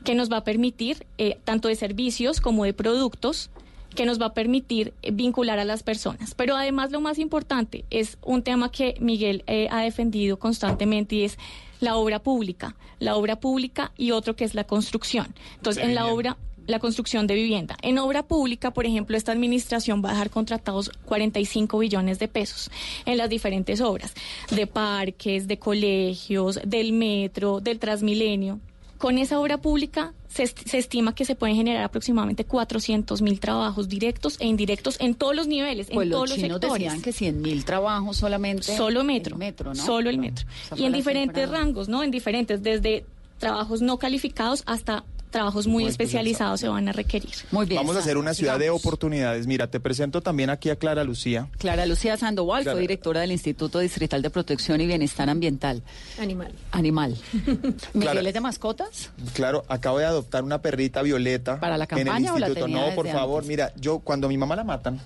que 0.04 0.14
nos 0.14 0.30
va 0.30 0.38
a 0.38 0.44
permitir, 0.44 1.06
eh, 1.18 1.38
tanto 1.44 1.68
de 1.68 1.76
servicios 1.76 2.40
como 2.40 2.64
de 2.64 2.72
productos, 2.72 3.50
que 3.94 4.06
nos 4.06 4.20
va 4.20 4.26
a 4.26 4.34
permitir 4.34 4.94
eh, 5.02 5.10
vincular 5.10 5.58
a 5.58 5.64
las 5.64 5.82
personas. 5.82 6.34
Pero 6.34 6.56
además 6.56 6.90
lo 6.90 7.00
más 7.00 7.18
importante 7.18 7.84
es 7.90 8.18
un 8.22 8.42
tema 8.42 8.70
que 8.70 8.94
Miguel 9.00 9.44
eh, 9.46 9.68
ha 9.70 9.82
defendido 9.82 10.38
constantemente 10.38 11.16
y 11.16 11.24
es 11.24 11.38
la 11.80 11.96
obra 11.96 12.18
pública, 12.18 12.76
la 12.98 13.16
obra 13.16 13.40
pública 13.40 13.92
y 13.96 14.10
otro 14.10 14.36
que 14.36 14.44
es 14.44 14.54
la 14.54 14.64
construcción. 14.64 15.34
Entonces, 15.56 15.84
en 15.84 15.94
la 15.94 16.06
obra 16.06 16.36
la 16.66 16.78
construcción 16.78 17.26
de 17.26 17.34
vivienda. 17.34 17.76
En 17.82 17.98
obra 17.98 18.22
pública, 18.22 18.70
por 18.70 18.86
ejemplo, 18.86 19.16
esta 19.16 19.32
administración 19.32 20.02
va 20.04 20.10
a 20.10 20.12
dejar 20.12 20.30
contratados 20.30 20.90
45 21.04 21.78
billones 21.78 22.18
de 22.18 22.28
pesos 22.28 22.70
en 23.04 23.18
las 23.18 23.28
diferentes 23.28 23.80
obras, 23.80 24.14
de 24.50 24.66
parques, 24.66 25.48
de 25.48 25.58
colegios, 25.58 26.60
del 26.64 26.92
metro, 26.92 27.60
del 27.60 27.78
Transmilenio. 27.78 28.60
Con 29.00 29.16
esa 29.18 29.40
obra 29.40 29.56
pública 29.58 30.12
se, 30.28 30.42
est- 30.42 30.60
se 30.68 30.76
estima 30.76 31.14
que 31.14 31.24
se 31.24 31.34
pueden 31.34 31.56
generar 31.56 31.82
aproximadamente 31.84 32.44
400 32.44 33.22
mil 33.22 33.40
trabajos 33.40 33.88
directos 33.88 34.36
e 34.40 34.46
indirectos 34.46 34.96
en 35.00 35.14
todos 35.14 35.34
los 35.34 35.46
niveles, 35.48 35.88
Pues 35.90 36.04
en 36.04 36.10
los 36.10 36.16
todos 36.18 36.28
los 36.28 36.38
sectores. 36.38 36.72
decían 36.84 37.00
que 37.02 37.12
100 37.12 37.40
mil 37.40 37.64
trabajos 37.64 38.18
solamente. 38.18 38.76
Solo 38.76 39.02
metro. 39.02 39.36
el 39.36 39.38
metro, 39.38 39.72
¿no? 39.74 39.82
Solo 39.86 40.10
el 40.10 40.18
metro. 40.18 40.46
Y 40.76 40.84
en 40.84 40.92
diferentes 40.92 41.48
rangos, 41.48 41.88
¿no? 41.88 42.02
En 42.02 42.10
diferentes, 42.10 42.62
desde 42.62 43.04
trabajos 43.38 43.80
no 43.80 43.96
calificados 43.98 44.62
hasta 44.66 45.02
trabajos 45.30 45.66
muy, 45.66 45.86
especializados 45.86 46.60
se 46.60 46.68
van 46.68 46.88
a 46.88 46.92
requerir. 46.92 47.30
Muy 47.50 47.66
bien. 47.66 47.80
Vamos 47.80 47.96
a 47.96 48.00
hacer 48.00 48.16
una 48.16 48.34
ciudad 48.34 48.58
de 48.58 48.70
oportunidades. 48.70 49.46
Mira, 49.46 49.68
te 49.68 49.80
presento 49.80 50.20
también 50.20 50.50
aquí 50.50 50.70
a 50.70 50.76
Clara 50.76 51.04
Lucía. 51.04 51.48
Clara 51.58 51.86
Lucía 51.86 52.16
Sandoval 52.16 52.62
Clara. 52.62 52.74
fue 52.76 52.80
directora 52.82 53.20
del 53.20 53.32
Instituto 53.32 53.78
Distrital 53.78 54.22
de 54.22 54.30
Protección 54.30 54.80
y 54.80 54.86
Bienestar 54.86 55.28
Ambiental. 55.30 55.82
Animal. 56.18 56.52
Animal. 56.72 57.16
Clara. 57.92 58.10
¿Miguel 58.10 58.26
es 58.26 58.34
de 58.34 58.40
mascotas? 58.40 59.10
Claro, 59.34 59.64
acabo 59.68 59.98
de 59.98 60.04
adoptar 60.04 60.44
una 60.44 60.60
perrita 60.60 61.02
violeta. 61.02 61.60
¿Para 61.60 61.78
la 61.78 61.84
en 61.90 61.98
el 61.98 62.04
campaña 62.04 62.34
o 62.34 62.38
la 62.38 62.48
instituto. 62.48 62.66
tenía 62.66 62.88
No, 62.90 62.94
por 62.94 63.08
favor, 63.08 63.38
antes? 63.38 63.48
mira, 63.48 63.72
yo 63.76 64.00
cuando 64.00 64.28
mi 64.28 64.36
mamá 64.36 64.56
la 64.56 64.64
matan, 64.64 65.00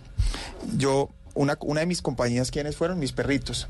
yo 0.76 1.10
una, 1.34 1.58
una 1.60 1.80
de 1.80 1.86
mis 1.86 2.02
compañías, 2.02 2.50
¿quiénes 2.50 2.76
fueron? 2.76 2.98
Mis 2.98 3.12
perritos. 3.12 3.68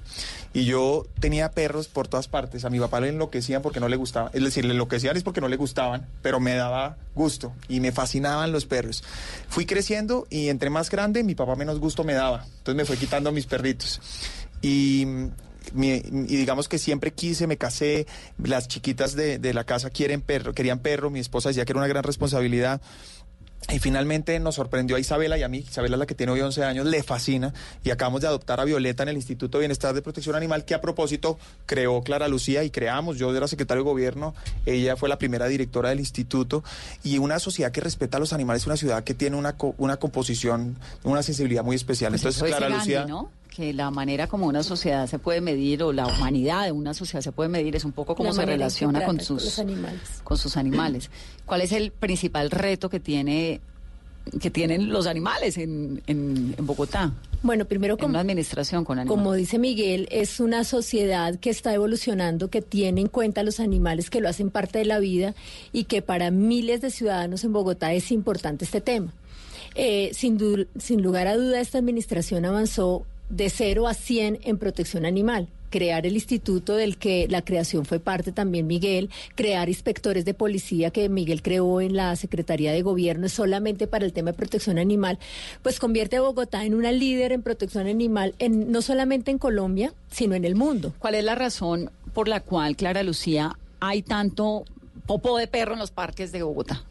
Y 0.52 0.64
yo 0.64 1.06
tenía 1.20 1.50
perros 1.50 1.88
por 1.88 2.08
todas 2.08 2.28
partes. 2.28 2.64
A 2.64 2.70
mi 2.70 2.78
papá 2.78 3.00
le 3.00 3.08
enloquecían 3.08 3.62
porque 3.62 3.80
no 3.80 3.88
le 3.88 3.96
gustaban. 3.96 4.30
Es 4.32 4.42
decir, 4.42 4.64
le 4.64 4.72
enloquecían 4.72 5.16
es 5.16 5.22
porque 5.22 5.40
no 5.40 5.48
le 5.48 5.56
gustaban, 5.56 6.06
pero 6.22 6.40
me 6.40 6.54
daba 6.54 6.96
gusto 7.14 7.52
y 7.68 7.80
me 7.80 7.92
fascinaban 7.92 8.52
los 8.52 8.66
perros. 8.66 9.02
Fui 9.48 9.66
creciendo 9.66 10.26
y 10.30 10.48
entre 10.48 10.70
más 10.70 10.90
grande, 10.90 11.24
mi 11.24 11.34
papá 11.34 11.56
menos 11.56 11.80
gusto 11.80 12.04
me 12.04 12.14
daba. 12.14 12.44
Entonces 12.58 12.76
me 12.76 12.84
fue 12.84 12.96
quitando 12.96 13.32
mis 13.32 13.46
perritos. 13.46 14.00
Y 14.62 15.06
y 15.74 16.36
digamos 16.36 16.68
que 16.68 16.78
siempre 16.78 17.12
quise, 17.12 17.46
me 17.46 17.56
casé, 17.56 18.06
las 18.42 18.68
chiquitas 18.68 19.14
de, 19.14 19.38
de 19.38 19.54
la 19.54 19.64
casa 19.64 19.90
quieren 19.90 20.20
perro, 20.20 20.52
querían 20.52 20.78
perro, 20.78 21.10
mi 21.10 21.20
esposa 21.20 21.48
decía 21.48 21.64
que 21.64 21.72
era 21.72 21.80
una 21.80 21.88
gran 21.88 22.04
responsabilidad. 22.04 22.80
Y 23.72 23.78
finalmente 23.78 24.38
nos 24.40 24.56
sorprendió 24.56 24.96
a 24.96 25.00
Isabela 25.00 25.38
y 25.38 25.42
a 25.42 25.48
mí, 25.48 25.58
Isabela 25.58 25.96
es 25.96 25.98
la 25.98 26.06
que 26.06 26.14
tiene 26.14 26.32
hoy 26.32 26.40
11 26.40 26.64
años, 26.64 26.86
le 26.86 27.02
fascina 27.02 27.52
y 27.82 27.90
acabamos 27.90 28.20
de 28.20 28.26
adoptar 28.26 28.60
a 28.60 28.64
Violeta 28.64 29.02
en 29.04 29.08
el 29.08 29.16
Instituto 29.16 29.56
de 29.58 29.62
Bienestar 29.62 29.94
de 29.94 30.02
Protección 30.02 30.36
Animal 30.36 30.64
que 30.64 30.74
a 30.74 30.80
propósito 30.80 31.38
creó 31.66 32.02
Clara 32.02 32.28
Lucía 32.28 32.62
y 32.62 32.70
creamos, 32.70 33.16
yo 33.16 33.34
era 33.34 33.48
secretario 33.48 33.82
de 33.82 33.88
gobierno, 33.90 34.34
ella 34.66 34.96
fue 34.96 35.08
la 35.08 35.18
primera 35.18 35.46
directora 35.46 35.88
del 35.88 36.00
instituto 36.00 36.62
y 37.02 37.18
una 37.18 37.38
sociedad 37.38 37.72
que 37.72 37.80
respeta 37.80 38.18
a 38.18 38.20
los 38.20 38.32
animales 38.32 38.62
es 38.62 38.66
una 38.66 38.76
ciudad 38.76 39.02
que 39.02 39.14
tiene 39.14 39.36
una, 39.36 39.56
co- 39.56 39.74
una 39.78 39.96
composición, 39.96 40.76
una 41.02 41.22
sensibilidad 41.22 41.64
muy 41.64 41.76
especial. 41.76 42.12
Pues 42.12 42.22
Entonces 42.22 42.42
Clara 42.44 42.68
Gandhi, 42.68 42.78
Lucía... 42.78 43.06
¿no? 43.06 43.30
Que 43.54 43.72
la 43.72 43.90
manera 43.90 44.26
como 44.26 44.46
una 44.46 44.64
sociedad 44.64 45.06
se 45.06 45.20
puede 45.20 45.40
medir 45.40 45.82
o 45.84 45.92
la 45.92 46.06
humanidad 46.06 46.64
de 46.64 46.72
una 46.72 46.92
sociedad 46.92 47.22
se 47.22 47.30
puede 47.30 47.48
medir 47.48 47.76
es 47.76 47.84
un 47.84 47.92
poco 47.92 48.16
cómo 48.16 48.30
La 48.30 48.34
se 48.34 48.42
en 48.42 48.48
relaciona 48.48 49.04
con 49.04 49.20
sus 49.20 49.62
con 50.24 50.36
sus 50.36 50.56
animales. 50.56 51.08
¿Cuál 51.46 51.60
es 51.60 51.70
el 51.70 51.92
principal 51.92 52.50
reto 52.50 52.90
que 52.90 52.98
tiene 52.98 53.60
que 54.40 54.50
tienen 54.50 54.88
los 54.88 55.06
animales 55.06 55.56
en, 55.58 56.02
en, 56.06 56.54
en 56.58 56.66
Bogotá? 56.66 57.12
Bueno, 57.42 57.66
primero 57.66 57.94
en 57.94 57.98
como, 57.98 58.10
una 58.10 58.20
administración 58.20 58.84
con 58.84 58.98
animales. 58.98 59.16
como 59.16 59.34
dice 59.34 59.58
Miguel, 59.58 60.08
es 60.10 60.40
una 60.40 60.64
sociedad 60.64 61.38
que 61.38 61.50
está 61.50 61.74
evolucionando, 61.74 62.48
que 62.48 62.62
tiene 62.62 63.02
en 63.02 63.08
cuenta 63.08 63.42
los 63.42 63.60
animales, 63.60 64.10
que 64.10 64.20
lo 64.20 64.28
hacen 64.28 64.50
parte 64.50 64.78
de 64.78 64.86
la 64.86 64.98
vida 64.98 65.34
y 65.72 65.84
que 65.84 66.00
para 66.00 66.30
miles 66.30 66.80
de 66.80 66.90
ciudadanos 66.90 67.44
en 67.44 67.52
Bogotá 67.52 67.92
es 67.92 68.10
importante 68.10 68.64
este 68.64 68.80
tema. 68.80 69.12
Eh, 69.74 70.10
sin, 70.14 70.66
sin 70.78 71.02
lugar 71.02 71.26
a 71.26 71.36
duda, 71.36 71.60
esta 71.60 71.78
administración 71.78 72.44
avanzó 72.46 73.04
de 73.28 73.50
0 73.50 73.88
a 73.88 73.94
100 73.94 74.40
en 74.42 74.58
protección 74.58 75.06
animal. 75.06 75.48
Crear 75.70 76.06
el 76.06 76.14
instituto 76.14 76.76
del 76.76 76.96
que 76.96 77.26
la 77.28 77.42
creación 77.42 77.84
fue 77.84 77.98
parte 77.98 78.30
también 78.30 78.66
Miguel, 78.66 79.10
crear 79.34 79.68
inspectores 79.68 80.24
de 80.24 80.32
policía 80.32 80.90
que 80.90 81.08
Miguel 81.08 81.42
creó 81.42 81.80
en 81.80 81.96
la 81.96 82.14
Secretaría 82.14 82.72
de 82.72 82.82
Gobierno 82.82 83.28
solamente 83.28 83.88
para 83.88 84.04
el 84.04 84.12
tema 84.12 84.30
de 84.30 84.36
protección 84.36 84.78
animal, 84.78 85.18
pues 85.62 85.80
convierte 85.80 86.16
a 86.16 86.20
Bogotá 86.20 86.64
en 86.64 86.74
una 86.74 86.92
líder 86.92 87.32
en 87.32 87.42
protección 87.42 87.88
animal, 87.88 88.34
en, 88.38 88.70
no 88.70 88.82
solamente 88.82 89.32
en 89.32 89.38
Colombia, 89.38 89.92
sino 90.10 90.36
en 90.36 90.44
el 90.44 90.54
mundo. 90.54 90.92
¿Cuál 91.00 91.16
es 91.16 91.24
la 91.24 91.34
razón 91.34 91.90
por 92.12 92.28
la 92.28 92.38
cual, 92.40 92.76
Clara 92.76 93.02
Lucía, 93.02 93.58
hay 93.80 94.02
tanto 94.02 94.64
popó 95.06 95.36
de 95.38 95.48
perro 95.48 95.72
en 95.72 95.80
los 95.80 95.90
parques 95.90 96.30
de 96.30 96.44
Bogotá? 96.44 96.84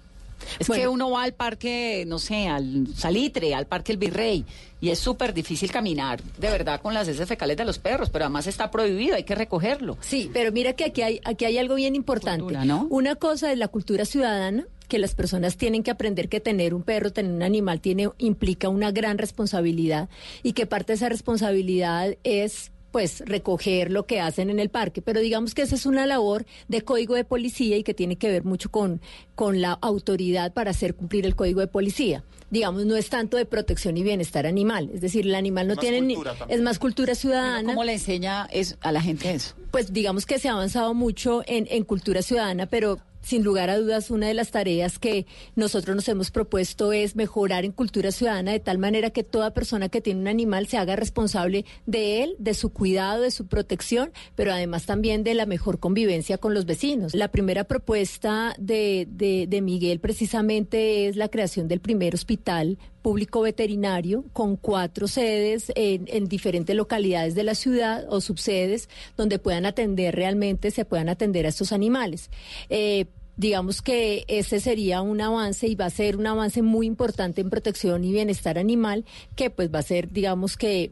Es 0.60 0.70
que 0.70 0.88
uno 0.88 1.12
va 1.12 1.24
al 1.24 1.34
parque, 1.34 2.04
no 2.08 2.20
sé, 2.20 2.48
al 2.48 2.88
Salitre, 2.96 3.54
al 3.54 3.68
parque 3.68 3.92
El 3.92 3.98
Virrey, 3.98 4.46
y 4.82 4.90
es 4.90 5.00
súper 5.00 5.34
difícil 5.34 5.72
caminar, 5.72 6.22
de 6.22 6.50
verdad, 6.50 6.82
con 6.82 6.94
las 6.94 7.08
heces 7.08 7.28
fecales 7.28 7.56
de 7.56 7.66
los 7.66 7.80
perros, 7.80 8.10
pero 8.10 8.26
además 8.26 8.48
está 8.48 8.70
prohibido, 8.70 9.16
hay 9.16 9.24
que 9.24 9.36
recogerlo. 9.36 9.98
Sí, 10.02 10.30
pero 10.34 10.52
mira 10.52 10.74
que 10.74 10.86
aquí 10.86 11.02
hay, 11.02 11.22
aquí 11.24 11.46
hay 11.46 11.58
algo 11.58 11.76
bien 11.76 11.96
importante. 11.96 12.58
Una 12.90 13.16
cosa 13.16 13.52
es 13.52 13.58
la 13.58 13.70
cultura 13.70 14.04
ciudadana, 14.06 14.66
que 14.90 15.00
las 15.00 15.16
personas 15.16 15.58
tienen 15.58 15.82
que 15.82 15.90
aprender 15.90 16.30
que 16.30 16.40
tener 16.40 16.74
un 16.74 16.84
perro, 16.84 17.12
tener 17.12 17.32
un 17.32 17.42
animal, 17.42 17.82
tiene, 17.82 18.10
implica 18.18 18.70
una 18.70 18.92
gran 18.92 19.18
responsabilidad 19.18 20.10
y 20.44 20.54
que 20.54 20.68
parte 20.68 20.92
de 20.92 20.98
esa 20.98 21.10
responsabilidad 21.10 22.16
es 22.24 22.73
pues 22.94 23.24
recoger 23.26 23.90
lo 23.90 24.06
que 24.06 24.22
hacen 24.22 24.52
en 24.52 24.60
el 24.60 24.70
parque, 24.70 25.02
pero 25.02 25.20
digamos 25.20 25.56
que 25.56 25.64
esa 25.64 25.74
es 25.74 25.88
una 25.88 26.06
labor 26.06 26.46
de 26.68 26.84
código 26.84 27.16
de 27.16 27.26
policía 27.26 27.76
y 27.76 27.84
que 27.84 27.96
tiene 27.96 28.18
que 28.18 28.30
ver 28.30 28.44
mucho 28.44 28.70
con, 28.70 29.02
con 29.34 29.62
la 29.62 29.72
autoridad 29.82 30.54
para 30.54 30.70
hacer 30.70 30.94
cumplir 30.94 31.26
el 31.26 31.36
código 31.36 31.60
de 31.60 31.66
policía. 31.66 32.24
Digamos, 32.52 32.86
no 32.86 32.96
es 32.96 33.10
tanto 33.10 33.36
de 33.36 33.46
protección 33.46 33.98
y 33.98 34.04
bienestar 34.04 34.46
animal, 34.46 34.92
es 34.94 35.02
decir, 35.02 35.26
el 35.26 35.34
animal 35.34 35.68
no 35.68 35.74
Más 35.74 35.82
tiene 35.82 36.02
ni, 36.02 36.14
también. 36.14 36.50
es 36.50 36.62
más 36.62 36.78
cultura 36.78 37.16
ciudadana. 37.16 37.68
¿Cómo 37.68 37.84
le 37.84 37.94
enseña 37.94 38.48
es, 38.52 38.78
a 38.82 38.92
la 38.92 39.02
gente 39.02 39.34
eso? 39.34 39.56
Pues 39.72 39.92
digamos 39.92 40.28
que 40.28 40.38
se 40.38 40.50
ha 40.50 40.52
avanzado 40.52 40.94
mucho 40.94 41.42
en, 41.48 41.68
en 41.72 41.84
cultura 41.86 42.22
ciudadana, 42.22 42.68
pero 42.68 43.00
sin 43.24 43.44
lugar 43.44 43.70
a 43.70 43.78
dudas 43.78 44.12
una 44.12 44.28
de 44.28 44.34
las 44.34 44.52
tareas 44.52 45.00
que 45.00 45.26
nosotros 45.56 45.96
nos 45.96 46.08
hemos 46.08 46.30
propuesto 46.30 46.94
es 46.94 47.16
mejorar 47.16 47.66
en 47.66 47.72
cultura 47.72 48.12
ciudadana 48.12 48.52
de 48.52 48.60
tal 48.60 48.78
manera 48.78 49.10
que 49.10 49.24
toda 49.24 49.54
persona 49.54 49.90
que 49.90 50.02
tiene 50.02 50.22
un 50.22 50.28
animal 50.28 50.68
se 50.68 50.78
haga 50.78 50.96
responsable 50.96 51.66
de 51.86 52.24
él, 52.24 52.36
de 52.38 52.54
su 52.54 52.72
cuidado, 52.72 53.24
de 53.24 53.32
su 53.32 53.48
protección, 53.48 54.12
pero 54.36 54.52
además 54.52 54.86
también 54.86 55.24
de 55.24 55.34
la 55.34 55.46
mejor 55.46 55.80
convivencia 55.80 56.38
con 56.38 56.54
los 56.54 56.66
vecinos. 56.66 57.16
La 57.16 57.30
primera 57.30 57.64
propuesta 57.64 58.56
de, 58.60 59.08
de, 59.10 59.62
Miguel 59.62 60.00
precisamente 60.00 61.08
es 61.08 61.16
la 61.16 61.30
creación 61.30 61.68
del 61.68 61.80
primer 61.80 62.14
hospital 62.14 62.78
público 63.04 63.42
veterinario 63.42 64.24
con 64.34 64.56
cuatro 64.56 65.08
sedes 65.08 65.72
en, 65.76 66.06
en 66.08 66.28
diferentes 66.28 66.76
localidades 66.76 67.36
de 67.36 67.44
la 67.44 67.54
ciudad 67.54 68.06
o 68.10 68.22
subsedes 68.22 68.90
donde 69.16 69.38
puedan 69.38 69.68
atender 69.68 70.16
realmente, 70.16 70.72
se 70.72 70.86
puedan 70.86 71.10
atender 71.10 71.46
a 71.46 71.50
estos 71.50 71.72
animales. 71.72 72.32
Eh, 72.70 73.06
Digamos 73.36 73.82
que 73.82 74.26
ese 74.28 74.60
sería 74.60 75.02
un 75.02 75.20
avance 75.20 75.66
y 75.68 75.74
va 75.74 75.86
a 75.86 75.90
ser 75.90 76.18
un 76.18 76.28
avance 76.28 76.62
muy 76.62 76.86
importante 76.86 77.42
en 77.42 77.50
protección 77.50 78.04
y 78.04 78.12
bienestar 78.12 78.60
animal, 78.60 79.06
que 79.36 79.50
pues 79.50 79.74
va 79.74 79.80
a 79.80 79.82
ser, 79.84 80.12
digamos 80.12 80.56
que 80.56 80.92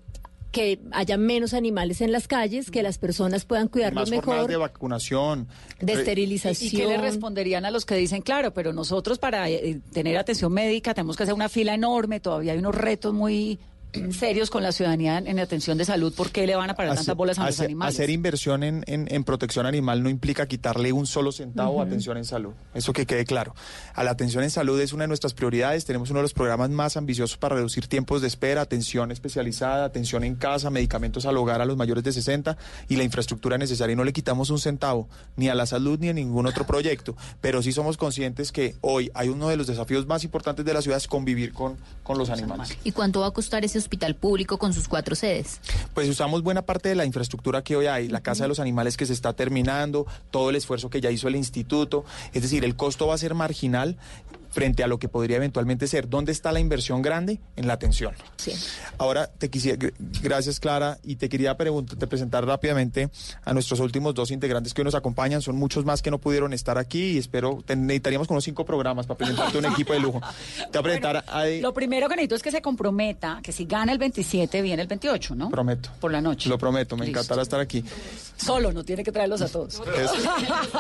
que 0.52 0.80
haya 0.92 1.18
menos 1.18 1.54
animales 1.54 2.02
en 2.02 2.12
las 2.12 2.28
calles, 2.28 2.72
que 2.72 2.84
las 2.84 2.98
personas 2.98 3.46
puedan 3.46 3.68
cuidarlos 3.70 4.10
más 4.10 4.12
mejor, 4.12 4.48
de 4.48 4.58
vacunación. 4.58 5.48
de 5.80 5.94
esterilización. 5.94 6.68
¿Y 6.68 6.78
qué 6.78 6.86
le 6.86 6.98
responderían 6.98 7.66
a 7.66 7.72
los 7.72 7.86
que 7.86 7.96
dicen, 7.96 8.22
claro, 8.22 8.54
pero 8.54 8.74
nosotros 8.74 9.18
para 9.18 9.50
eh, 9.50 9.80
tener 9.94 10.18
atención 10.18 10.52
médica 10.52 10.94
tenemos 10.94 11.16
que 11.16 11.24
hacer 11.24 11.34
una 11.34 11.50
fila 11.50 11.74
enorme, 11.74 12.20
todavía 12.20 12.52
hay 12.52 12.60
unos 12.60 12.76
retos 12.76 13.14
muy 13.14 13.60
serios 14.12 14.50
con 14.50 14.64
la 14.64 14.72
ciudadanía 14.72 15.18
en, 15.18 15.28
en 15.28 15.40
atención 15.40 15.78
de 15.78 15.86
salud, 15.86 16.14
¿por 16.14 16.32
qué 16.32 16.48
le 16.48 16.56
van 16.56 16.70
a 16.70 16.76
parar 16.76 16.96
tantas 16.96 17.16
bolas 17.16 17.38
a 17.40 17.46
los 17.46 17.56
hacer- 17.56 17.66
animales? 17.66 17.96
hacer 17.96 18.10
inversión 18.10 18.64
en, 18.64 18.84
en- 18.88 19.08
en 19.14 19.24
protección 19.24 19.66
animal 19.66 20.02
no 20.04 20.10
implica 20.10 20.48
quitarle 20.48 20.92
un 20.94 21.06
solo 21.08 21.32
centavo 21.32 21.82
a 21.82 21.86
atención 21.86 22.18
en 22.18 22.26
salud. 22.26 22.54
Eso 22.74 22.94
que 22.94 23.06
quede 23.06 23.26
claro. 23.26 23.54
A 23.94 24.04
la 24.04 24.12
atención 24.12 24.44
en 24.44 24.50
salud 24.50 24.80
es 24.80 24.94
una 24.94 25.04
de 25.04 25.08
nuestras 25.10 25.34
prioridades. 25.34 25.86
Tenemos 25.86 26.10
uno 26.10 26.20
de 26.20 26.24
los 26.24 26.34
programas 26.34 26.70
más 26.70 26.96
ambiciosos 26.98 27.38
para 27.38 27.56
reducir 27.56 27.88
tiempos 27.88 28.22
de 28.22 28.28
espera, 28.28 28.62
atención 28.62 29.12
especializada, 29.12 29.86
atención 29.86 30.24
en 30.24 30.36
casa, 30.36 30.70
medicamentos 30.70 31.26
al 31.26 31.38
hogar 31.38 31.62
a 31.62 31.66
los 31.66 31.76
mayores 31.78 32.04
de 32.04 32.12
60 32.14 32.58
y 32.88 32.96
la 32.96 33.04
infraestructura 33.04 33.58
necesaria. 33.58 33.94
Y 33.94 33.96
no 33.98 34.04
le 34.04 34.14
quitamos 34.14 34.50
un 34.50 34.60
centavo 34.60 35.10
ni 35.36 35.50
a 35.50 35.56
la 35.56 35.66
salud 35.66 36.00
ni 36.00 36.10
a 36.10 36.14
ningún 36.14 36.46
otro 36.48 36.66
proyecto. 36.66 37.16
Pero 37.42 37.62
sí 37.62 37.72
somos 37.72 37.98
conscientes 37.98 38.52
que 38.52 38.76
hoy 38.82 39.12
hay 39.14 39.30
uno 39.30 39.50
de 39.50 39.58
los 39.58 39.68
desafíos 39.68 40.08
más 40.08 40.24
importantes 40.24 40.66
de 40.66 40.74
la 40.74 40.82
ciudad 40.82 40.98
es 40.98 41.08
convivir 41.08 41.52
con, 41.54 41.78
con 42.04 42.18
los 42.18 42.30
animales. 42.30 42.78
¿Y 42.84 42.92
cuánto 42.92 43.20
va 43.22 43.28
a 43.28 43.32
costar 43.32 43.66
ese 43.66 43.81
hospital 43.82 44.16
público 44.16 44.58
con 44.58 44.74
sus 44.74 44.88
cuatro 44.88 45.16
sedes? 45.16 45.60
Pues 45.94 46.08
usamos 46.10 46.42
buena 46.44 46.62
parte 46.62 46.90
de 46.90 46.96
la 46.96 47.06
infraestructura 47.06 47.64
que 47.64 47.76
hoy 47.76 47.88
hay, 47.88 48.08
la 48.08 48.22
Casa 48.22 48.46
de 48.46 48.48
los 48.48 48.60
Animales 48.60 48.98
que 48.98 49.06
se 49.06 49.14
está 49.14 49.34
terminando, 49.34 50.08
todo 50.32 50.50
el 50.50 50.56
esfuerzo 50.56 50.90
que 50.90 51.02
ya 51.02 51.12
hizo 51.12 51.28
el 51.28 51.36
instituto, 51.36 52.06
es 52.34 52.42
decir, 52.42 52.64
el 52.64 52.76
costo 52.76 53.08
va 53.08 53.16
a 53.16 53.18
ser 53.18 53.34
marginal 53.34 53.98
frente 54.52 54.84
a 54.84 54.88
lo 54.88 55.00
que 55.00 55.08
podría 55.10 55.38
eventualmente 55.38 55.88
ser. 55.88 56.08
¿Dónde 56.10 56.32
está 56.32 56.52
la 56.52 56.60
inversión 56.60 57.02
grande? 57.02 57.40
En 57.56 57.68
la 57.68 57.74
atención. 57.74 58.14
Ahora 58.98 59.28
te 59.28 59.50
quisiera, 59.50 59.78
gr- 59.78 59.94
gracias 60.22 60.60
Clara, 60.60 60.98
y 61.04 61.16
te 61.16 61.30
quería 61.30 61.56
te 61.56 62.08
presentar 62.08 62.46
rápidamente 62.46 63.10
a 63.44 63.54
nuestros 63.54 63.80
últimos 63.80 64.14
dos 64.14 64.32
integrantes 64.32 64.74
que 64.74 64.82
hoy 64.82 64.86
nos 64.86 64.96
acompañan. 64.96 65.42
Son 65.42 65.56
muchos 65.56 65.86
más 65.86 66.02
que 66.02 66.12
no 66.12 66.20
pudieron 66.20 66.54
estar 66.54 66.78
aquí 66.78 67.12
y 67.12 67.18
espero, 67.18 67.64
te- 67.66 67.76
necesitaríamos 67.76 68.30
unos 68.30 68.44
cinco 68.44 68.66
programas 68.66 69.06
para 69.08 69.18
presentarte 69.18 69.58
un 69.58 69.66
equipo 69.66 69.94
de 69.94 70.00
lujo. 70.00 70.20
Te 70.72 70.78
voy 70.78 70.80
a 70.80 70.82
presentar 70.84 71.24
a, 71.28 71.46
Lo 71.62 71.74
primero 71.74 72.08
que 72.10 72.16
necesito 72.16 72.36
es 72.36 72.44
que 72.44 72.52
se 72.52 72.62
comprometa 72.62 73.40
que 73.44 73.52
si 73.52 73.66
gana 73.66 73.92
el 73.92 73.98
27 74.00 74.62
viene 74.62 74.82
el 74.82 74.88
28, 74.88 75.36
¿no? 75.36 75.50
Prometo. 75.50 75.90
Por 76.00 76.12
la 76.12 76.22
noche. 76.22 76.50
Lo 76.50 76.58
prometo, 76.58 76.98
me 76.98 77.06
Listo. 77.06 77.20
encantará 77.20 77.42
estar 77.44 77.60
aquí. 77.60 77.84
Solo, 78.38 78.72
no 78.74 78.84
tiene 78.84 79.04
que 79.04 79.12
traerlos 79.12 79.42
a 79.42 79.48
todos. 79.50 79.82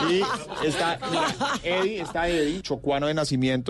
Y 0.09 0.21
está 0.67 0.99
mira, 1.09 1.27
Eddie, 1.63 2.01
está 2.01 2.27
Eddie, 2.27 2.61
chocuano 2.61 3.07
de 3.07 3.13
nacimiento. 3.13 3.60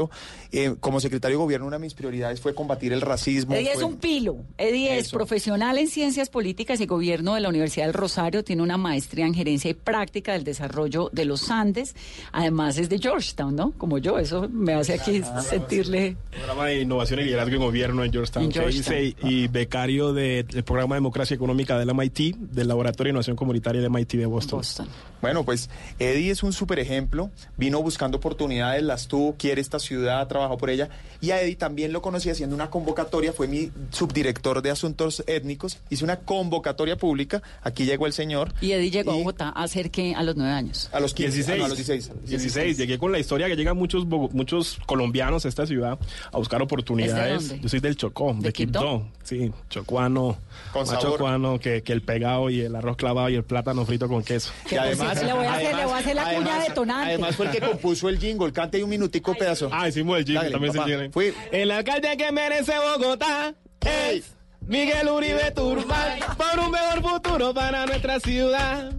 Eh, 0.52 0.76
como 0.80 1.00
secretario 1.00 1.38
de 1.38 1.44
gobierno, 1.44 1.68
una 1.68 1.78
de 1.78 1.82
mis 1.82 1.94
prioridades 1.94 2.42
fue 2.42 2.54
combatir 2.56 2.94
el 2.94 3.02
racismo. 3.02 3.54
Eddie 3.56 3.72
es 3.74 3.82
un 3.82 3.98
pilo. 3.98 4.38
Eddie 4.58 4.98
es 4.98 5.12
profesional 5.12 5.78
en 5.78 5.88
ciencias 5.88 6.30
políticas 6.30 6.80
y 6.82 6.86
gobierno 6.86 7.36
de 7.36 7.42
la 7.42 7.50
Universidad 7.50 7.86
del 7.86 7.94
Rosario. 7.94 8.44
Tiene 8.44 8.62
una 8.62 8.78
maestría 8.78 9.26
en 9.26 9.34
gerencia 9.34 9.70
y 9.72 9.74
práctica 9.74 10.34
del 10.34 10.44
desarrollo 10.44 11.10
de 11.14 11.26
los 11.26 11.50
Andes. 11.50 11.96
Además 12.32 12.78
es 12.78 12.90
de 12.90 13.00
Georgetown, 13.00 13.56
¿no? 13.56 13.72
Como 13.78 13.98
yo. 13.98 14.18
Eso 14.20 14.48
me 14.50 14.74
hace 14.74 14.94
aquí 14.94 15.22
sentirle. 15.50 16.18
Programa 16.32 16.66
de 16.68 16.82
innovación 16.82 17.20
y 17.20 17.24
liderazgo 17.24 17.56
en 17.56 17.62
gobierno 17.62 18.04
en 18.04 18.12
Georgetown, 18.12 18.46
En 18.46 18.52
Georgetown. 18.52 19.14
y 19.32 19.48
becario 19.48 20.14
de- 20.14 20.44
del 20.44 20.64
programa 20.64 20.96
de 20.96 20.98
democracia 20.98 21.36
económica 21.36 21.78
del 21.78 21.94
MIT, 21.94 22.36
del 22.38 22.68
Laboratorio 22.68 23.10
de 23.10 23.12
Innovación 23.12 23.36
Comunitaria 23.36 23.82
del 23.82 23.90
MIT 23.92 24.14
de 24.18 24.26
Boston. 24.26 24.62
Bueno, 25.22 25.44
pues 25.46 25.70
Eddie 26.00 26.32
es 26.32 26.42
un 26.44 26.52
super 26.54 26.80
ejemplo. 26.80 27.30
Vino 27.58 27.82
buscando 27.82 28.18
oportunidades, 28.18 28.82
las 28.84 29.08
tuvo, 29.08 29.36
quiere 29.38 29.62
esta 29.62 29.80
ciudad, 29.82 30.26
trabajó 30.30 30.58
por 30.58 30.70
ella. 30.70 30.88
Y 31.20 31.32
a 31.32 31.42
Eddie 31.42 31.56
también 31.58 31.92
lo 31.92 32.02
conocí 32.02 32.30
haciendo 32.30 32.56
una 32.56 32.70
convocatoria, 32.70 33.34
fue 33.34 33.48
mi 33.48 33.70
subdirector 33.92 34.62
de 34.62 34.72
asuntos 34.72 35.24
étnicos. 35.28 35.78
Hice 35.90 36.04
una 36.04 36.18
convocatoria 36.18 36.96
pública, 36.96 37.42
aquí 37.62 37.86
llegó 37.86 38.08
el 38.08 38.14
señor. 38.14 38.54
Y 38.62 38.72
Eddie 38.72 38.90
llegó 38.90 39.12
a 39.12 39.16
Bogotá 39.16 39.50
a 39.50 39.64
hacer 39.64 39.92
que 39.92 40.16
a 40.16 40.24
los 40.24 40.36
nueve 40.36 40.54
años. 40.54 40.90
A 40.94 41.00
los 41.00 41.14
15, 41.14 41.36
16. 41.36 41.56
ah, 41.56 41.60
no, 41.60 41.66
a 41.66 41.68
los 41.68 41.78
16. 41.78 42.12
16. 42.26 42.78
Llegué 42.78 42.98
con 42.98 43.12
la 43.12 43.20
historia 43.20 43.48
que 43.48 43.56
llegan 43.56 43.78
muchos 43.78 44.06
muchos 44.06 44.80
colombianos 44.86 45.46
a 45.46 45.50
esta 45.50 45.66
ciudad 45.68 46.00
a 46.32 46.38
buscar 46.38 46.62
oportunidades. 46.62 47.50
dónde? 47.50 47.64
Yo 47.64 47.70
soy 47.70 47.80
del 47.80 47.96
Chocó, 47.96 48.34
de, 48.34 48.42
¿De? 48.42 48.54
Quibdó. 48.54 49.08
Sí, 49.24 49.52
chocuano. 49.70 50.38
Con 50.74 50.86
chocuano 50.86 51.60
que, 51.60 51.84
que 51.84 51.94
el 51.94 52.02
pegado 52.02 52.50
y 52.50 52.62
el 52.62 52.76
arroz 52.76 52.98
clavado 52.98 53.30
y 53.30 53.36
el 53.36 53.44
plátano 53.44 53.86
frito 53.86 54.08
con 54.08 54.24
queso. 54.24 54.52
Además, 54.80 55.24
le 55.24 55.34
voy 55.34 55.46
a 55.46 55.54
hacer, 55.54 55.76
le 55.76 55.86
voy 55.86 55.94
a 55.94 55.98
además- 55.98 56.00
hacer 56.02 56.16
la 56.16 56.34
cuña 56.36 56.60
detonante. 56.64 57.10
Además 57.10 57.36
fue 57.36 57.46
el 57.48 57.52
que 57.52 57.62
compuso 57.62 58.10
el 58.10 58.20
jingle, 58.20 58.52
cante 58.52 58.84
un 58.84 58.90
minutico 58.90 59.34
pedazo. 59.36 59.70
Ah, 59.72 59.88
hicimos 59.88 60.18
el 60.20 60.26
jingle, 60.26 60.52
también 60.52 60.74
se 60.74 60.80
tiene. 60.82 61.10
Fui. 61.10 61.34
El 61.52 61.72
alcalde 61.72 62.16
que 62.18 62.32
merece 62.32 62.74
Bogotá 62.78 63.54
es 63.82 64.36
Miguel 64.62 65.10
Uribe 65.10 65.52
Turbay 65.52 66.20
por 66.38 66.60
un 66.60 66.72
mejor 66.72 67.02
futuro 67.02 67.54
para 67.54 67.86
nuestra 67.86 68.20
ciudad. 68.20 68.94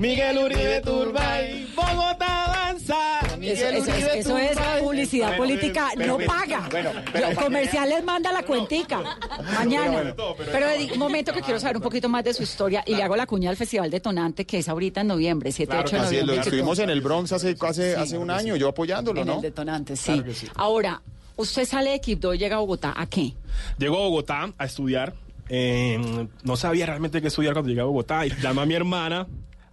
Miguel 0.00 0.38
Uribe 0.38 0.80
Turbay, 0.80 1.66
Bogotá 1.76 2.44
avanza. 2.46 3.20
Eso, 3.26 3.36
Miguel 3.36 3.74
eso 3.74 3.92
es, 3.92 4.04
eso 4.14 4.38
es 4.38 4.56
publicidad 4.80 5.36
Bueno, 5.36 5.42
política, 5.42 5.88
pero- 5.94 6.12
no 6.12 6.16
pero- 6.16 6.32
paga. 6.32 6.68
bueno, 6.70 6.92
Yo- 6.94 7.00
pero- 7.12 7.28
el 7.28 7.36
comercial 7.36 7.88
les 7.90 8.02
manda 8.04 8.32
la 8.32 8.42
cuentica 8.42 9.02
mañana. 9.54 10.14
bueno, 10.14 10.34
Pero 10.50 10.66
un 10.94 10.98
momento 10.98 11.34
que 11.34 11.42
quiero 11.42 11.60
saber 11.60 11.76
un 11.76 11.82
poquito 11.82 12.08
más 12.08 12.24
de 12.24 12.32
su 12.32 12.42
historia 12.42 12.82
y 12.86 12.94
le 12.94 13.02
hago 13.02 13.14
la 13.14 13.26
cuña 13.26 13.50
al 13.50 13.56
Festival 13.58 13.90
Detonante 13.90 14.46
que 14.46 14.58
es 14.60 14.68
ahorita 14.70 15.02
en 15.02 15.08
noviembre, 15.08 15.52
7, 15.52 15.70
Claro 15.70 15.86
8 15.86 15.96
de 15.96 16.02
Así 16.02 16.14
es, 16.14 16.20
lo 16.22 16.26
noviembre. 16.28 16.48
estuvimos 16.48 16.78
en 16.78 16.88
el 16.90 17.00
Bronx 17.02 17.32
hace, 17.32 17.54
hace, 17.60 17.94
hace 17.96 18.16
un 18.16 18.30
año, 18.30 18.56
yo 18.56 18.68
apoyándolo, 18.68 19.20
en 19.20 19.26
¿no? 19.26 19.34
el 19.36 19.42
Detonante, 19.42 19.96
sí. 19.96 20.14
Claro 20.14 20.32
sí. 20.34 20.46
Ahora, 20.54 21.02
usted 21.36 21.66
sale 21.66 21.90
de 21.90 22.00
Quibdó 22.00 22.32
y 22.32 22.38
llega 22.38 22.56
a 22.56 22.60
Bogotá, 22.60 22.94
¿a 22.96 23.04
qué? 23.06 23.34
Llego 23.76 23.96
a 23.96 24.00
Bogotá 24.00 24.50
a 24.56 24.64
estudiar. 24.64 25.12
eh, 25.52 25.98
no 26.44 26.56
sabía 26.56 26.86
realmente 26.86 27.20
qué 27.20 27.26
estudiar 27.26 27.52
cuando 27.54 27.68
llegué 27.68 27.80
a 27.80 27.84
Bogotá. 27.84 28.24
Y 28.24 28.30
llamé 28.40 28.62
a 28.62 28.66
mi 28.66 28.74
hermana. 28.74 29.26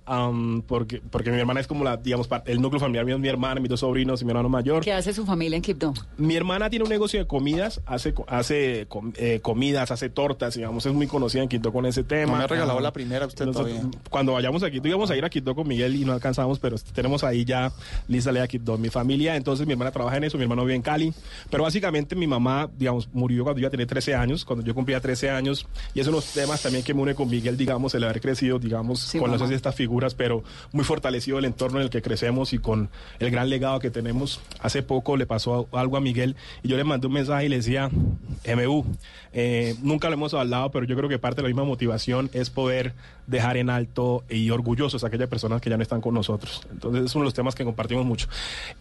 Am, 0.07 0.61
porque, 0.63 1.01
porque 1.11 1.29
mi 1.31 1.37
hermana 1.39 1.59
es 1.59 1.67
como 1.67 1.83
la, 1.83 1.97
digamos, 1.97 2.27
el 2.45 2.61
núcleo 2.61 2.79
familiar 2.79 3.05
mío 3.05 3.15
es 3.15 3.21
mi 3.21 3.27
hermana, 3.27 3.59
mis 3.61 3.69
dos 3.69 3.81
sobrinos 3.81 4.21
y 4.21 4.25
mi 4.25 4.31
hermano 4.31 4.49
mayor. 4.49 4.83
¿Qué 4.83 4.93
hace 4.93 5.13
su 5.13 5.25
familia 5.25 5.55
en 5.57 5.61
Quibdó? 5.61 5.93
Mi 6.17 6.35
hermana 6.35 6.69
tiene 6.69 6.83
un 6.83 6.89
negocio 6.89 7.19
de 7.19 7.27
comidas, 7.27 7.81
hace, 7.85 8.13
hace 8.27 8.85
com- 8.87 9.13
eh, 9.17 9.39
comidas, 9.41 9.91
hace 9.91 10.09
tortas, 10.09 10.55
digamos, 10.55 10.85
es 10.85 10.93
muy 10.93 11.07
conocida 11.07 11.43
en 11.43 11.49
Quito 11.49 11.71
con 11.71 11.85
ese 11.85 12.03
tema. 12.03 12.31
No 12.33 12.37
me 12.39 12.43
ha 12.45 12.47
regalado 12.47 12.79
Ah, 12.79 12.81
la 12.81 12.93
primera 12.93 13.25
usted 13.25 13.45
todavía. 13.47 13.81
Cuando 14.09 14.33
vayamos 14.33 14.63
a 14.63 14.71
Quito, 14.71 14.87
íbamos 14.87 15.11
a 15.11 15.15
ir 15.17 15.25
a 15.25 15.29
Quito 15.29 15.53
con 15.55 15.67
Miguel 15.67 15.95
y 15.95 16.05
no 16.05 16.13
alcanzamos, 16.13 16.59
pero 16.59 16.77
tenemos 16.93 17.23
ahí 17.23 17.45
ya 17.45 17.71
lista 18.07 18.31
la 18.31 18.41
de 18.41 18.47
Quito. 18.47 18.77
Mi 18.77 18.89
familia, 18.89 19.35
entonces 19.35 19.65
mi 19.67 19.73
hermana 19.73 19.91
trabaja 19.91 20.17
en 20.17 20.23
eso, 20.23 20.37
mi 20.37 20.43
hermano 20.43 20.63
vive 20.63 20.75
en 20.75 20.81
Cali, 20.81 21.13
pero 21.49 21.63
básicamente 21.63 22.15
mi 22.15 22.27
mamá, 22.27 22.69
digamos, 22.77 23.09
murió 23.13 23.43
cuando 23.43 23.59
yo 23.61 23.67
ya 23.67 23.71
tenía 23.71 23.87
13 23.87 24.15
años, 24.15 24.45
cuando 24.45 24.63
yo 24.65 24.73
cumplía 24.73 24.99
13 25.01 25.29
años, 25.29 25.67
y 25.93 25.99
es 25.99 26.07
uno 26.07 26.17
de 26.17 26.23
los 26.25 26.33
temas 26.33 26.61
también 26.61 26.83
que 26.83 26.93
me 26.93 27.01
une 27.01 27.15
con 27.15 27.29
Miguel, 27.29 27.57
digamos, 27.57 27.93
el 27.95 28.03
haber 28.03 28.21
crecido, 28.21 28.59
digamos, 28.59 28.99
Sí, 28.99 29.19
con 29.19 29.31
las 29.31 29.41
estas 29.49 29.75
figuras, 29.97 30.13
pero 30.13 30.43
muy 30.73 30.83
fortalecido 30.83 31.39
el 31.39 31.45
entorno 31.45 31.79
en 31.79 31.85
el 31.85 31.89
que 31.89 32.03
crecemos 32.03 32.53
y 32.53 32.59
con 32.59 32.89
el 33.19 33.31
gran 33.31 33.49
legado 33.49 33.79
que 33.79 33.89
tenemos. 33.89 34.39
Hace 34.61 34.83
poco 34.83 35.17
le 35.17 35.25
pasó 35.25 35.67
algo 35.71 35.97
a 35.97 36.01
Miguel 36.01 36.35
y 36.61 36.67
yo 36.67 36.77
le 36.77 36.83
mandé 36.83 37.07
un 37.07 37.13
mensaje 37.13 37.45
y 37.45 37.49
le 37.49 37.55
decía, 37.55 37.89
MU, 37.89 38.85
eh, 39.33 39.75
nunca 39.81 40.09
lo 40.09 40.13
hemos 40.13 40.35
hablado, 40.35 40.69
pero 40.69 40.85
yo 40.85 40.95
creo 40.95 41.09
que 41.09 41.17
parte 41.17 41.37
de 41.37 41.43
la 41.43 41.47
misma 41.47 41.63
motivación 41.63 42.29
es 42.33 42.51
poder 42.51 42.93
dejar 43.27 43.57
en 43.57 43.69
alto 43.69 44.23
y 44.29 44.49
orgullosos 44.49 45.03
a 45.03 45.07
aquellas 45.07 45.27
personas 45.27 45.61
que 45.61 45.69
ya 45.69 45.77
no 45.77 45.83
están 45.83 46.01
con 46.01 46.13
nosotros. 46.13 46.65
Entonces 46.71 47.05
es 47.05 47.15
uno 47.15 47.23
de 47.23 47.27
los 47.27 47.33
temas 47.33 47.53
que 47.53 47.65
compartimos 47.65 48.05
mucho. 48.05 48.27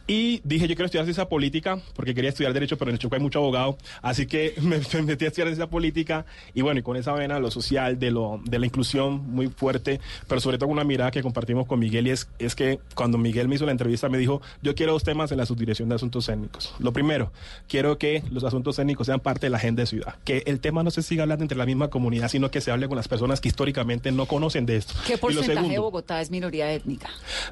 Y 0.06 0.40
dije, 0.44 0.68
yo 0.68 0.74
quiero 0.74 0.86
estudiar 0.86 1.04
ciencia 1.04 1.28
política 1.28 1.80
porque 1.94 2.14
quería 2.14 2.30
estudiar 2.30 2.52
derecho, 2.52 2.78
pero 2.78 2.90
en 2.90 2.94
el 2.94 2.98
Chocó 2.98 3.16
hay 3.16 3.20
mucho 3.20 3.40
abogado, 3.40 3.76
así 4.02 4.26
que 4.26 4.54
me, 4.62 4.78
me 4.94 5.02
metí 5.02 5.24
a 5.24 5.28
estudiar 5.28 5.48
ciencia 5.48 5.68
política 5.68 6.24
y 6.54 6.62
bueno, 6.62 6.80
y 6.80 6.82
con 6.82 6.96
esa 6.96 7.12
vena 7.12 7.38
lo 7.40 7.50
social, 7.50 7.98
de, 7.98 8.10
lo, 8.10 8.40
de 8.44 8.58
la 8.58 8.66
inclusión 8.66 9.30
muy 9.30 9.48
fuerte, 9.48 10.00
pero 10.28 10.40
sobre 10.40 10.58
todo 10.58 10.68
una 10.70 10.84
mirada 10.84 11.10
que 11.10 11.22
compartimos 11.22 11.66
con 11.66 11.80
Miguel 11.80 12.06
y 12.06 12.10
es, 12.10 12.28
es 12.38 12.54
que 12.54 12.78
cuando 12.94 13.18
Miguel 13.18 13.48
me 13.48 13.56
hizo 13.56 13.66
la 13.66 13.72
entrevista 13.72 14.08
me 14.08 14.18
dijo, 14.18 14.40
yo 14.62 14.74
quiero 14.74 14.92
dos 14.92 15.02
temas 15.02 15.32
en 15.32 15.38
la 15.38 15.46
subdirección 15.46 15.88
de 15.88 15.96
asuntos 15.96 16.26
técnicos. 16.26 16.74
Lo 16.78 16.92
primero, 16.92 17.32
quiero 17.68 17.98
que 17.98 18.22
los 18.30 18.44
asuntos 18.44 18.76
técnicos 18.76 19.08
sean 19.08 19.20
parte 19.20 19.46
de 19.46 19.50
la 19.50 19.56
agenda 19.56 19.82
de 19.82 19.86
ciudad, 19.86 20.14
que 20.24 20.44
el 20.46 20.60
tema 20.60 20.84
no 20.84 20.90
se 20.90 21.02
siga 21.02 21.24
hablando 21.24 21.42
entre 21.42 21.58
la 21.58 21.66
misma 21.66 21.88
comunidad, 21.88 22.28
sino 22.28 22.50
que 22.50 22.60
se 22.60 22.70
hable 22.70 22.86
con 22.86 22.96
las 22.96 23.08
personas 23.08 23.40
que 23.40 23.48
históricamente 23.48 24.12
no 24.12 24.26
conocen 24.26 24.35
de 24.66 24.76
esto. 24.76 24.94
¿Qué 25.06 25.14
Y 25.14 25.16
lo 25.16 25.20
porcentaje 25.20 25.68
de 25.68 25.78
Bogotá 25.78 26.20
es 26.20 26.30
minoría 26.30 26.72
étnica? 26.72 27.08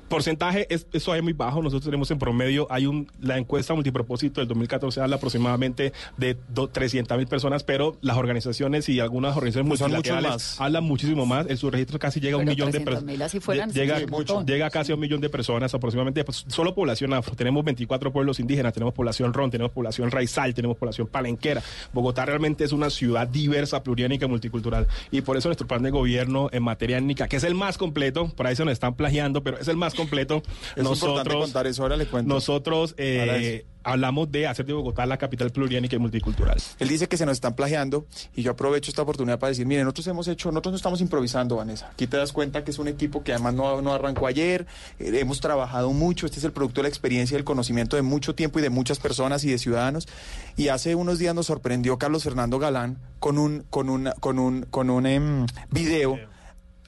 Porcentaje, 0.08 0.66
es, 0.72 0.86
eso 0.92 1.14
es 1.14 1.22
muy 1.22 1.32
bajo. 1.32 1.62
Nosotros 1.62 1.84
tenemos 1.84 2.10
en 2.10 2.18
promedio, 2.18 2.66
hay 2.70 2.86
un, 2.86 3.10
la 3.20 3.38
encuesta 3.38 3.74
multipropósito 3.74 4.40
del 4.40 4.48
2014 4.48 5.00
habla 5.00 5.16
aproximadamente 5.16 5.92
de 6.16 6.34
300 6.34 7.18
mil 7.18 7.26
personas, 7.26 7.64
pero 7.64 7.96
las 8.00 8.16
organizaciones 8.16 8.88
y 8.88 9.00
algunas 9.00 9.36
organizaciones 9.36 9.68
Pues 9.68 9.80
multilaterales 9.80 10.60
hablan 10.60 10.84
muchísimo 10.84 11.26
más. 11.26 11.46
El 11.48 11.58
subregistro 11.58 11.98
casi 11.98 12.20
llega 12.20 12.36
a 12.36 12.40
un 12.40 12.46
millón 12.46 12.70
de 12.70 12.80
300.000 12.80 12.84
personas. 12.84 13.74
Llega, 13.74 13.98
sí, 13.98 14.06
llega 14.46 14.70
casi 14.70 14.92
a 14.92 14.94
un 14.94 15.00
millón 15.00 15.20
de 15.20 15.30
personas 15.30 15.74
aproximadamente. 15.74 16.24
Pues, 16.24 16.44
solo 16.48 16.74
población 16.74 17.12
afro. 17.12 17.34
Tenemos 17.34 17.64
24 17.64 18.12
pueblos 18.12 18.40
indígenas, 18.40 18.72
tenemos 18.72 18.94
población 18.94 19.32
ron, 19.32 19.50
tenemos 19.50 19.72
población 19.72 20.10
raizal, 20.10 20.54
tenemos 20.54 20.76
población 20.76 21.06
palenquera. 21.06 21.62
Bogotá 21.92 22.24
realmente 22.24 22.64
es 22.64 22.72
una 22.72 22.90
ciudad 22.90 23.26
diversa, 23.26 23.82
pluriénica 23.82 24.26
y 24.26 24.28
multicultural. 24.28 24.86
Y 25.10 25.22
por 25.22 25.36
eso 25.36 25.48
nuestro 25.48 25.66
plan 25.66 25.82
de 25.82 25.90
gobierno 25.90 26.48
en 26.52 26.62
materia 26.74 26.98
étnica, 26.98 27.28
que 27.28 27.36
es 27.36 27.44
el 27.44 27.54
más 27.54 27.78
completo, 27.78 28.28
por 28.34 28.46
ahí 28.46 28.56
se 28.56 28.64
nos 28.64 28.72
están 28.72 28.94
plagiando, 28.94 29.42
pero 29.42 29.58
es 29.58 29.68
el 29.68 29.76
más 29.76 29.94
completo. 29.94 30.42
Es 30.76 30.84
importante 30.84 31.34
contar 31.34 31.66
eso, 31.66 31.82
ahora 31.82 31.96
le 31.96 32.06
cuento. 32.06 32.32
Nosotros 32.34 32.94
eh, 32.98 33.64
hablamos 33.84 34.32
de 34.32 34.48
hacer 34.48 34.66
de 34.66 34.72
Bogotá 34.72 35.06
la 35.06 35.18
capital 35.18 35.50
pluriénica 35.50 35.94
y 35.94 35.98
multicultural. 35.98 36.56
Él 36.80 36.88
dice 36.88 37.06
que 37.06 37.16
se 37.16 37.26
nos 37.26 37.34
están 37.34 37.54
plagiando 37.54 38.06
y 38.34 38.42
yo 38.42 38.50
aprovecho 38.50 38.90
esta 38.90 39.02
oportunidad 39.02 39.38
para 39.38 39.50
decir, 39.50 39.66
miren, 39.66 39.84
nosotros 39.84 40.06
hemos 40.08 40.26
hecho, 40.26 40.50
nosotros 40.50 40.72
no 40.72 40.76
estamos 40.76 41.00
improvisando, 41.00 41.56
Vanessa. 41.56 41.90
Aquí 41.92 42.06
te 42.06 42.16
das 42.16 42.32
cuenta 42.32 42.64
que 42.64 42.72
es 42.72 42.78
un 42.78 42.88
equipo 42.88 43.22
que 43.22 43.32
además 43.32 43.54
no, 43.54 43.80
no 43.82 43.92
arrancó 43.92 44.26
ayer, 44.26 44.66
eh, 44.98 45.12
hemos 45.20 45.40
trabajado 45.40 45.92
mucho, 45.92 46.26
este 46.26 46.38
es 46.38 46.44
el 46.44 46.52
producto 46.52 46.80
de 46.80 46.84
la 46.84 46.88
experiencia 46.88 47.36
y 47.36 47.38
el 47.38 47.44
conocimiento 47.44 47.94
de 47.96 48.02
mucho 48.02 48.34
tiempo 48.34 48.58
y 48.58 48.62
de 48.62 48.70
muchas 48.70 48.98
personas 48.98 49.44
y 49.44 49.50
de 49.50 49.58
ciudadanos. 49.58 50.08
Y 50.56 50.68
hace 50.68 50.94
unos 50.94 51.18
días 51.18 51.34
nos 51.34 51.46
sorprendió 51.46 51.98
Carlos 51.98 52.24
Fernando 52.24 52.58
Galán 52.58 52.98
con 53.20 53.38
un, 53.38 53.64
con 53.70 53.88
un, 53.90 54.10
con 54.20 54.38
un, 54.38 54.62
con 54.70 54.90
un 54.90 55.06
em, 55.06 55.46
video 55.70 56.18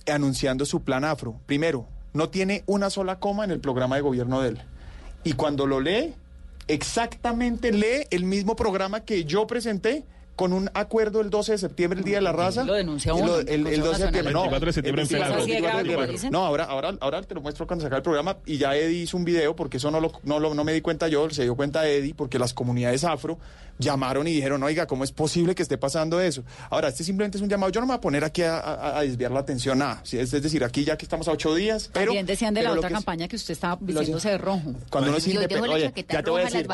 anunciando 0.07 0.65
su 0.65 0.83
plan 0.83 1.05
afro. 1.05 1.41
Primero, 1.47 1.87
no 2.13 2.31
tiene 2.31 2.65
una 2.67 2.91
sola 2.91 3.19
coma 3.19 3.45
en 3.45 3.51
el 3.51 3.61
programa 3.61 3.97
de 3.97 4.03
gobierno 4.03 4.41
de 4.41 4.51
él. 4.51 4.63
Y 5.25 5.33
cuando 5.33 5.67
lo 5.67 5.81
lee, 5.81 6.15
exactamente 6.69 7.73
lee 7.73 8.07
el 8.11 8.25
mismo 8.25 8.57
programa 8.57 9.01
que 9.05 9.25
yo 9.25 9.47
presenté 9.47 10.05
con 10.37 10.53
un 10.53 10.71
acuerdo 10.75 11.21
el 11.23 11.31
12 11.31 11.53
de 11.53 11.59
septiembre, 11.59 11.99
el 11.99 12.05
Día 12.05 12.17
de 12.17 12.23
la 12.23 12.33
Raza. 12.33 12.63
Lo 12.65 12.75
denuncia 12.75 13.15
uno, 13.15 13.39
el, 13.39 13.49
el 13.67 13.81
12 13.81 13.89
de 13.91 13.97
septiembre, 14.05 14.33
no. 14.35 14.41
24 14.43 14.67
de 14.67 14.73
septiembre 14.73 15.03
el 15.03 15.09
en 15.09 15.13
24 15.13 15.35
Pegaso. 15.35 15.37
24 15.37 15.37
de 15.37 15.43
¿Así 15.43 15.51
de 15.51 15.61
grave 15.61 15.79
septiembre. 15.79 16.07
lo 16.07 16.13
dicen? 16.13 16.31
No, 16.33 16.45
ahora, 16.47 16.65
ahora, 16.65 16.95
ahora 17.01 17.23
te 17.23 17.35
lo 17.35 17.41
muestro 17.41 17.67
cuando 17.67 17.83
saca 17.85 17.97
el 17.97 18.03
programa 18.03 18.37
y 18.47 18.59
ya 18.59 18.77
Eddie 18.77 19.03
hizo 19.03 19.17
un 19.17 19.25
video 19.25 19.57
porque 19.57 19.79
eso 19.79 19.91
no 19.91 19.99
lo, 20.01 20.13
no 20.23 20.39
lo- 20.39 20.55
no 20.55 20.63
me 20.63 20.73
di 20.73 20.81
cuenta 20.83 21.09
yo, 21.09 21.29
se 21.31 21.43
dio 21.43 21.57
cuenta 21.57 21.89
Eddie 21.89 22.15
porque 22.15 22.39
las 22.39 22.53
comunidades 22.55 23.03
afro 23.05 23.39
llamaron 23.79 24.27
y 24.27 24.33
dijeron, 24.33 24.63
oiga, 24.63 24.87
¿cómo 24.87 25.05
es 25.05 25.13
posible 25.13 25.55
que 25.55 25.63
esté 25.63 25.77
pasando 25.77 26.19
eso? 26.21 26.43
Ahora, 26.71 26.89
este 26.89 27.05
simplemente 27.05 27.37
es 27.37 27.43
un 27.43 27.49
llamado. 27.51 27.71
Yo 27.73 27.81
no 27.81 27.87
me 27.87 27.93
voy 27.93 27.99
a 27.99 28.01
poner 28.01 28.25
aquí 28.25 28.41
a, 28.43 28.59
a- 28.59 28.99
a 28.99 29.03
desviar 29.03 29.31
la 29.33 29.41
atención, 29.41 29.79
nada. 29.79 30.01
Sí, 30.03 30.19
Es, 30.19 30.33
es 30.33 30.43
decir, 30.43 30.65
aquí 30.65 30.85
ya 30.85 30.97
que 30.97 31.05
estamos 31.05 31.29
a 31.29 31.33
ocho 31.33 31.55
días, 31.55 31.91
pero... 31.93 32.07
También 32.07 32.25
decían 32.27 32.55
de 32.55 32.63
la 32.63 32.73
otra 32.73 32.89
que 32.89 32.95
es- 32.95 32.99
campaña 32.99 33.29
que 33.29 33.37
usted 33.37 33.53
estaba 33.53 33.77
vistiéndose 33.81 34.31
de 34.31 34.39
rojo. 34.39 34.73
cuando 34.91 35.11
uno 35.11 35.19
Oye, 35.19 35.85
chaqueta 35.89 36.15
ya 36.15 36.23
te 36.23 36.31
voy 36.31 36.41
a 36.41 36.45
decir. 36.45 36.67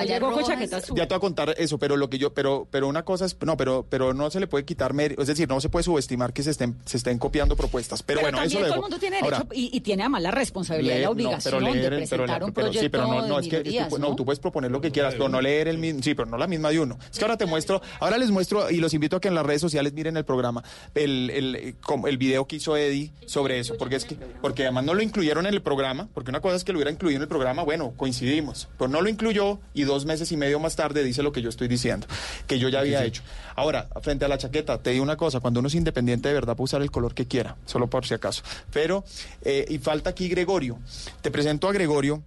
Ya 0.95 1.07
te 1.09 1.15
voy 1.15 1.17
a 1.17 1.21
contar 1.21 1.55
eso, 1.59 1.79
pero 1.79 1.97
lo 1.97 2.09
que 2.09 2.19
yo, 2.19 2.33
pero, 2.33 2.69
pero 2.71 2.87
una 2.87 3.05
cosa 3.05 3.25
es, 3.25 3.37
no, 3.45 3.52
pero, 3.57 3.87
pero 3.89 4.15
no 4.15 4.31
se 4.31 4.41
le 4.41 4.47
puede 4.47 4.65
quitar 4.65 4.93
mérito, 4.95 5.21
es 5.23 5.29
decir, 5.29 5.49
no 5.49 5.61
se 5.61 5.69
puede 5.69 5.83
subestimar 5.85 6.33
que 6.33 6.43
se 6.43 6.51
estén, 6.51 6.77
se 6.85 6.97
estén 6.97 7.19
copiando 7.19 7.57
propuestas. 7.57 8.03
Pero, 8.03 8.21
bueno, 8.21 8.39
también 8.39 8.59
eso 8.59 8.67
todo 8.67 8.75
el 8.77 8.81
mundo 8.83 8.99
tiene 8.99 9.17
derecho 9.17 9.35
Ahora, 9.37 9.49
y, 9.55 9.71
y 9.77 9.81
tiene 9.81 10.03
además 10.03 10.23
la 10.23 10.31
responsabilidad 10.31 10.95
y 10.95 10.99
leer- 10.99 11.01
la 11.03 11.07
no, 11.07 11.11
obligación 11.13 11.55
pero 11.59 11.73
leer 11.73 11.75
de 11.75 11.81
el- 11.81 12.09
pero 12.09 12.23
presentar 12.25 12.41
la- 12.41 12.47
un 12.47 12.53
pero 12.53 12.67
proyecto 12.67 12.85
sí, 12.85 12.89
pero 12.89 13.07
no, 13.07 13.27
no, 13.29 13.37
de 13.41 13.43
es 13.43 13.49
que, 13.49 13.85
tú, 13.89 13.99
no, 13.99 14.09
¿no? 14.11 14.17
tú 14.17 14.25
puedes 14.25 14.39
proponer 14.41 14.71
lo 14.71 14.81
que 14.81 14.91
quieras, 14.91 15.15
pero 15.15 15.29
no 15.29 15.41
leer 15.41 15.69
el 15.69 15.79
mismo, 15.79 16.03
sí, 16.03 16.15
pero 16.15 16.29
no 16.29 16.37
la 16.39 16.47
misma 16.47 16.71
de 16.71 16.81
uno. 16.81 16.99
Es 17.11 17.19
que 17.19 17.25
ahora 17.25 17.37
te 17.37 17.47
muestro, 17.47 17.83
ahora 18.01 18.19
les 18.19 18.31
muestro 18.31 18.71
y 18.71 18.77
los 18.79 18.95
invito 18.95 19.17
a 19.17 19.21
que 19.21 19.29
en 19.29 19.35
las 19.35 19.45
redes 19.47 19.61
sociales 19.61 19.93
miren 19.93 20.17
el 20.17 20.25
programa, 20.25 20.63
el, 20.95 21.31
el, 21.31 21.75
como 21.81 22.09
el 22.09 22.19
video 22.19 22.47
que 22.47 22.57
hizo 22.57 22.77
Eddie 22.77 23.13
sobre 23.27 23.59
eso, 23.59 23.75
porque 23.79 23.97
es 23.97 24.05
que, 24.05 24.17
porque 24.41 24.63
además 24.65 24.85
no 24.85 24.95
lo 24.95 25.03
incluyeron 25.03 25.47
en 25.47 25.55
el 25.55 25.63
programa, 25.63 26.09
porque 26.15 26.31
una 26.31 26.41
cosa 26.41 26.57
es 26.57 26.65
que 26.65 26.73
lo 26.73 26.79
hubiera 26.79 26.91
incluido 26.91 27.17
en 27.17 27.23
el 27.23 27.29
programa, 27.29 27.63
bueno, 27.63 27.93
coincidimos, 27.97 28.69
pero 28.79 28.89
no 28.89 29.01
lo 29.01 29.09
incluyó 29.09 29.59
y 29.75 29.83
dos 29.85 30.05
meses 30.05 30.31
y 30.33 30.37
medio 30.37 30.59
más 30.61 30.77
tarde 30.77 31.05
dice 31.05 31.23
lo 31.23 31.33
que 31.33 31.43
yo 31.43 31.49
estoy 31.49 31.69
diciendo, 31.69 32.07
que 32.47 32.59
yo 32.59 32.69
ya 32.69 32.81
había 32.81 33.05
hecho. 33.05 33.23
Ahora, 33.57 33.89
frente 34.03 34.25
a 34.25 34.29
la 34.29 34.39
chaqueta, 34.39 34.79
te 34.83 34.91
digo 34.91 35.03
una 35.03 35.17
cosa, 35.17 35.41
cuando 35.41 35.61
uno 35.61 35.67
es 35.69 35.75
independiente 35.75 36.29
de 36.29 36.35
verdad 36.35 36.57
puede 36.57 36.65
usar 36.67 36.83
el 36.83 36.91
color 36.91 37.15
que 37.15 37.27
quiera, 37.27 37.57
solo 37.67 37.89
por 37.89 38.07
si 38.07 38.15
acaso. 38.15 38.43
Pero, 38.73 39.05
eh, 39.43 39.65
y 39.69 39.79
falta 39.79 40.11
aquí 40.11 40.29
Gregorio. 40.29 40.79
Te 41.21 41.31
presento 41.31 41.69
a 41.69 41.73
Gregorio. 41.73 42.23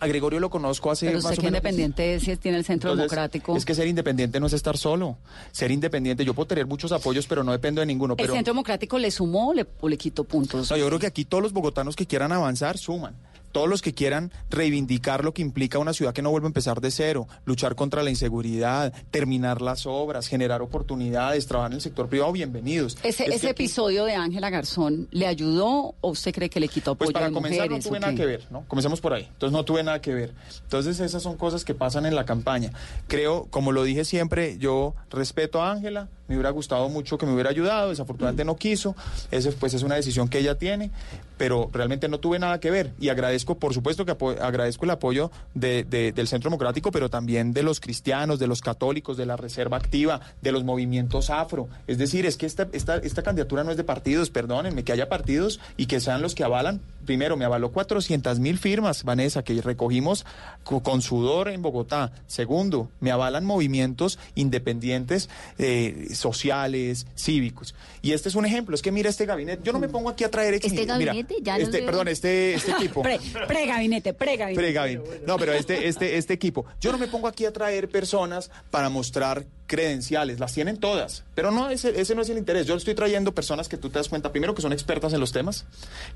A 0.00 0.08
Gregorio 0.08 0.40
lo 0.40 0.50
conozco 0.50 0.90
hace 0.90 1.06
Pero 1.06 1.18
más 1.18 1.24
usted 1.26 1.38
o 1.38 1.40
que 1.40 1.46
menos- 1.46 1.58
independiente 1.58 2.18
si 2.20 2.36
tiene 2.36 2.58
el 2.58 2.64
centro 2.64 2.90
entonces, 2.90 3.10
democrático. 3.10 3.56
Es 3.56 3.64
que 3.64 3.74
ser 3.76 3.86
independiente 3.86 4.40
no 4.40 4.46
es 4.48 4.52
estar 4.52 4.76
solo. 4.76 5.16
Ser 5.52 5.70
independiente, 5.70 6.24
yo 6.24 6.34
puedo 6.34 6.48
tener 6.48 6.66
muchos 6.66 6.90
apoyos, 6.90 7.26
pero 7.28 7.44
no 7.44 7.52
dependo 7.52 7.80
de 7.80 7.86
ninguno. 7.86 8.16
¿El 8.18 8.26
centro 8.28 8.52
democrático 8.52 8.98
le 8.98 9.10
sumó 9.12 9.50
o 9.50 9.54
le, 9.54 9.64
o 9.80 9.88
le 9.88 9.96
quitó 9.96 10.24
puntos? 10.24 10.68
no, 10.70 10.76
yo 10.76 10.86
creo 10.88 10.98
que 10.98 11.06
aquí 11.06 11.24
todos 11.24 11.42
los 11.44 11.52
bogotanos 11.52 11.94
que 11.94 12.06
quieran 12.06 12.32
avanzar 12.32 12.76
suman. 12.76 13.14
Todos 13.54 13.68
los 13.68 13.82
que 13.82 13.94
quieran 13.94 14.32
reivindicar 14.50 15.24
lo 15.24 15.32
que 15.32 15.40
implica 15.42 15.78
una 15.78 15.92
ciudad 15.92 16.12
que 16.12 16.22
no 16.22 16.30
vuelva 16.30 16.46
a 16.46 16.50
empezar 16.50 16.80
de 16.80 16.90
cero, 16.90 17.28
luchar 17.44 17.76
contra 17.76 18.02
la 18.02 18.10
inseguridad, 18.10 18.92
terminar 19.12 19.62
las 19.62 19.86
obras, 19.86 20.26
generar 20.26 20.60
oportunidades, 20.60 21.46
trabajar 21.46 21.70
en 21.70 21.76
el 21.76 21.80
sector 21.80 22.08
privado, 22.08 22.32
bienvenidos. 22.32 22.98
Ese, 23.04 23.08
Es 23.08 23.16
que 23.16 23.24
ese 23.36 23.46
aquí- 23.46 23.62
episodio 23.62 24.04
de 24.06 24.14
Ángela 24.16 24.50
Garzón, 24.50 25.06
¿le 25.12 25.28
ayudó 25.28 25.94
o 26.00 26.10
usted 26.10 26.32
cree 26.34 26.50
que 26.50 26.58
le 26.58 26.66
quitó 26.66 26.90
apoyo 26.90 27.06
Pues 27.12 27.14
para 27.14 27.26
a 27.26 27.30
comenzar 27.30 27.70
no 27.70 27.78
tuve 27.78 28.00
nada 28.00 28.14
que 28.14 28.26
ver, 28.26 28.44
¿no? 28.50 28.64
Comencemos 28.66 29.00
por 29.00 29.12
ahí. 29.14 29.28
Entonces 29.32 29.52
no 29.52 29.64
tuve 29.64 29.84
nada 29.84 30.00
que 30.00 30.12
ver. 30.14 30.34
Entonces 30.64 30.98
esas 30.98 31.22
son 31.22 31.36
cosas 31.36 31.64
que 31.64 31.74
pasan 31.74 32.06
en 32.06 32.16
la 32.16 32.24
campaña. 32.24 32.72
Creo, 33.06 33.46
como 33.50 33.70
lo 33.70 33.84
dije 33.84 34.04
siempre, 34.04 34.58
yo 34.58 34.94
respeto 35.10 35.62
a 35.62 35.70
Ángela, 35.70 36.08
me 36.26 36.34
hubiera 36.36 36.50
gustado 36.50 36.88
mucho 36.88 37.18
que 37.18 37.26
me 37.26 37.34
hubiera 37.34 37.50
ayudado, 37.50 37.90
desafortunadamente 37.90 38.44
no 38.46 38.56
quiso, 38.56 38.96
ese 39.30 39.52
pues 39.52 39.74
es 39.74 39.82
una 39.82 39.94
decisión 39.94 40.26
que 40.28 40.38
ella 40.38 40.56
tiene, 40.56 40.90
pero 41.36 41.68
realmente 41.72 42.08
no 42.08 42.18
tuve 42.18 42.38
nada 42.38 42.58
que 42.60 42.70
ver 42.70 42.94
y 42.98 43.10
agradezco, 43.10 43.43
por 43.44 43.74
supuesto 43.74 44.04
que 44.04 44.12
agradezco 44.40 44.84
el 44.84 44.90
apoyo 44.92 45.30
de- 45.54 45.84
de- 45.84 46.12
del 46.12 46.26
Centro 46.28 46.48
Democrático, 46.50 46.90
pero 46.90 47.10
también 47.10 47.52
de 47.52 47.62
los 47.62 47.80
cristianos, 47.80 48.38
de 48.38 48.46
los 48.46 48.60
católicos, 48.60 49.16
de 49.16 49.26
la 49.26 49.36
Reserva 49.36 49.76
Activa, 49.76 50.20
de 50.40 50.52
los 50.52 50.64
movimientos 50.64 51.28
afro. 51.30 51.68
Es 51.86 51.98
decir, 51.98 52.24
es 52.26 52.36
que 52.36 52.46
esta, 52.46 52.68
esta, 52.72 52.96
esta 52.96 53.22
candidatura 53.22 53.62
no 53.64 53.70
es 53.70 53.76
de 53.76 53.84
partidos, 53.84 54.30
perdónenme, 54.30 54.84
que 54.84 54.92
haya 54.92 55.08
partidos 55.08 55.60
y 55.76 55.86
que 55.86 56.00
sean 56.00 56.22
los 56.22 56.34
que 56.34 56.44
avalan. 56.44 56.80
Primero, 57.04 57.36
me 57.36 57.44
avaló 57.44 57.70
400 57.70 58.38
mil 58.38 58.58
firmas, 58.58 59.04
Vanessa, 59.04 59.42
que 59.44 59.60
recogimos 59.60 60.24
co- 60.62 60.82
con 60.82 61.02
sudor 61.02 61.48
en 61.48 61.60
Bogotá. 61.60 62.12
Segundo, 62.26 62.88
me 63.00 63.10
avalan 63.10 63.44
movimientos 63.44 64.18
independientes, 64.34 65.28
eh, 65.58 66.08
sociales, 66.14 67.06
cívicos. 67.16 67.74
Y 68.02 68.12
este 68.12 68.28
es 68.28 68.34
un 68.34 68.46
ejemplo. 68.46 68.74
Es 68.74 68.82
que 68.82 68.92
mira 68.92 69.10
este 69.10 69.26
gabinete. 69.26 69.62
Yo 69.64 69.72
no 69.72 69.78
me 69.78 69.88
pongo 69.88 70.08
aquí 70.10 70.24
a 70.24 70.30
traer... 70.30 70.54
ex- 70.54 70.66
¿Este 70.66 70.80
mira, 70.82 70.94
gabinete? 70.96 71.36
Ya 71.42 71.54
nos 71.58 71.64
este, 71.64 71.78
veo. 71.78 71.86
perdón, 71.86 72.08
este, 72.08 72.54
este 72.54 72.70
equipo. 72.78 73.02
Pre, 73.02 73.18
pre-gabinete, 73.48 74.14
pre-gabinete. 74.14 74.60
Pre-Gavin. 74.60 75.02
No, 75.26 75.36
pero 75.36 75.52
este, 75.52 75.88
este, 75.88 76.16
este 76.16 76.32
equipo. 76.34 76.64
Yo 76.80 76.92
no 76.92 76.98
me 76.98 77.08
pongo 77.08 77.28
aquí 77.28 77.44
a 77.44 77.52
traer 77.52 77.88
personas 77.88 78.50
para 78.70 78.88
mostrar 78.88 79.44
credenciales, 79.66 80.38
las 80.38 80.52
tienen 80.52 80.76
todas, 80.76 81.24
pero 81.34 81.50
no, 81.50 81.70
ese, 81.70 81.98
ese 82.00 82.14
no 82.14 82.22
es 82.22 82.28
el 82.28 82.38
interés. 82.38 82.66
Yo 82.66 82.74
estoy 82.76 82.94
trayendo 82.94 83.34
personas 83.34 83.68
que 83.68 83.76
tú 83.76 83.88
te 83.90 83.98
das 83.98 84.08
cuenta, 84.08 84.30
primero 84.30 84.54
que 84.54 84.62
son 84.62 84.72
expertas 84.72 85.12
en 85.14 85.20
los 85.20 85.32
temas, 85.32 85.64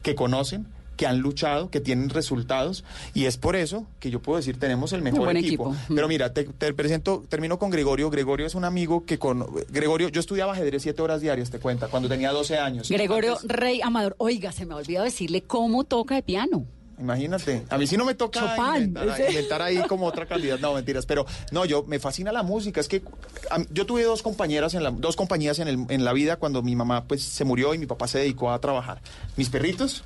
que 0.02 0.14
conocen, 0.14 0.66
que 0.96 1.06
han 1.06 1.20
luchado, 1.20 1.70
que 1.70 1.80
tienen 1.80 2.10
resultados, 2.10 2.84
y 3.14 3.24
es 3.24 3.36
por 3.38 3.56
eso 3.56 3.86
que 4.00 4.10
yo 4.10 4.20
puedo 4.20 4.36
decir, 4.36 4.58
tenemos 4.58 4.92
el 4.92 5.00
mejor 5.00 5.34
equipo. 5.36 5.72
equipo. 5.72 5.94
Pero 5.94 6.08
mira, 6.08 6.34
te, 6.34 6.44
te 6.44 6.74
presento, 6.74 7.24
termino 7.28 7.58
con 7.58 7.70
Gregorio. 7.70 8.10
Gregorio 8.10 8.46
es 8.46 8.54
un 8.54 8.64
amigo 8.64 9.06
que 9.06 9.18
con... 9.18 9.46
Gregorio, 9.70 10.08
yo 10.08 10.20
estudiaba 10.20 10.52
ajedrez 10.52 10.82
siete 10.82 11.00
horas 11.00 11.20
diarias, 11.20 11.50
te 11.50 11.58
cuenta, 11.58 11.88
cuando 11.88 12.08
tenía 12.08 12.32
12 12.32 12.58
años. 12.58 12.88
Gregorio 12.90 13.34
Antes- 13.40 13.48
Rey 13.48 13.80
Amador. 13.82 14.14
Oiga, 14.18 14.52
se 14.52 14.66
me 14.66 14.74
ha 14.74 14.76
olvidado 14.76 15.04
decirle 15.04 15.42
cómo 15.42 15.84
toca 15.84 16.16
el 16.16 16.22
piano. 16.22 16.66
Imagínate, 17.00 17.64
a 17.70 17.78
mí 17.78 17.86
sí 17.86 17.96
no 17.96 18.04
me 18.04 18.14
toca 18.14 18.40
inventar, 18.78 19.08
ese. 19.08 19.28
inventar 19.30 19.62
ahí 19.62 19.78
como 19.88 20.06
otra 20.06 20.26
candidata, 20.26 20.62
no 20.62 20.74
mentiras, 20.74 21.06
pero 21.06 21.24
no, 21.52 21.64
yo 21.64 21.84
me 21.84 21.98
fascina 22.00 22.32
la 22.32 22.42
música, 22.42 22.80
es 22.80 22.88
que 22.88 23.02
a 23.50 23.58
yo 23.70 23.86
tuve 23.86 24.02
dos 24.02 24.22
compañeras 24.22 24.74
en 24.74 24.82
la, 24.82 24.90
dos 24.90 25.14
compañías 25.14 25.58
en, 25.60 25.68
el- 25.68 25.86
en 25.88 26.04
la 26.04 26.12
vida 26.12 26.36
cuando 26.36 26.62
mi 26.62 26.74
mamá 26.74 27.04
pues 27.04 27.22
se 27.22 27.44
murió 27.44 27.72
y 27.74 27.78
mi 27.78 27.86
papá 27.86 28.08
se 28.08 28.18
dedicó 28.18 28.50
a 28.50 28.60
trabajar, 28.60 29.00
mis 29.36 29.48
perritos 29.48 30.02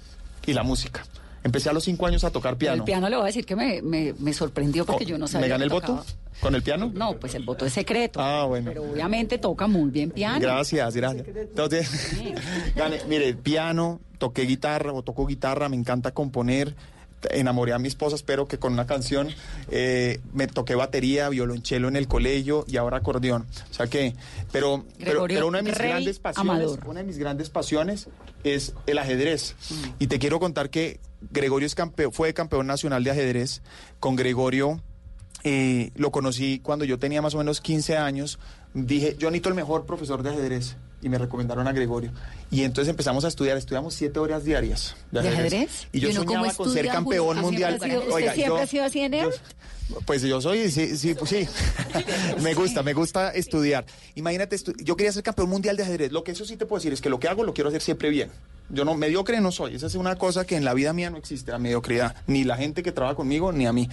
y 0.46 0.52
la 0.52 0.62
música. 0.64 1.04
Empecé 1.44 1.68
a 1.70 1.72
los 1.72 1.84
cinco 1.84 2.06
años 2.06 2.22
a 2.24 2.30
tocar 2.30 2.56
piano. 2.56 2.76
El 2.76 2.84
piano 2.84 3.08
le 3.08 3.16
voy 3.16 3.24
a 3.24 3.26
decir 3.26 3.44
que 3.44 3.56
me, 3.56 3.82
me, 3.82 4.14
me 4.18 4.32
sorprendió 4.32 4.86
porque 4.86 5.04
yo 5.04 5.18
no 5.18 5.26
sabía. 5.26 5.46
¿Me 5.46 5.50
gané 5.50 5.64
el 5.64 5.70
voto 5.70 6.04
con 6.40 6.54
el 6.54 6.62
piano? 6.62 6.90
No, 6.94 7.14
pues 7.18 7.34
el 7.34 7.44
voto 7.44 7.66
es 7.66 7.72
secreto. 7.72 8.20
Ah, 8.20 8.44
bueno. 8.44 8.70
Pero 8.70 8.82
obviamente 8.84 9.38
toca 9.38 9.66
muy 9.66 9.90
bien 9.90 10.10
piano. 10.10 10.38
Gracias, 10.40 10.94
gracias. 10.94 11.26
Entonces, 11.26 12.16
gane- 12.76 13.00
mire, 13.08 13.34
piano, 13.34 14.00
toqué 14.18 14.42
guitarra 14.42 14.92
o 14.92 15.02
toco 15.02 15.26
guitarra, 15.26 15.68
me 15.68 15.76
encanta 15.76 16.12
componer. 16.12 16.74
Enamoré 17.30 17.72
a 17.72 17.78
mi 17.78 17.86
esposa, 17.86 18.16
espero 18.16 18.48
que 18.48 18.58
con 18.58 18.72
una 18.72 18.84
canción. 18.86 19.28
eh, 19.70 20.20
me 20.32 20.48
toqué 20.48 20.74
batería, 20.74 21.28
violonchelo 21.28 21.86
en 21.88 21.94
el 21.94 22.08
colegio 22.08 22.64
y 22.66 22.76
ahora 22.78 22.96
acordeón. 22.96 23.46
O 23.70 23.74
sea 23.74 23.86
que, 23.86 24.14
pero, 24.50 24.84
pero, 24.98 25.46
una 25.46 25.58
de 25.58 25.64
mis 25.64 25.78
Rey 25.78 25.90
grandes 25.90 26.18
pasiones, 26.18 26.50
Amador. 26.52 26.80
una 26.88 27.00
de 27.00 27.06
mis 27.06 27.18
grandes 27.18 27.48
pasiones 27.48 28.08
es 28.42 28.74
el 28.86 28.98
ajedrez. 28.98 29.54
Y 30.00 30.08
te 30.08 30.18
quiero 30.18 30.40
contar 30.40 30.68
que 30.70 30.98
Gregorio 31.30 31.68
fue 32.10 32.34
campeón 32.34 32.66
nacional 32.66 33.04
de 33.04 33.10
ajedrez. 33.10 33.62
Con 34.00 34.16
Gregorio 34.16 34.82
eh, 35.44 35.90
lo 35.94 36.10
conocí 36.10 36.60
cuando 36.60 36.84
yo 36.84 36.98
tenía 36.98 37.22
más 37.22 37.34
o 37.34 37.38
menos 37.38 37.60
15 37.60 37.96
años. 37.96 38.38
Dije, 38.74 39.16
yo 39.18 39.30
necesito 39.30 39.48
el 39.48 39.54
mejor 39.54 39.86
profesor 39.86 40.22
de 40.22 40.30
ajedrez. 40.30 40.76
Y 41.02 41.08
me 41.08 41.18
recomendaron 41.18 41.66
a 41.66 41.72
Gregorio. 41.72 42.12
Y 42.52 42.62
entonces 42.64 42.90
empezamos 42.90 43.24
a 43.24 43.28
estudiar. 43.28 43.56
Estudiamos 43.56 43.94
siete 43.94 44.18
horas 44.20 44.44
diarias 44.44 44.94
de 45.10 45.22
¿De 45.22 45.28
ajedrez. 45.30 45.88
Y 45.90 45.98
yo 46.00 46.10
¿Y 46.10 46.12
soñaba 46.12 46.52
con 46.52 46.72
ser 46.72 46.86
campeón 46.86 47.40
mundial. 47.40 47.78
¿Siempre 47.80 47.96
ha 47.96 48.00
sido- 48.02 48.14
Oiga, 48.14 48.26
¿Usted 48.28 48.34
siempre 48.34 48.56
yo- 48.58 48.62
ha 48.62 48.66
sido 48.66 48.84
así 48.84 49.00
de 49.00 49.08
nerd? 49.08 49.32
pues 50.06 50.22
yo 50.22 50.40
soy, 50.40 50.70
sí, 50.70 50.96
sí, 50.96 51.14
pues 51.14 51.28
sí. 51.30 51.46
me 52.42 52.54
gusta, 52.54 52.82
me 52.82 52.92
gusta 52.94 53.30
estudiar. 53.30 53.84
Imagínate, 54.14 54.56
estu- 54.56 54.74
yo 54.82 54.96
quería 54.96 55.12
ser 55.12 55.22
campeón 55.22 55.48
mundial 55.50 55.76
de 55.76 55.82
ajedrez. 55.82 56.12
Lo 56.12 56.24
que 56.24 56.32
eso 56.32 56.44
sí 56.44 56.56
te 56.56 56.66
puedo 56.66 56.78
decir 56.80 56.92
es 56.92 57.00
que 57.00 57.10
lo 57.10 57.18
que 57.18 57.28
hago 57.28 57.42
lo 57.44 57.52
quiero 57.54 57.68
hacer 57.68 57.80
siempre 57.82 58.08
bien. 58.10 58.30
Yo 58.70 58.84
no, 58.86 58.94
mediocre 58.94 59.40
no 59.40 59.50
soy. 59.52 59.74
Esa 59.74 59.86
es 59.86 59.94
una 59.96 60.16
cosa 60.16 60.46
que 60.46 60.56
en 60.56 60.64
la 60.64 60.72
vida 60.72 60.92
mía 60.92 61.10
no 61.10 61.18
existe, 61.18 61.50
la 61.52 61.58
mediocridad. 61.58 62.14
Ni 62.26 62.44
la 62.44 62.56
gente 62.56 62.82
que 62.82 62.92
trabaja 62.92 63.16
conmigo, 63.16 63.52
ni 63.52 63.66
a 63.66 63.72
mí. 63.72 63.88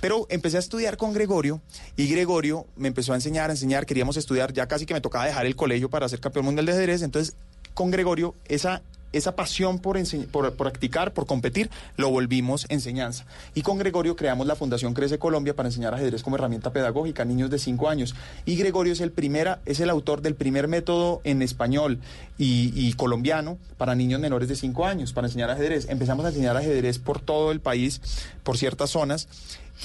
Pero 0.00 0.26
empecé 0.28 0.56
a 0.56 0.60
estudiar 0.60 0.96
con 0.96 1.12
Gregorio 1.12 1.60
y 1.96 2.08
Gregorio 2.08 2.66
me 2.76 2.88
empezó 2.88 3.12
a 3.12 3.16
enseñar, 3.16 3.50
a 3.50 3.52
enseñar. 3.52 3.86
Queríamos 3.86 4.16
estudiar, 4.16 4.52
ya 4.52 4.66
casi 4.66 4.86
que 4.86 4.94
me 4.94 5.00
tocaba 5.00 5.26
dejar 5.26 5.46
el 5.46 5.54
colegio 5.56 5.88
para 5.90 6.08
ser 6.08 6.20
campeón 6.20 6.46
mundial 6.46 6.66
de 6.66 6.72
ajedrez. 6.72 7.02
Entonces, 7.02 7.36
con 7.74 7.90
Gregorio, 7.90 8.34
esa 8.48 8.82
esa 9.12 9.36
pasión 9.36 9.78
por, 9.78 9.96
por, 10.02 10.26
por 10.26 10.52
practicar, 10.54 11.12
por 11.12 11.24
competir, 11.24 11.70
lo 11.96 12.10
volvimos 12.10 12.66
enseñanza. 12.68 13.24
Y 13.54 13.62
con 13.62 13.78
Gregorio 13.78 14.16
creamos 14.16 14.48
la 14.48 14.56
Fundación 14.56 14.92
Crece 14.92 15.20
Colombia 15.20 15.54
para 15.54 15.68
enseñar 15.68 15.94
ajedrez 15.94 16.24
como 16.24 16.34
herramienta 16.34 16.72
pedagógica 16.72 17.22
a 17.22 17.24
niños 17.24 17.48
de 17.48 17.60
5 17.60 17.88
años. 17.88 18.16
Y 18.44 18.56
Gregorio 18.56 18.92
es 18.92 19.00
el, 19.00 19.12
primera, 19.12 19.60
es 19.66 19.78
el 19.78 19.88
autor 19.90 20.20
del 20.20 20.34
primer 20.34 20.66
método 20.66 21.20
en 21.22 21.42
español 21.42 22.00
y, 22.38 22.72
y 22.74 22.92
colombiano 22.94 23.56
para 23.78 23.94
niños 23.94 24.18
menores 24.18 24.48
de 24.48 24.56
5 24.56 24.84
años, 24.84 25.12
para 25.12 25.28
enseñar 25.28 25.48
ajedrez. 25.48 25.88
Empezamos 25.88 26.24
a 26.24 26.30
enseñar 26.30 26.56
ajedrez 26.56 26.98
por 26.98 27.20
todo 27.20 27.52
el 27.52 27.60
país, 27.60 28.00
por 28.42 28.58
ciertas 28.58 28.90
zonas. 28.90 29.28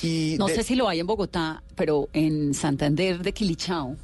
Y 0.01 0.37
No 0.39 0.47
de- 0.47 0.55
sé 0.55 0.63
si 0.63 0.73
lo 0.73 0.89
hay 0.89 1.01
en 1.01 1.05
Bogotá, 1.05 1.61
pero 1.75 2.09
en 2.13 2.55
Santander 2.55 3.19
de 3.21 3.31
Quilichao 3.31 3.95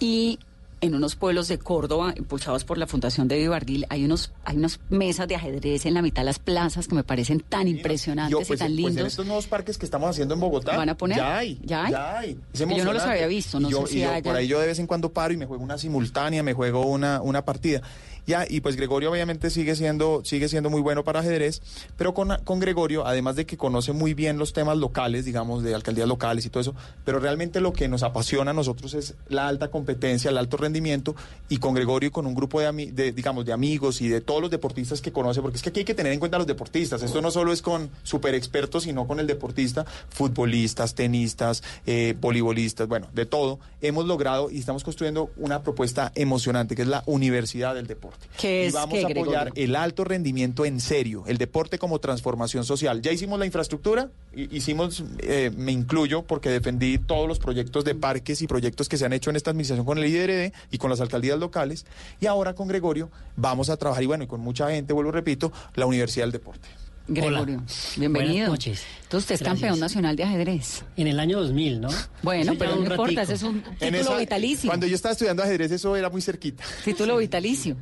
y 0.00 0.40
en 0.82 0.96
unos 0.96 1.14
pueblos 1.14 1.46
de 1.46 1.58
Córdoba, 1.58 2.12
impulsados 2.16 2.64
por 2.64 2.76
la 2.76 2.88
Fundación 2.88 3.28
de 3.28 3.38
Vivardil, 3.38 3.86
hay 3.88 4.04
unos 4.04 4.32
hay 4.44 4.56
unas 4.56 4.80
mesas 4.90 5.28
de 5.28 5.36
ajedrez 5.36 5.86
en 5.86 5.94
la 5.94 6.02
mitad 6.02 6.22
de 6.22 6.26
las 6.26 6.40
plazas 6.40 6.88
que 6.88 6.96
me 6.96 7.04
parecen 7.04 7.38
tan 7.40 7.68
impresionantes 7.68 8.32
Yo, 8.32 8.40
y 8.42 8.44
pues, 8.44 8.58
tan 8.58 8.66
pues 8.68 8.76
lindos. 8.76 8.96
en 8.96 9.06
estos 9.06 9.24
nuevos 9.24 9.46
parques 9.46 9.78
que 9.78 9.86
estamos 9.86 10.10
haciendo 10.10 10.34
en 10.34 10.40
Bogotá. 10.40 10.76
¿Van 10.76 10.88
a 10.88 10.96
poner? 10.96 11.18
Ya 11.18 11.38
hay. 11.38 11.60
¿Ya 11.64 11.84
hay? 12.18 12.36
Es 12.52 12.60
Que 12.60 12.76
yo 12.76 12.84
no 12.84 12.92
los 12.92 13.02
había 13.04 13.28
visto, 13.28 13.60
no 13.60 13.70
yo, 13.70 13.86
sé 13.86 13.92
si 13.92 13.98
y 13.98 14.02
yo 14.02 14.10
haya. 14.10 14.22
Por 14.22 14.34
ahí 14.34 14.48
yo 14.48 14.58
de 14.58 14.66
vez 14.66 14.80
en 14.80 14.88
cuando 14.88 15.12
paro 15.12 15.32
y 15.32 15.36
me 15.36 15.46
juego 15.46 15.62
una 15.62 15.78
simultánea, 15.78 16.42
me 16.42 16.52
juego 16.52 16.84
una, 16.84 17.22
una 17.22 17.44
partida. 17.44 17.80
Ya, 18.26 18.46
y 18.48 18.60
pues 18.60 18.76
Gregorio 18.76 19.10
obviamente 19.10 19.50
sigue 19.50 19.74
siendo, 19.74 20.22
sigue 20.24 20.48
siendo 20.48 20.70
muy 20.70 20.80
bueno 20.80 21.02
para 21.02 21.20
ajedrez, 21.20 21.60
pero 21.96 22.14
con, 22.14 22.36
con 22.44 22.60
Gregorio, 22.60 23.04
además 23.04 23.34
de 23.34 23.46
que 23.46 23.56
conoce 23.56 23.92
muy 23.92 24.14
bien 24.14 24.38
los 24.38 24.52
temas 24.52 24.78
locales, 24.78 25.24
digamos, 25.24 25.64
de 25.64 25.74
alcaldías 25.74 26.06
locales 26.06 26.46
y 26.46 26.50
todo 26.50 26.60
eso, 26.60 26.74
pero 27.04 27.18
realmente 27.18 27.60
lo 27.60 27.72
que 27.72 27.88
nos 27.88 28.04
apasiona 28.04 28.52
a 28.52 28.54
nosotros 28.54 28.94
es 28.94 29.14
la 29.28 29.48
alta 29.48 29.72
competencia, 29.72 30.30
el 30.30 30.38
alto 30.38 30.56
rendimiento, 30.56 31.16
y 31.48 31.56
con 31.56 31.74
Gregorio 31.74 32.08
y 32.08 32.10
con 32.10 32.26
un 32.26 32.34
grupo 32.34 32.60
de, 32.60 32.92
de, 32.92 33.12
digamos, 33.12 33.44
de 33.44 33.52
amigos 33.52 34.00
y 34.00 34.08
de 34.08 34.20
todos 34.20 34.40
los 34.40 34.50
deportistas 34.50 35.00
que 35.00 35.10
conoce, 35.10 35.42
porque 35.42 35.56
es 35.56 35.62
que 35.62 35.70
aquí 35.70 35.80
hay 35.80 35.84
que 35.84 35.94
tener 35.94 36.12
en 36.12 36.20
cuenta 36.20 36.36
a 36.36 36.38
los 36.38 36.46
deportistas, 36.46 37.02
esto 37.02 37.20
no 37.20 37.32
solo 37.32 37.52
es 37.52 37.60
con 37.60 37.90
super 38.04 38.36
expertos, 38.36 38.84
sino 38.84 39.08
con 39.08 39.18
el 39.18 39.26
deportista, 39.26 39.84
futbolistas, 40.10 40.94
tenistas, 40.94 41.64
eh, 41.86 42.14
voleibolistas, 42.20 42.86
bueno, 42.86 43.08
de 43.12 43.26
todo, 43.26 43.58
hemos 43.80 44.06
logrado 44.06 44.48
y 44.48 44.60
estamos 44.60 44.84
construyendo 44.84 45.30
una 45.36 45.62
propuesta 45.62 46.12
emocionante, 46.14 46.76
que 46.76 46.82
es 46.82 46.88
la 46.88 47.02
Universidad 47.06 47.74
del 47.74 47.88
Deporte. 47.88 48.11
¿Qué 48.40 48.64
y 48.64 48.66
es 48.68 48.72
vamos 48.72 48.94
qué, 48.98 49.04
a 49.04 49.08
apoyar 49.08 49.44
Gregorio? 49.52 49.52
el 49.64 49.76
alto 49.76 50.04
rendimiento 50.04 50.64
en 50.64 50.80
serio, 50.80 51.24
el 51.26 51.36
deporte 51.38 51.78
como 51.78 51.98
transformación 51.98 52.64
social. 52.64 53.02
Ya 53.02 53.12
hicimos 53.12 53.38
la 53.38 53.46
infraestructura, 53.46 54.10
hi- 54.34 54.48
hicimos, 54.50 55.04
eh, 55.18 55.50
me 55.56 55.70
incluyo 55.72 56.22
porque 56.22 56.48
defendí 56.48 56.98
todos 56.98 57.28
los 57.28 57.38
proyectos 57.38 57.84
de 57.84 57.94
parques 57.94 58.40
y 58.42 58.46
proyectos 58.46 58.88
que 58.88 58.96
se 58.96 59.04
han 59.04 59.12
hecho 59.12 59.30
en 59.30 59.36
esta 59.36 59.50
administración 59.50 59.84
con 59.84 59.98
el 59.98 60.06
IDRD 60.06 60.52
y 60.70 60.78
con 60.78 60.88
las 60.90 61.00
alcaldías 61.00 61.38
locales. 61.38 61.84
Y 62.20 62.26
ahora 62.26 62.54
con 62.54 62.68
Gregorio 62.68 63.10
vamos 63.36 63.68
a 63.70 63.76
trabajar, 63.76 64.02
y 64.02 64.06
bueno, 64.06 64.24
y 64.24 64.26
con 64.26 64.40
mucha 64.40 64.70
gente, 64.70 64.92
vuelvo 64.92 65.12
repito, 65.12 65.52
la 65.74 65.86
Universidad 65.86 66.24
del 66.24 66.32
Deporte. 66.32 66.68
Gregorio, 67.08 67.60
bienvenido. 67.96 68.32
Buenas 68.32 68.48
noches. 68.48 68.82
Entonces 69.02 69.24
usted 69.24 69.34
es 69.34 69.40
Gracias. 69.40 69.60
campeón 69.60 69.80
nacional 69.80 70.14
de 70.16 70.22
ajedrez. 70.22 70.84
En 70.96 71.08
el 71.08 71.18
año 71.18 71.40
2000, 71.40 71.80
¿no? 71.80 71.88
Bueno, 72.22 72.54
pero 72.56 72.76
no 72.76 72.82
importa, 72.86 73.22
ese 73.22 73.34
es 73.34 73.42
un 73.42 73.60
título 73.62 73.98
esa- 73.98 74.16
vitalicio. 74.18 74.68
Cuando 74.70 74.86
yo 74.86 74.94
estaba 74.94 75.12
estudiando 75.12 75.42
ajedrez, 75.42 75.72
eso 75.72 75.96
era 75.96 76.08
muy 76.10 76.22
cerquita. 76.22 76.62
Título 76.84 77.16
vitalicio. 77.18 77.76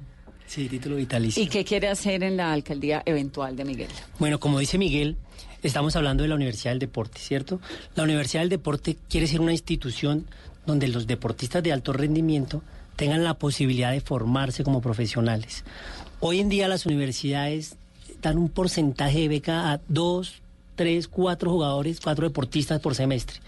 Sí, 0.51 0.69
título 0.69 0.97
vitalicio. 0.97 1.41
¿Y 1.41 1.47
qué 1.47 1.65
quiere 1.65 1.87
hacer 1.87 2.25
en 2.25 2.37
la 2.37 2.53
alcaldía 2.53 3.05
eventual 3.07 3.55
de 3.55 3.65
Miguel? 3.65 3.89
Bueno, 4.19 4.41
como 4.41 4.59
dice 4.59 4.79
Miguel, 4.79 5.17
estamos 5.63 5.95
hablando 5.95 6.25
de 6.25 6.29
la 6.29 6.35
Universidad 6.35 6.73
del 6.73 6.81
Deporte, 6.81 7.21
¿cierto? 7.21 7.61
La 7.95 8.03
Universidad 8.03 8.43
del 8.43 8.49
Deporte 8.49 8.97
quiere 9.09 9.29
ser 9.29 9.41
una 9.41 9.53
institución 9.53 10.27
donde 10.67 10.89
los 10.89 11.07
deportistas 11.07 11.63
de 11.63 11.73
alto 11.73 11.93
rendimiento 11.93 12.65
tengan 12.97 13.23
la 13.23 13.35
posibilidad 13.35 13.93
de 13.93 14.01
formarse 14.01 14.65
como 14.65 14.83
profesionales. 14.83 15.63
Hoy 16.19 16.41
en 16.41 16.49
día 16.49 16.67
las 16.67 16.85
universidades 16.85 17.77
dan 18.21 18.37
un 18.37 18.49
porcentaje 18.49 19.21
de 19.21 19.29
beca 19.29 19.71
a 19.71 19.81
dos, 19.87 20.43
tres, 20.75 21.07
cuatro 21.07 21.53
jugadores, 21.53 22.01
cuatro 22.01 22.27
deportistas 22.27 22.81
por 22.81 22.97
semestre. 22.97 23.39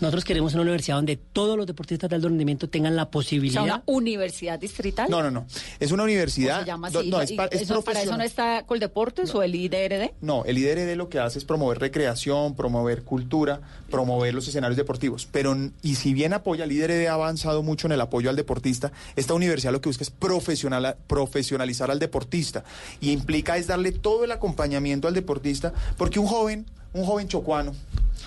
Nosotros 0.00 0.24
queremos 0.24 0.54
una 0.54 0.62
universidad 0.62 0.96
donde 0.96 1.16
todos 1.16 1.56
los 1.58 1.66
deportistas 1.66 2.08
de 2.08 2.16
alto 2.16 2.28
rendimiento 2.28 2.68
tengan 2.68 2.96
la 2.96 3.02
O 3.02 3.04
sea, 3.06 3.10
posibilidad. 3.10 3.62
una 3.62 3.82
universidad 3.86 4.58
distrital. 4.58 5.08
No, 5.10 5.22
no, 5.22 5.30
no. 5.30 5.46
Es 5.78 5.92
una 5.92 6.04
universidad. 6.04 6.58
¿O 6.58 6.60
se 6.60 6.66
llama 6.66 6.88
no, 6.90 6.98
así? 7.00 7.10
no, 7.10 7.20
es, 7.20 7.30
¿Y 7.32 7.36
pa- 7.36 7.46
es 7.46 7.62
eso- 7.62 7.82
¿Para 7.82 8.02
eso 8.02 8.16
no 8.16 8.22
está 8.24 8.64
Coldeportes 8.66 9.34
o 9.34 9.42
el 9.42 9.54
IDRD? 9.54 10.12
No, 10.22 10.44
el 10.46 10.56
IDRD 10.58 10.96
lo 10.96 11.08
que 11.10 11.18
hace 11.18 11.38
es 11.38 11.44
promover 11.44 11.78
recreación, 11.80 12.54
promover 12.56 13.02
cultura, 13.02 13.60
promover 13.90 14.34
los 14.34 14.48
escenarios 14.48 14.76
deportivos. 14.76 15.28
Pero, 15.30 15.54
y 15.82 15.96
si 15.96 16.14
bien 16.14 16.32
apoya, 16.32 16.64
el 16.64 16.72
IDRD 16.72 17.06
ha 17.08 17.14
avanzado 17.14 17.62
mucho 17.62 17.86
en 17.86 17.92
el 17.92 18.00
apoyo 18.00 18.30
al 18.30 18.36
deportista, 18.36 18.92
esta 19.16 19.34
universidad 19.34 19.72
lo 19.72 19.80
que 19.80 19.90
busca 19.90 20.04
es 20.04 20.10
profesional, 20.10 20.96
profesionalizar 21.06 21.90
al 21.90 21.98
deportista. 21.98 22.64
Y 23.00 23.10
implica 23.10 23.58
es 23.58 23.66
darle 23.66 23.92
todo 23.92 24.24
el 24.24 24.32
acompañamiento 24.32 25.08
al 25.08 25.14
deportista, 25.14 25.72
porque 25.98 26.18
un 26.18 26.26
joven, 26.26 26.64
un 26.94 27.04
joven 27.04 27.28
chocuano, 27.28 27.74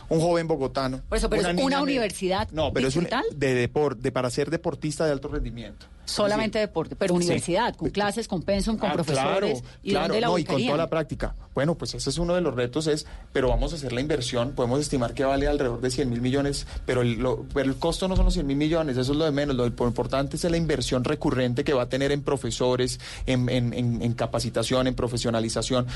un 0.09 0.19
joven 0.19 0.47
bogotano. 0.47 1.01
Por 1.09 1.17
eso, 1.17 1.29
pero 1.29 1.41
es 1.47 1.55
niña 1.55 1.65
una 1.65 1.81
universidad 1.81 2.49
No, 2.51 2.71
pero 2.73 2.87
es 2.87 2.95
un, 2.95 3.07
de 3.35 3.53
deporte, 3.53 4.01
de, 4.01 4.11
para 4.11 4.29
ser 4.29 4.49
deportista 4.49 5.05
de 5.05 5.11
alto 5.11 5.27
rendimiento. 5.27 5.85
Solamente 6.05 6.59
deporte, 6.59 6.97
pero 6.97 7.13
Sí. 7.13 7.23
universidad, 7.23 7.73
con 7.77 7.89
clases, 7.89 8.27
con 8.27 8.41
pensum, 8.43 8.75
con 8.77 8.89
Ah, 8.89 8.93
profesores. 8.93 9.61
Claro, 9.61 9.77
¿Y 9.83 9.89
claro, 9.91 10.19
la 10.19 10.27
no, 10.27 10.37
y 10.37 10.43
con 10.43 10.61
toda 10.61 10.75
la 10.77 10.89
práctica. 10.89 11.33
Bueno, 11.55 11.75
pues 11.75 11.93
ese 11.93 12.09
es 12.09 12.17
uno 12.17 12.35
de 12.35 12.41
los 12.41 12.53
retos, 12.53 12.87
es, 12.87 13.05
pero 13.31 13.47
vamos 13.47 13.71
a 13.71 13.77
hacer 13.77 13.93
la 13.93 14.01
inversión, 14.01 14.51
podemos 14.51 14.81
estimar 14.81 15.13
que 15.13 15.23
vale 15.23 15.47
alrededor 15.47 15.79
de 15.79 15.89
100 15.89 16.09
mil 16.09 16.19
millones, 16.19 16.67
pero 16.85 17.03
el, 17.03 17.13
lo- 17.19 17.45
pero 17.53 17.69
el 17.69 17.77
costo 17.77 18.09
no 18.09 18.17
son 18.17 18.25
los 18.25 18.33
100 18.33 18.45
mil 18.45 18.57
millones, 18.57 18.97
eso 18.97 19.13
es 19.13 19.17
lo 19.17 19.23
de 19.23 19.31
menos, 19.31 19.55
lo 19.55 19.65
importante 19.65 20.35
es 20.35 20.43
la 20.43 20.57
inversión 20.57 21.05
recurrente 21.05 21.63
que 21.63 21.71
va 21.73 21.83
a 21.83 21.89
tener 21.89 22.11
en 22.11 22.21
profesores, 22.21 22.99
en, 23.25 23.47
en- 23.47 23.73
en- 23.73 24.01
en 24.01 24.13
capacitación, 24.13 24.87
en 24.87 24.95
profesionalización. 24.95 25.87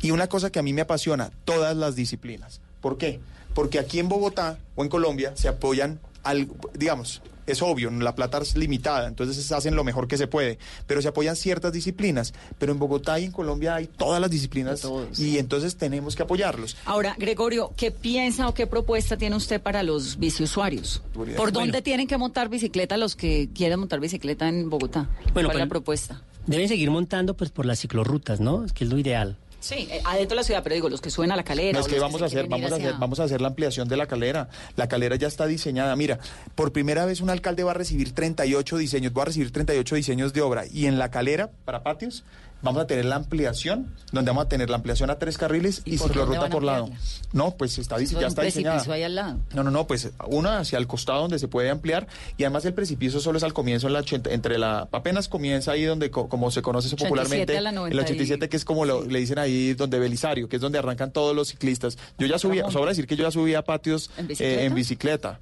Y 0.00 0.12
una 0.12 0.28
cosa 0.28 0.50
que 0.50 0.60
a 0.60 0.62
mí 0.62 0.72
me 0.72 0.82
apasiona, 0.82 1.32
todas 1.44 1.76
las 1.76 1.96
disciplinas. 1.96 2.60
¿Por 2.80 2.98
qué? 2.98 3.18
Porque 3.56 3.78
aquí 3.78 3.98
en 3.98 4.08
Bogotá 4.10 4.58
o 4.74 4.82
en 4.84 4.90
Colombia 4.90 5.32
se 5.34 5.48
apoyan, 5.48 5.98
al, 6.22 6.46
digamos, 6.74 7.22
es 7.46 7.62
obvio, 7.62 7.90
la 7.90 8.14
plata 8.14 8.36
es 8.42 8.54
limitada, 8.54 9.08
entonces 9.08 9.50
hacen 9.50 9.74
lo 9.74 9.82
mejor 9.82 10.08
que 10.08 10.18
se 10.18 10.26
puede, 10.26 10.58
pero 10.86 11.00
se 11.00 11.08
apoyan 11.08 11.36
ciertas 11.36 11.72
disciplinas. 11.72 12.34
Pero 12.58 12.72
en 12.72 12.78
Bogotá 12.78 13.18
y 13.18 13.24
en 13.24 13.32
Colombia 13.32 13.76
hay 13.76 13.86
todas 13.86 14.20
las 14.20 14.30
disciplinas 14.30 14.86
y 15.16 15.38
entonces 15.38 15.76
tenemos 15.76 16.14
que 16.16 16.24
apoyarlos. 16.24 16.76
Ahora, 16.84 17.16
Gregorio, 17.18 17.72
¿qué 17.78 17.90
piensa 17.90 18.46
o 18.46 18.52
qué 18.52 18.66
propuesta 18.66 19.16
tiene 19.16 19.36
usted 19.36 19.58
para 19.62 19.82
los 19.82 20.18
biciusuarios? 20.18 21.02
¿Por 21.14 21.26
Bueno. 21.34 21.50
dónde 21.52 21.80
tienen 21.80 22.06
que 22.06 22.18
montar 22.18 22.50
bicicleta 22.50 22.98
los 22.98 23.16
que 23.16 23.48
quieren 23.54 23.78
montar 23.78 24.00
bicicleta 24.00 24.48
en 24.48 24.68
Bogotá? 24.68 25.08
Bueno, 25.32 25.48
¿Cuál 25.48 25.56
es 25.58 25.64
la 25.64 25.68
propuesta? 25.68 26.22
Deben 26.46 26.68
seguir 26.68 26.90
montando 26.90 27.34
pues 27.34 27.50
por 27.50 27.64
las 27.64 27.80
ciclorrutas, 27.80 28.38
¿no? 28.38 28.64
Es 28.66 28.72
que 28.74 28.84
es 28.84 28.90
lo 28.90 28.98
ideal. 28.98 29.36
Sí, 29.66 29.88
eh, 29.90 30.00
adentro 30.04 30.36
de 30.36 30.42
la 30.42 30.44
ciudad, 30.44 30.62
pero 30.62 30.76
digo, 30.76 30.88
los 30.88 31.00
que 31.00 31.10
suben 31.10 31.32
a 31.32 31.36
la 31.36 31.42
calera. 31.42 31.72
No, 31.72 31.84
es 31.84 31.92
que 31.92 31.98
vamos 31.98 32.22
a 32.22 32.26
hacer, 32.26 32.46
vamos 32.46 32.70
a 32.70 32.76
hacer, 32.76 32.94
vamos 33.00 33.18
a 33.18 33.24
hacer 33.24 33.40
la 33.40 33.48
ampliación 33.48 33.88
de 33.88 33.96
la 33.96 34.06
calera. 34.06 34.48
La 34.76 34.86
calera 34.86 35.16
ya 35.16 35.26
está 35.26 35.44
diseñada. 35.44 35.96
Mira, 35.96 36.20
por 36.54 36.70
primera 36.70 37.04
vez 37.04 37.20
un 37.20 37.30
alcalde 37.30 37.64
va 37.64 37.72
a 37.72 37.74
recibir 37.74 38.14
38 38.14 38.76
diseños, 38.76 39.12
va 39.12 39.22
a 39.22 39.24
recibir 39.24 39.50
38 39.50 39.96
diseños 39.96 40.32
de 40.32 40.40
obra. 40.40 40.66
Y 40.72 40.86
en 40.86 41.00
la 41.00 41.10
calera, 41.10 41.50
para 41.64 41.82
patios, 41.82 42.22
vamos 42.62 42.82
a 42.82 42.86
tener 42.86 43.04
la 43.04 43.16
ampliación, 43.16 43.94
donde 44.12 44.30
vamos 44.30 44.46
a 44.46 44.48
tener 44.48 44.70
la 44.70 44.76
ampliación 44.76 45.10
a 45.10 45.18
tres 45.18 45.38
carriles 45.38 45.82
y, 45.84 45.98
por 45.98 46.08
dónde 46.08 46.22
ciclorruta 46.22 46.48
por 46.50 46.62
lado. 46.62 46.90
No, 47.32 47.52
pues 47.56 47.78
está, 47.78 47.96
Eso 47.98 48.20
ya 48.20 48.26
está 48.28 48.42
diseñada. 48.42 48.82
ahí 48.92 49.02
al 49.02 49.14
lado. 49.14 49.38
No, 49.54 49.62
no, 49.62 49.70
no, 49.70 49.86
pues 49.86 50.10
una 50.26 50.58
hacia 50.60 50.78
el 50.78 50.86
costado 50.86 51.20
donde 51.22 51.38
se 51.38 51.48
puede 51.48 51.70
ampliar 51.70 52.06
y 52.36 52.44
además 52.44 52.64
el 52.64 52.74
precipicio 52.74 53.20
solo 53.20 53.38
es 53.38 53.44
al 53.44 53.52
comienzo, 53.52 53.86
en 53.86 53.92
la 53.92 54.04
entre 54.30 54.58
la, 54.58 54.88
apenas 54.92 55.28
comienza 55.28 55.72
ahí 55.72 55.84
donde, 55.84 56.10
co- 56.10 56.28
como 56.28 56.50
se 56.50 56.62
conoce 56.62 56.86
eso 56.88 56.96
87 56.96 57.08
popularmente, 57.08 57.56
el 57.56 57.74
90 57.74 57.96
y- 57.96 58.00
87 58.00 58.48
que 58.48 58.56
es 58.56 58.64
como 58.64 58.84
lo, 58.84 59.04
le 59.04 59.18
dicen 59.18 59.38
ahí 59.38 59.74
donde 59.74 59.98
Belisario, 59.98 60.48
que 60.48 60.56
es 60.56 60.62
donde 60.62 60.78
arrancan 60.78 61.12
todos 61.12 61.34
los 61.36 61.48
ciclistas. 61.48 61.98
Yo 62.18 62.26
ya 62.26 62.38
subí, 62.38 62.60
sobra 62.70 62.90
decir 62.90 63.06
que 63.06 63.16
yo 63.16 63.24
ya 63.24 63.30
subí 63.30 63.54
a 63.54 63.62
patios 63.62 64.10
¿En 64.16 64.24
eh, 64.24 64.28
bicicleta? 64.28 64.62
en 64.64 64.74
bicicleta. 64.74 65.38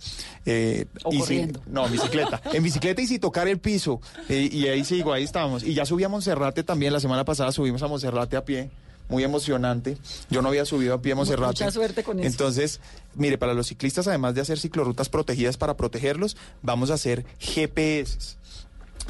Eh, 0.47 0.87
¿O 1.05 1.13
y 1.13 1.19
corriendo? 1.19 1.61
no, 1.67 1.87
en 1.87 1.93
bicicleta. 1.93 2.41
en 2.53 2.63
bicicleta 2.63 3.01
y 3.03 3.07
sin 3.07 3.21
tocar 3.21 3.49
el 3.49 3.59
piso. 3.59 4.01
Eh, 4.29 4.49
y 4.53 4.67
ahí 4.69 4.85
sigo, 4.85 5.13
ahí 5.13 5.23
estamos. 5.25 5.63
Y 5.63 5.75
ya 5.75 5.85
subí 5.87 6.05
a 6.05 6.09
Monserrate 6.09 6.63
también, 6.65 6.93
la 6.93 7.01
semana 7.05 7.25
pasada 7.25 7.53
subimos 7.53 7.83
a 7.83 7.89
Monserrate 7.89 8.37
a 8.37 8.45
pie. 8.45 8.71
Muy 9.11 9.23
emocionante. 9.23 9.99
Yo 10.31 10.41
no 10.41 10.49
había 10.49 10.65
subido 10.65 10.95
a 10.95 11.03
pie 11.03 11.13
a 11.13 11.17
Monserrate. 11.17 11.65
Mucha 11.65 11.71
suerte 11.71 12.03
con 12.03 12.19
eso. 12.19 12.27
Entonces, 12.27 12.81
mire, 13.15 13.37
para 13.37 13.53
los 13.53 13.67
ciclistas, 13.67 14.09
además 14.09 14.35
de 14.35 14.41
hacer 14.41 14.59
ciclorrutas 14.59 15.11
protegidas 15.11 15.59
para 15.59 15.77
protegerlos, 15.77 16.39
vamos 16.63 16.91
a 16.91 16.95
hacer 16.95 17.27
GPS 17.39 18.39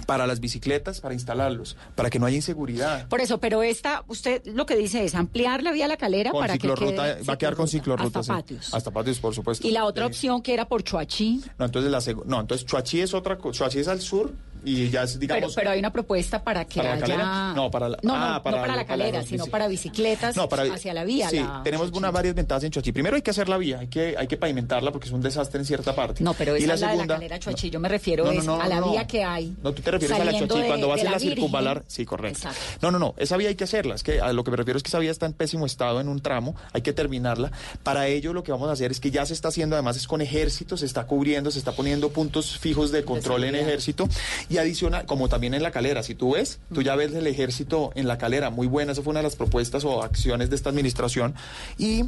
para 0.07 0.27
las 0.27 0.41
bicicletas, 0.41 1.01
para 1.01 1.15
instalarlos, 1.15 1.77
para 1.95 2.11
que 2.11 2.19
no 2.19 2.27
haya 2.27 2.35
inseguridad. 2.35 3.07
Por 3.09 3.21
eso, 3.21 3.39
pero 3.39 3.63
esta, 3.63 4.03
usted 4.09 4.43
lo 4.47 4.67
que 4.67 4.77
dice 4.77 5.05
es 5.05 5.15
ampliar 5.15 5.63
la 5.63 5.71
vía 5.71 5.85
a 5.85 5.89
la 5.89 5.97
calera 5.97 6.33
Con 6.33 6.41
para 6.41 6.55
que 6.55 6.63
ciclorruta, 6.63 7.15
quede 7.15 7.25
va 7.25 7.35
a 7.35 7.39
quedar 7.39 7.55
con 7.55 7.69
ciclorruta. 7.69 8.19
Hasta 8.19 8.35
sí. 8.35 8.43
patios. 8.43 8.75
Hasta 8.75 8.91
patios, 8.91 9.21
por 9.21 9.33
supuesto. 9.33 9.65
Y 9.65 9.71
la 9.71 9.85
otra 9.85 10.07
opción 10.07 10.43
que 10.43 10.53
era 10.55 10.67
por 10.67 10.83
Chuachi, 10.83 11.41
No, 11.57 11.67
entonces 11.67 11.93
la 11.93 12.01
no, 12.27 12.41
entonces 12.41 12.67
Chuachi 12.67 13.01
es 13.01 13.15
otra 13.15 13.39
cosa. 13.39 13.59
Chuachi 13.59 13.79
es 13.79 13.87
al 13.87 14.01
sur 14.01 14.33
y 14.65 14.91
ya 14.91 15.03
es, 15.05 15.13
pero, 15.13 15.21
digamos. 15.21 15.55
pero 15.55 15.71
hay 15.71 15.79
una 15.79 15.93
propuesta 15.93 16.43
para 16.43 16.65
que 16.65 16.81
¿Para 16.81 16.95
la 16.97 17.01
calera? 17.01 17.53
No, 17.55 17.71
para 17.71 17.89
la- 17.89 17.99
no, 18.03 18.13
no, 18.17 18.25
ah, 18.25 18.35
no 18.37 18.43
para 18.43 18.57
para, 18.59 18.69
la- 18.69 18.77
la 18.77 18.87
calera, 18.87 19.23
sino 19.23 19.47
para 19.47 19.69
bicicletas 19.69 20.37
No, 20.37 20.49
hacia 20.73 20.95
la 20.95 21.05
vía. 21.05 21.29
Sí, 21.31 21.39
la- 21.39 21.61
tenemos 21.65 21.91
unas 21.93 22.13
varias 22.13 22.35
ventajas 22.35 22.65
en 22.65 22.71
Chuachi. 22.71 22.93
Primero 22.93 23.17
hay 23.17 23.23
que 23.23 23.31
hacer 23.31 23.49
la 23.49 23.57
vía, 23.59 23.79
hay 23.81 23.89
que, 23.89 24.15
hay 24.17 24.27
que 24.27 24.37
pavimentarla 24.37 24.91
porque 24.93 25.07
es 25.09 25.13
un 25.13 25.21
desastre 25.21 25.61
en 25.61 25.67
cierta 25.67 25.95
parte. 25.95 26.23
No, 26.25 26.35
pero 26.35 26.57
y 26.57 26.65
esa 26.65 26.75
es 26.75 26.81
la 26.81 26.87
de 26.89 26.93
la 26.93 26.93
segunda- 26.99 27.15
calera 27.17 27.39
Chuachi, 27.39 27.71
yo 27.71 27.81
me 27.81 27.89
refiero 27.89 28.31
es 28.31 28.47
a 28.49 28.69
la 28.69 28.81
vía 28.81 29.07
que 29.07 29.23
hay. 29.25 29.55
No, 29.63 29.73
tú 29.73 29.83
te 29.83 29.91
refieres 29.91 30.19
a 30.19 30.25
la 30.25 30.33
de- 30.33 30.47
cuando 30.67 30.89
vas 30.89 30.99
en 31.01 31.05
la, 31.07 31.11
la 31.13 31.19
circunvalar. 31.19 31.85
Sí, 31.87 32.05
correcto. 32.05 32.39
Exacto. 32.49 32.61
No, 32.83 32.91
no, 32.91 32.99
no, 32.99 33.15
esa 33.19 33.37
vía 33.37 33.49
hay 33.49 33.55
que 33.55 33.65
hacerla. 33.65 33.95
Es 33.95 34.03
que 34.03 34.21
a 34.21 34.33
lo 34.33 34.45
que 34.45 34.51
me 34.51 34.57
refiero 34.57 34.77
es 34.77 34.83
que 34.83 34.89
esa 34.89 34.99
vía 34.99 35.11
está 35.11 35.27
en 35.27 35.33
pésimo 35.33 35.67
estado 35.67 36.01
en 36.01 36.09
un 36.09 36.21
tramo, 36.21 36.55
hay 36.73 36.83
que 36.83 36.93
terminarla. 36.93 37.51
Para 37.83 38.07
ello 38.09 38.33
lo 38.33 38.43
que 38.43 38.53
vamos 38.53 38.69
a 38.69 38.73
hacer 38.73 38.91
es 38.91 39.01
que 39.01 39.11
ya 39.11 39.27
se 39.27 39.35
está 39.35 39.49
haciendo, 39.49 39.77
además 39.77 39.97
es 39.97 40.07
con 40.07 40.21
ejército, 40.21 40.77
se 40.77 40.87
está 40.87 41.07
cubriendo, 41.07 41.51
se 41.51 41.59
está 41.59 41.73
poniendo 41.73 42.11
puntos 42.11 42.59
fijos 42.59 42.91
de 42.93 43.05
control 43.05 43.45
en 43.45 43.55
ejército 43.55 44.09
y 44.49 44.54
adicional, 44.59 45.07
como 45.07 45.29
también 45.29 45.55
en 45.55 45.63
la 45.63 45.71
calera, 45.71 46.03
si 46.03 46.15
tú 46.15 46.33
ves, 46.35 46.59
tú 46.73 46.83
ya 46.83 46.97
ves 46.97 47.13
el 47.15 47.27
ejército 47.27 47.91
en 47.95 48.07
la 48.09 48.19
calera, 48.19 48.51
muy 48.51 48.67
buena, 48.67 48.93
esa 48.93 49.03
fue 49.03 49.11
una 49.13 49.21
de 49.21 49.25
las 49.25 49.37
propuestas 49.37 49.85
o 49.85 50.03
acciones 50.03 50.51
de 50.51 50.57
esta 50.57 50.71
administración 50.71 51.35
y 51.79 52.05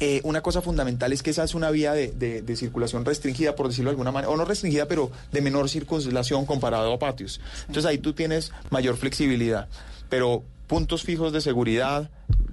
eh, 0.00 0.20
una 0.24 0.42
cosa 0.42 0.60
fundamental 0.60 1.12
es 1.14 1.22
que 1.22 1.30
esa 1.30 1.44
es 1.44 1.54
una 1.54 1.70
vía 1.70 1.92
de, 1.94 2.08
de- 2.12 2.42
de 2.42 2.56
circulación 2.56 3.04
restringida, 3.06 3.56
por 3.56 3.68
decirlo 3.68 3.90
de 3.90 3.92
alguna 3.92 4.12
manera, 4.12 4.30
o 4.30 4.36
no 4.36 4.44
restringida, 4.44 4.86
pero 4.86 5.10
de 5.32 5.40
menor 5.40 5.68
circulación 5.70 6.44
comparado 6.44 6.92
a 6.92 6.98
patios. 6.98 7.40
Entonces 7.62 7.86
ahí 7.86 7.96
tú 7.98 8.12
tienes 8.12 8.52
mayor 8.70 8.96
flexibilidad, 8.98 9.66
pero 10.10 10.42
puntos 10.66 11.02
fijos 11.04 11.32
de 11.32 11.40
seguridad, 11.40 12.10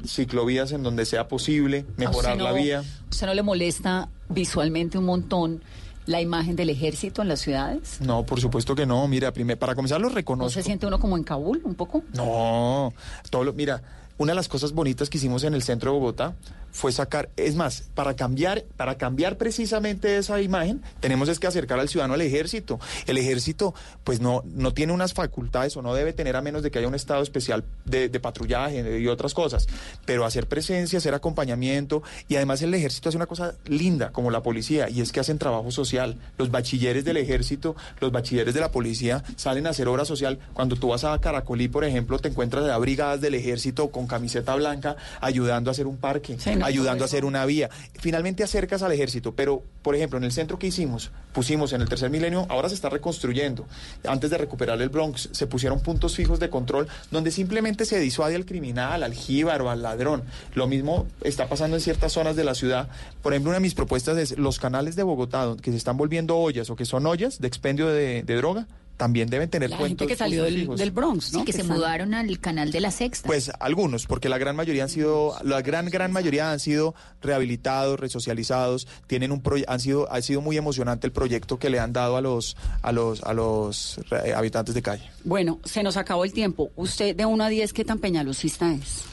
ciclovías 0.08 0.72
en 0.72 0.84
donde 0.84 1.06
sea 1.06 1.28
posible, 1.28 1.86
mejorar 1.98 2.32
¿A 2.32 2.36
usted 2.36 2.46
la 2.46 2.54
vía. 2.54 2.84
¿Usted 3.12 3.28
no 3.28 3.34
le 3.34 3.44
molesta 3.44 4.08
visualmente 4.30 4.98
un 4.98 5.06
montón 5.06 5.62
la 6.06 6.22
imagen 6.22 6.56
del 6.56 6.70
ejército 6.70 7.22
en 7.22 7.28
las 7.30 7.40
ciudades? 7.42 8.00
No, 8.02 8.26
por 8.26 8.40
supuesto 8.40 8.76
que 8.76 8.86
no. 8.86 9.08
Mira, 9.08 9.32
primer, 9.34 9.58
para 9.58 9.76
comenzar 9.76 10.00
lo 10.02 10.10
¿No 10.10 10.16
reconozco. 10.16 10.50
se 10.52 10.64
siente 10.64 10.86
uno 10.86 11.00
como 11.00 11.18
en 11.18 11.24
Kabul 11.24 11.62
un 11.64 11.76
poco? 11.76 12.04
No, 12.14 12.94
todo 13.30 13.44
lo- 13.44 13.54
mira, 13.54 13.82
una 14.18 14.32
de 14.32 14.36
las 14.36 14.48
cosas 14.48 14.72
bonitas 14.72 15.10
que 15.10 15.18
hicimos 15.18 15.44
en 15.44 15.54
el 15.56 15.64
centro 15.64 15.92
de 15.92 16.00
Bogotá 16.00 16.34
fue 16.76 16.92
sacar, 16.92 17.30
es 17.38 17.56
más, 17.56 17.86
para 17.96 18.18
cambiar, 18.18 18.66
para 18.76 18.98
cambiar 18.98 19.38
precisamente 19.38 20.18
esa 20.18 20.42
imagen, 20.42 20.82
tenemos 21.00 21.30
es 21.30 21.40
que 21.40 21.48
acercar 21.48 21.80
al 21.80 21.88
ciudadano 21.88 22.16
al 22.16 22.22
ejército. 22.22 22.82
El 23.08 23.18
ejército, 23.18 23.74
pues 24.04 24.20
no, 24.20 24.44
no 24.46 24.74
tiene 24.74 24.92
unas 24.92 25.14
facultades 25.14 25.78
o 25.78 25.82
no 25.82 25.94
debe 25.94 26.12
tener 26.12 26.36
a 26.36 26.42
menos 26.42 26.64
de 26.64 26.72
que 26.72 26.80
haya 26.80 26.90
un 26.90 26.96
estado 26.96 27.24
especial 27.24 27.64
de, 27.86 28.10
patrullaje 28.20 29.00
y 29.00 29.08
otras 29.08 29.34
cosas. 29.34 29.68
Pero 30.06 30.26
hacer 30.26 30.48
presencia, 30.48 30.98
hacer 30.98 31.14
acompañamiento, 31.14 32.04
y 32.28 32.36
además 32.36 32.62
el 32.62 32.74
ejército 32.74 33.08
hace 33.08 33.18
una 33.18 33.26
cosa 33.26 33.56
linda, 33.66 34.12
como 34.12 34.30
la 34.30 34.44
policía, 34.44 34.90
y 34.90 35.00
es 35.00 35.14
que 35.14 35.22
hacen 35.22 35.38
trabajo 35.38 35.72
social. 35.72 36.18
Los 36.38 36.52
bachilleres 36.52 37.06
del 37.06 37.16
ejército, 37.16 37.78
los 38.02 38.12
bachilleres 38.12 38.54
de 38.54 38.60
la 38.60 38.72
policía 38.72 39.24
salen 39.38 39.66
a 39.68 39.70
hacer 39.70 39.88
obra 39.88 40.04
social. 40.04 40.40
Cuando 40.54 40.76
tú 40.76 40.90
vas 40.90 41.06
a 41.06 41.18
Caracolí, 41.20 41.70
por 41.70 41.86
ejemplo, 41.86 42.20
te 42.20 42.28
encuentras 42.28 42.70
a 42.70 42.78
brigadas 42.80 43.22
del 43.22 43.36
ejército 43.36 43.92
con 43.92 44.08
camiseta 44.08 44.56
blanca 44.56 44.98
ayudando 45.22 45.70
a 45.70 45.72
hacer 45.72 45.88
un 45.88 45.96
parque, 45.96 46.38
Sí, 46.38 46.56
no, 46.56 46.65
ayudando 46.66 47.04
a 47.04 47.06
hacer 47.06 47.26
una 47.26 47.46
vía. 47.46 47.70
Finalmente 48.00 48.44
acercas 48.44 48.82
al 48.82 48.92
ejército, 48.92 49.34
pero 49.34 49.64
por 49.82 49.96
ejemplo, 49.96 50.18
en 50.18 50.24
el 50.24 50.32
centro 50.32 50.58
que 50.58 50.68
hicimos, 50.68 51.12
pusimos 51.34 51.72
en 51.74 51.82
el 51.82 51.88
tercer 51.88 52.10
milenio, 52.10 52.48
ahora 52.50 52.70
se 52.70 52.76
está 52.76 52.90
reconstruyendo. 52.90 53.68
Antes 54.08 54.30
de 54.32 54.38
recuperar 54.38 54.82
el 54.82 54.90
Bronx, 54.90 55.30
se 55.32 55.48
pusieron 55.48 55.80
puntos 55.80 56.16
fijos 56.16 56.40
de 56.40 56.50
control 56.50 56.88
donde 57.12 57.32
simplemente 57.32 57.86
se 57.86 58.00
disuade 58.00 58.36
al 58.36 58.46
criminal, 58.46 59.04
al 59.04 59.14
jíbaro, 59.14 59.70
al 59.70 59.84
ladrón. 59.84 60.24
Lo 60.56 60.68
mismo 60.68 61.06
está 61.22 61.48
pasando 61.48 61.78
en 61.78 61.82
ciertas 61.82 62.14
zonas 62.14 62.36
de 62.36 62.44
la 62.44 62.56
ciudad. 62.56 62.90
Por 63.22 63.34
ejemplo, 63.34 63.50
una 63.50 63.58
de 63.58 63.62
mis 63.64 63.76
propuestas 63.76 64.18
es 64.18 64.38
los 64.38 64.60
canales 64.60 64.96
de 64.96 65.04
Bogotá 65.04 65.56
que 65.62 65.72
se 65.72 65.78
están 65.78 65.98
volviendo 65.98 66.38
ollas 66.38 66.70
o 66.70 66.76
que 66.76 66.86
son 66.86 67.06
ollas 67.06 67.40
de 67.40 67.48
expendio 67.48 67.88
de, 67.88 68.24
de 68.24 68.36
droga, 68.36 68.68
también 68.98 69.30
deben 69.30 69.50
tener 69.50 69.70
La 69.70 69.78
puntos- 69.78 69.88
gente 69.90 70.08
que 70.08 70.16
salió 70.16 70.44
del, 70.44 70.92
Bronx, 70.92 71.34
¿no? 71.34 71.40
Sí, 71.40 71.46
que 71.46 71.54
se 71.54 71.64
mudaron 71.64 72.14
al 72.14 72.40
canal 72.40 72.72
de 72.72 72.80
la 72.80 72.92
Sexta. 72.92 73.28
Pues 73.28 73.52
algunos, 73.60 74.06
porque 74.08 74.30
la 74.30 74.38
gran 74.38 74.56
mayoría 74.56 74.84
han 74.84 74.90
sido, 74.90 75.36
la 75.44 75.62
gran 75.62 75.88
gran 75.90 76.12
mayoría 76.14 76.52
han 76.52 76.60
sido 76.60 76.96
rehabilitados, 77.22 78.00
resocializados, 78.00 78.88
tienen 79.08 79.32
un 79.32 79.44
proye- 79.44 79.66
han 79.68 79.80
sido, 79.80 80.12
ha 80.12 80.22
sido 80.22 80.42
muy 80.42 80.58
emocionante 80.58 81.08
el 81.08 81.14
proyecto 81.14 81.60
que 81.60 81.70
le 81.70 81.80
han 81.80 81.92
dado 81.94 82.16
a 82.18 82.22
los, 82.22 82.56
a 82.82 82.92
los, 82.92 83.22
a 83.24 83.34
los 83.34 84.00
eh, 84.26 84.34
habitantes 84.34 84.74
de 84.76 84.82
calle. 84.82 85.10
Bueno, 85.24 85.60
se 85.66 85.84
nos 85.84 85.98
acabó 85.98 86.24
el 86.24 86.32
tiempo. 86.34 86.72
Usted 86.76 87.16
de 87.16 87.26
1 87.26 87.44
a 87.44 87.50
10, 87.50 87.74
¿qué 87.74 87.84
tan 87.84 88.00
peñalosista 88.00 88.72
es? 88.74 89.04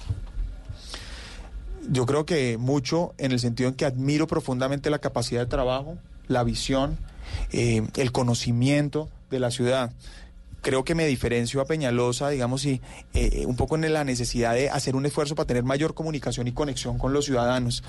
Yo 1.91 2.07
creo 2.07 2.25
que 2.25 2.57
mucho 2.59 3.13
en 3.19 3.33
el 3.33 3.41
sentido 3.41 3.69
en 3.69 3.75
que 3.75 3.85
admiro 3.85 4.27
profundamente 4.29 4.89
la 4.91 5.01
capacidad 5.01 5.41
de 5.41 5.47
trabajo, 5.47 5.99
la 6.29 6.45
visión, 6.45 6.97
eh, 7.51 7.83
el 7.97 8.13
conocimiento 8.13 9.09
de 9.33 9.41
la 9.41 9.51
ciudad 9.51 9.91
creo 10.63 10.85
que 10.85 10.95
me 10.95 11.07
diferencio 11.07 11.61
a 11.61 11.67
Peñalosa, 11.67 12.31
digamos, 12.31 12.65
y 12.65 12.81
eh, 13.13 13.45
un 13.47 13.57
poco 13.57 13.75
en 13.75 13.93
la 13.93 14.05
necesidad 14.05 14.55
de 14.55 14.71
hacer 14.71 14.97
un 14.97 15.05
esfuerzo 15.05 15.35
para 15.35 15.47
tener 15.47 15.65
mayor 15.65 15.93
comunicación 15.93 16.47
y 16.47 16.53
conexión 16.53 16.99
con 16.99 17.13
los 17.13 17.27
ciudadanos. 17.27 17.83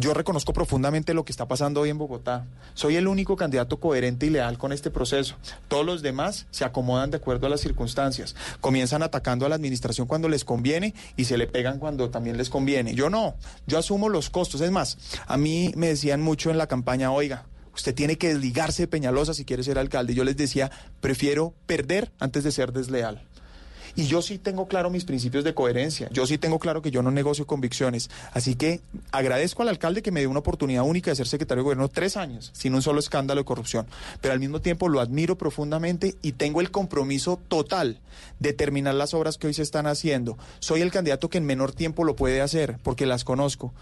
Yo 0.00 0.14
reconozco 0.14 0.52
profundamente 0.52 1.14
lo 1.14 1.24
que 1.24 1.32
está 1.32 1.46
pasando 1.46 1.80
hoy 1.80 1.90
en 1.90 1.98
Bogotá. 1.98 2.44
Soy 2.74 2.96
el 2.96 3.06
único 3.06 3.36
candidato 3.36 3.78
coherente 3.78 4.26
y 4.26 4.30
leal 4.30 4.58
con 4.58 4.72
este 4.72 4.90
proceso. 4.90 5.36
Todos 5.68 5.86
los 5.86 6.02
demás 6.02 6.46
se 6.50 6.64
acomodan 6.64 7.10
de 7.10 7.18
acuerdo 7.18 7.46
a 7.46 7.50
las 7.50 7.60
circunstancias. 7.60 8.34
Comienzan 8.60 9.02
atacando 9.02 9.46
a 9.46 9.48
la 9.48 9.54
administración 9.54 10.06
cuando 10.06 10.28
les 10.28 10.44
conviene 10.44 10.94
y 11.16 11.26
se 11.26 11.38
le 11.38 11.46
pegan 11.46 11.78
cuando 11.78 12.10
también 12.10 12.36
les 12.36 12.50
conviene. 12.50 12.94
Yo 12.94 13.10
no, 13.10 13.36
yo 13.66 13.78
asumo 13.78 14.08
los 14.08 14.28
costos. 14.28 14.60
Es 14.60 14.70
más, 14.70 14.98
a 15.26 15.36
mí 15.36 15.72
me 15.76 15.88
decían 15.88 16.20
mucho 16.20 16.50
en 16.50 16.58
la 16.58 16.66
campaña, 16.66 17.12
oiga, 17.12 17.46
usted 17.74 17.94
tiene 17.94 18.16
que 18.18 18.28
desligarse 18.28 18.82
de 18.82 18.88
Peñalosa 18.88 19.34
si 19.34 19.44
quiere 19.44 19.62
ser 19.62 19.78
alcalde. 19.78 20.14
Yo 20.14 20.24
les 20.24 20.36
decía, 20.36 20.70
prefiero 21.00 21.54
perder 21.66 22.10
antes 22.18 22.44
de 22.44 22.52
ser 22.52 22.72
desleal. 22.72 23.26
Y 23.96 24.06
yo 24.06 24.22
sí 24.22 24.38
tengo 24.38 24.66
claro 24.66 24.90
mis 24.90 25.04
principios 25.04 25.44
de 25.44 25.54
coherencia. 25.54 26.08
Yo 26.10 26.26
sí 26.26 26.36
tengo 26.36 26.58
claro 26.58 26.82
que 26.82 26.90
yo 26.90 27.02
no 27.02 27.12
negocio 27.12 27.46
convicciones. 27.46 28.10
Así 28.32 28.56
que 28.56 28.80
agradezco 29.12 29.62
al 29.62 29.68
alcalde 29.68 30.02
que 30.02 30.10
me 30.10 30.20
dio 30.20 30.30
una 30.30 30.40
oportunidad 30.40 30.82
única 30.82 31.10
de 31.12 31.16
ser 31.16 31.28
secretario 31.28 31.62
de 31.62 31.64
gobierno 31.64 31.88
tres 31.88 32.16
años, 32.16 32.50
sin 32.54 32.74
un 32.74 32.82
solo 32.82 32.98
escándalo 32.98 33.40
de 33.40 33.44
corrupción. 33.44 33.86
Pero 34.20 34.34
al 34.34 34.40
mismo 34.40 34.60
tiempo 34.60 34.88
lo 34.88 35.00
admiro 35.00 35.38
profundamente 35.38 36.16
y 36.22 36.32
tengo 36.32 36.60
el 36.60 36.72
compromiso 36.72 37.40
total 37.46 38.00
de 38.40 38.52
terminar 38.52 38.96
las 38.96 39.14
obras 39.14 39.38
que 39.38 39.46
hoy 39.46 39.54
se 39.54 39.62
están 39.62 39.86
haciendo. 39.86 40.36
Soy 40.58 40.80
el 40.80 40.90
candidato 40.90 41.30
que 41.30 41.38
en 41.38 41.46
menor 41.46 41.72
tiempo 41.72 42.02
lo 42.02 42.16
puede 42.16 42.40
hacer 42.40 42.78
porque 42.82 43.06
las 43.06 43.22
conozco. 43.22 43.72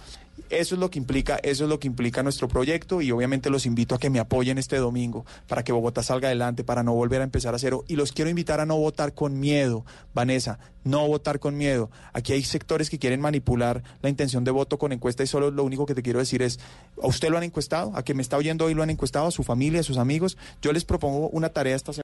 Eso 0.49 0.75
es 0.75 0.81
lo 0.81 0.91
que 0.91 0.99
implica, 0.99 1.37
eso 1.43 1.65
es 1.65 1.71
lo 1.71 1.79
que 1.79 1.87
implica 1.87 2.23
nuestro 2.23 2.49
proyecto 2.49 3.01
y 3.03 3.11
obviamente 3.11 3.51
los 3.51 3.67
invito 3.67 3.95
a 3.95 3.99
que 3.99 4.11
me 4.11 4.19
apoyen 4.19 4.59
este 4.59 4.77
domingo 4.77 5.25
para 5.47 5.63
que 5.63 5.73
Bogotá 5.73 6.03
salga 6.03 6.29
adelante, 6.29 6.65
para 6.65 6.83
no 6.83 6.95
volver 6.95 7.21
a 7.21 7.25
empezar 7.25 7.55
a 7.55 7.59
cero. 7.59 7.85
Y 7.89 7.97
los 7.97 8.13
quiero 8.13 8.31
invitar 8.31 8.61
a 8.61 8.67
no 8.67 8.77
votar 8.77 9.15
con 9.15 9.41
miedo, 9.41 9.85
Vanessa, 10.15 10.59
no 10.85 11.07
votar 11.07 11.39
con 11.39 11.57
miedo. 11.57 11.91
Aquí 12.13 12.33
hay 12.33 12.43
sectores 12.43 12.91
que 12.91 12.99
quieren 12.99 13.21
manipular 13.21 13.83
la 14.01 14.09
intención 14.09 14.45
de 14.45 14.51
voto 14.51 14.79
con 14.79 14.93
encuesta 14.93 15.23
y 15.23 15.27
solo 15.27 15.51
lo 15.51 15.65
único 15.65 15.87
que 15.87 15.95
te 15.95 16.03
quiero 16.03 16.19
decir 16.19 16.43
es, 16.43 16.59
¿a 17.03 17.07
usted 17.07 17.31
lo 17.31 17.37
han 17.37 17.45
encuestado? 17.45 17.93
¿A 17.95 18.03
que 18.03 18.15
me 18.15 18.23
está 18.23 18.37
oyendo 18.37 18.65
hoy 18.65 18.75
lo 18.75 18.83
han 18.83 18.91
encuestado? 18.91 19.27
¿A 19.27 19.31
su 19.31 19.43
familia, 19.43 19.81
a 19.81 19.85
sus 19.85 19.99
amigos? 19.99 20.37
Yo 20.61 20.73
les 20.73 20.85
propongo 20.85 21.29
una 21.29 21.51
tarea 21.51 21.77
esta 21.77 21.93
semana. 21.93 22.01